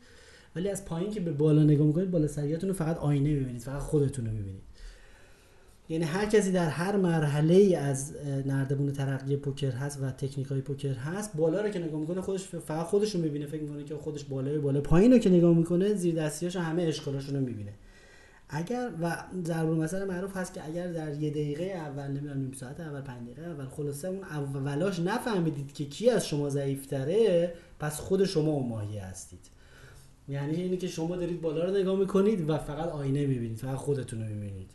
ولی 0.56 0.70
از 0.70 0.86
پایین 0.86 1.12
که 1.12 1.20
به 1.20 1.32
بالا 1.32 1.64
نگاه 1.64 1.88
می‌کنید 1.88 2.12
بالا 2.12 2.28
سریاتون 2.28 2.70
رو 2.70 2.76
فقط 2.76 2.98
آینه 2.98 3.30
می‌بینید 3.34 3.62
فقط 3.62 3.82
خودتون 3.82 4.26
رو 4.26 4.32
می‌بینید. 4.32 4.62
یعنی 5.90 6.04
هر 6.04 6.26
کسی 6.26 6.52
در 6.52 6.70
هر 6.70 6.98
مرحله 6.98 7.54
ای 7.54 7.76
از 7.76 8.16
نردبون 8.46 8.92
ترقی 8.92 9.36
پوکر 9.36 9.72
هست 9.72 10.00
و 10.02 10.12
تکنیک 10.12 10.48
های 10.48 10.62
پوکر 10.62 10.94
هست 10.94 11.38
بالا 11.38 11.62
رو 11.62 11.70
که 11.70 11.80
نگاه 11.80 12.00
می‌کنه 12.00 12.22
خودش 12.22 12.44
فقط 12.44 12.86
خودش 12.86 13.16
رو 13.16 13.22
می‌بینه. 13.22 13.46
فکر 13.46 13.62
می‌کنه 13.62 13.84
که 13.84 13.96
خودش 13.96 14.24
بالای 14.24 14.58
بالا 14.58 14.82
پایین 14.82 15.12
رو 15.12 15.18
که 15.18 15.30
نگاه 15.30 15.58
می‌کنه 15.58 15.94
زیر 15.94 16.16
دستیاش 16.16 16.56
همه 16.56 16.84
اشکالاشون 16.84 17.36
رو 17.36 17.42
می‌بینه. 17.42 17.74
اگر 18.56 18.92
و 19.02 19.18
ضرب 19.46 19.70
مثلا 19.70 20.06
معروف 20.06 20.38
هست 20.38 20.54
که 20.54 20.66
اگر 20.66 20.92
در 20.92 21.14
یه 21.14 21.30
دقیقه 21.30 21.64
اول 21.64 22.08
نمی‌دونم 22.08 22.40
نیم 22.40 22.52
ساعت 22.52 22.80
اول 22.80 23.02
پنج 23.02 23.30
دقیقه 23.30 23.42
اول 23.42 23.66
خلاصه 23.66 24.08
اون 24.08 24.24
اولاش 24.24 25.00
نفهمیدید 25.00 25.74
که 25.74 25.86
کی 25.86 26.10
از 26.10 26.28
شما 26.28 26.50
ضعیفتره 26.50 27.54
پس 27.80 28.00
خود 28.00 28.26
شما 28.26 28.52
اون 28.52 28.70
ماهی 28.70 28.98
هستید. 28.98 29.40
یعنی 30.28 30.56
اینه 30.56 30.78
که 30.78 30.88
شما 30.88 31.16
دارید 31.16 31.42
بالا 31.42 31.64
رو 31.66 31.78
نگاه 31.78 32.00
می‌کنید 32.00 32.50
و 32.50 32.58
فقط 32.58 32.90
آینه 32.90 33.26
می‌بینید 33.26 33.58
فقط 33.58 33.76
خودتون 33.76 34.22
رو 34.22 34.28
می‌بینید. 34.28 34.72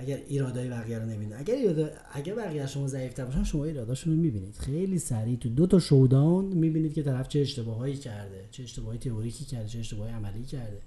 اگر 0.00 0.18
ایرادای 0.28 0.68
بقیه 0.68 0.98
رو 0.98 1.04
نبینید 1.04 1.32
اگر 1.32 1.54
ایرادا... 1.54 1.88
اگر 2.12 2.34
بقیه 2.34 2.66
شما 2.66 2.86
ضعیفتر 2.86 3.24
باشن 3.24 3.44
شما 3.44 3.64
ایراداشون 3.64 4.12
رو 4.12 4.20
می‌بینید. 4.20 4.54
خیلی 4.54 4.98
سریع 4.98 5.36
تو 5.36 5.48
دو 5.48 5.66
تا 5.66 5.78
شودان 5.78 6.44
می‌بینید 6.44 6.94
که 6.94 7.02
طرف 7.02 7.28
چه 7.28 7.40
اشتباهایی 7.40 7.96
کرده 7.96 8.44
چه 8.50 8.62
اشتباهی 8.62 8.98
تئوریکی 8.98 9.44
کرده 9.44 9.68
چه 9.68 9.78
اشتباهی 9.78 10.12
عملی 10.12 10.44
کرده. 10.44 10.80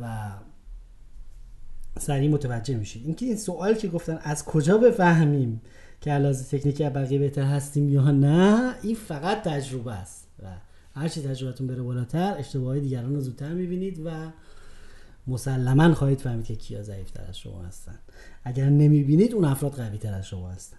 و 0.00 0.30
سریع 1.98 2.30
متوجه 2.30 2.76
میشید 2.76 3.06
اینکه 3.06 3.26
این 3.26 3.36
سوال 3.36 3.74
که 3.74 3.88
گفتن 3.88 4.18
از 4.22 4.44
کجا 4.44 4.78
بفهمیم 4.78 5.60
که 6.00 6.10
علاوه 6.10 6.36
تکنیکی 6.36 6.88
بقیه 6.88 7.18
بهتر 7.18 7.42
هستیم 7.42 7.88
یا 7.88 8.10
نه 8.10 8.74
این 8.82 8.94
فقط 8.94 9.42
تجربه 9.42 9.92
است 9.92 10.28
و 10.42 10.46
هر 10.94 11.08
چی 11.08 11.22
تجربتون 11.22 11.66
بره 11.66 11.82
بالاتر 11.82 12.34
اشتباهات 12.38 12.78
دیگران 12.78 13.14
رو 13.14 13.20
زودتر 13.20 13.52
می‌بینید 13.52 14.00
و 14.04 14.10
مسلما 15.26 15.94
خواهید 15.94 16.20
فهمید 16.20 16.44
که 16.44 16.56
کیا 16.56 16.82
ضعیفتر 16.82 17.24
از 17.28 17.38
شما 17.38 17.62
هستن. 17.62 17.98
اگر 18.44 18.68
نمی‌بینید 18.68 19.34
اون 19.34 19.44
افراد 19.44 19.72
قوی 19.72 19.98
تر 19.98 20.14
از 20.14 20.26
شما 20.26 20.50
هستن 20.50 20.76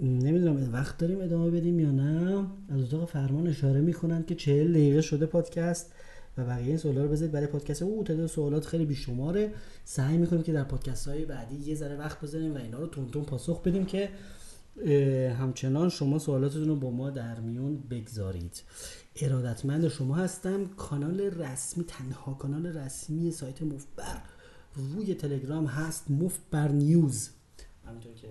نمی‌دونم 0.00 0.72
وقت 0.72 0.98
داریم 0.98 1.20
ادامه 1.20 1.50
بدیم 1.50 1.80
یا 1.80 1.90
نه؟ 1.90 2.46
از 2.68 2.82
اتاق 2.82 3.08
فرمان 3.08 3.46
اشاره 3.46 3.80
می‌کنن 3.80 4.22
که 4.22 4.34
چهل 4.34 4.70
دقیقه 4.70 5.00
شده 5.00 5.26
پادکست. 5.26 5.92
و 6.38 6.44
بقیه 6.44 6.76
سوالا 6.76 7.02
رو 7.02 7.08
بذارید 7.08 7.32
برای 7.32 7.46
پادکست. 7.46 7.82
او 7.82 8.04
تعداد 8.04 8.26
سوالات 8.26 8.66
خیلی 8.66 8.84
بیشماره. 8.84 9.52
سعی 9.84 10.16
می‌کنیم 10.16 10.42
که 10.42 10.52
در 10.52 10.64
پادکست 10.64 11.08
های 11.08 11.24
بعدی 11.24 11.56
یه 11.70 11.74
ذره 11.74 11.96
وقت 11.96 12.20
بذاریم 12.20 12.54
و 12.54 12.58
اینا 12.58 12.78
رو 12.78 12.86
تون 12.86 13.24
پاسخ 13.24 13.62
بدیم 13.62 13.86
که 13.86 14.08
همچنان 15.38 15.88
شما 15.88 16.18
سوالاتتون 16.18 16.68
رو 16.68 16.76
با 16.76 16.90
ما 16.90 17.10
در 17.10 17.40
میون 17.40 17.82
بگذارید. 17.90 18.62
ارادتمند 19.16 19.88
شما 19.88 20.14
هستم. 20.14 20.66
کانال 20.66 21.20
رسمی 21.20 21.84
تنها 21.84 22.34
کانال 22.34 22.66
رسمی 22.66 23.30
سایت 23.30 23.62
مفبر 23.62 24.22
روی 24.74 25.14
تلگرام 25.14 25.66
هست 25.66 26.10
مفبر 26.10 26.68
نیوز. 26.68 27.30
همینطور 27.86 28.12
که 28.14 28.28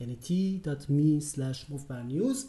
یعنی 0.00 0.18
t.me 0.22 1.24
slash 1.24 1.70
مفبر 1.70 2.02
نیوز. 2.02 2.46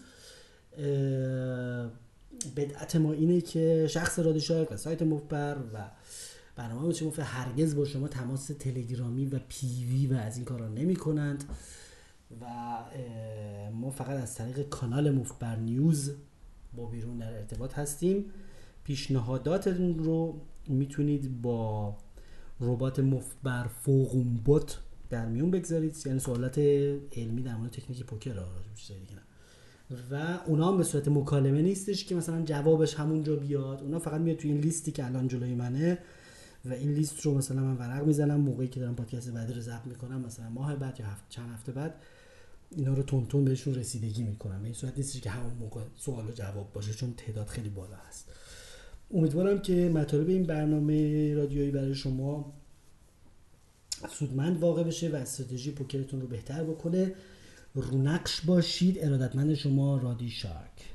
بدعت 2.56 2.96
ما 2.96 3.14
اینه 3.14 3.42
که 3.42 3.88
شخص 3.90 4.20
رادیو 4.20 4.66
و 4.72 4.78
سایت 4.78 5.02
مفبر 5.02 5.58
و 5.74 5.92
برنامه 6.56 6.94
چه 6.94 7.06
مفبر 7.06 7.24
هرگز 7.24 7.76
با 7.76 7.86
شما 7.86 8.08
تماس 8.08 8.48
تلگرامی 8.48 9.26
و 9.26 9.40
پیوی 9.48 10.08
و 10.08 10.14
از 10.14 10.36
این 10.36 10.46
کارا 10.46 10.68
نمی 10.68 10.96
کنند 10.96 11.44
و 12.42 12.46
ما 13.74 13.90
فقط 13.90 14.22
از 14.22 14.36
طریق 14.36 14.70
کانال 14.70 15.12
مفبر 15.12 15.56
نیوز 15.56 16.12
با 16.76 16.86
بیرون 16.86 17.18
در 17.18 17.34
ارتباط 17.34 17.74
هستیم. 17.74 18.26
پیشنهاداتتون 18.84 20.00
رو 20.00 20.42
می‌تونید 20.68 21.42
با 21.42 21.98
ربات 22.60 23.00
مفبر 23.00 23.68
فوقون 23.68 24.34
بوت 24.34 24.80
در 25.10 25.26
میون 25.26 25.52
بگذارید. 25.52 25.98
یعنی 26.06 26.20
سوالات 26.20 26.58
علمی 27.12 27.44
در 27.44 27.56
مورد 27.56 27.72
تکنیک 27.72 28.04
پوکر 28.04 28.34
را 28.34 28.48
دیگه 28.76 29.25
و 30.12 30.40
اونا 30.46 30.72
هم 30.72 30.78
به 30.78 30.84
صورت 30.84 31.08
مکالمه 31.08 31.62
نیستش 31.62 32.06
که 32.06 32.16
مثلا 32.16 32.42
جوابش 32.42 32.96
همونجا 32.96 33.36
بیاد. 33.36 33.82
اونا 33.82 34.00
فقط 34.00 34.22
میاد 34.22 34.38
توی 34.38 34.52
این 34.52 34.62
لیستی 34.62 34.92
که 34.92 35.06
الان 35.06 35.28
جلوی 35.28 35.56
منه 35.56 35.98
و 36.66 36.74
این 36.74 36.94
لیست 36.94 37.22
رو 37.22 37.38
مثلا 37.38 37.62
من 37.62 37.78
ورق 37.78 38.06
می‌زنم 38.06 38.42
موقعی 38.42 38.68
که 38.68 38.80
دارم 38.80 38.96
پادکست 38.96 39.30
بعدی 39.30 39.54
رو 39.54 39.62
ضبط 39.62 39.86
می‌کنم 39.86 40.22
مثلا 40.22 40.50
ماه 40.50 40.76
بعد 40.76 41.00
یا 41.00 41.06
هفت 41.06 41.24
چند 41.30 41.54
هفته 41.54 41.72
بعد 41.72 41.96
اینا 42.72 42.94
رو 42.94 43.04
تون 43.04 43.46
بهشون 43.46 43.76
رسیدگی 43.76 44.24
می‌کنم. 44.24 44.64
این 44.64 44.74
صورت 44.74 44.98
نیستش 44.98 45.22
که 45.22 45.30
همون 45.30 45.54
موقع 45.54 45.82
سوال 45.96 46.28
و 46.28 46.32
جواب 46.32 46.74
باشه 46.74 46.94
چون 46.94 47.14
تعداد 47.18 47.48
خیلی 47.48 47.70
بالا 47.70 47.96
هست. 48.08 48.32
امیدوارم 49.14 49.60
که 49.60 49.90
مطالب 49.90 50.30
این 50.30 50.44
برنامه 50.44 51.34
رادیویی 51.34 51.72
برای 51.72 51.96
شما 51.96 52.54
سودمند 54.10 54.60
واقع 54.60 54.84
بشه 54.84 55.10
و 55.10 55.16
استراتژی 55.16 55.72
پوکرتون 55.72 56.22
رو 56.22 56.28
بهتر 56.28 56.64
بکنه. 56.64 57.14
رونقش 57.76 58.42
باشید 58.42 58.98
ارادتمند 59.02 59.54
شما 59.54 59.98
رادی 59.98 60.30
شارک. 60.30 60.95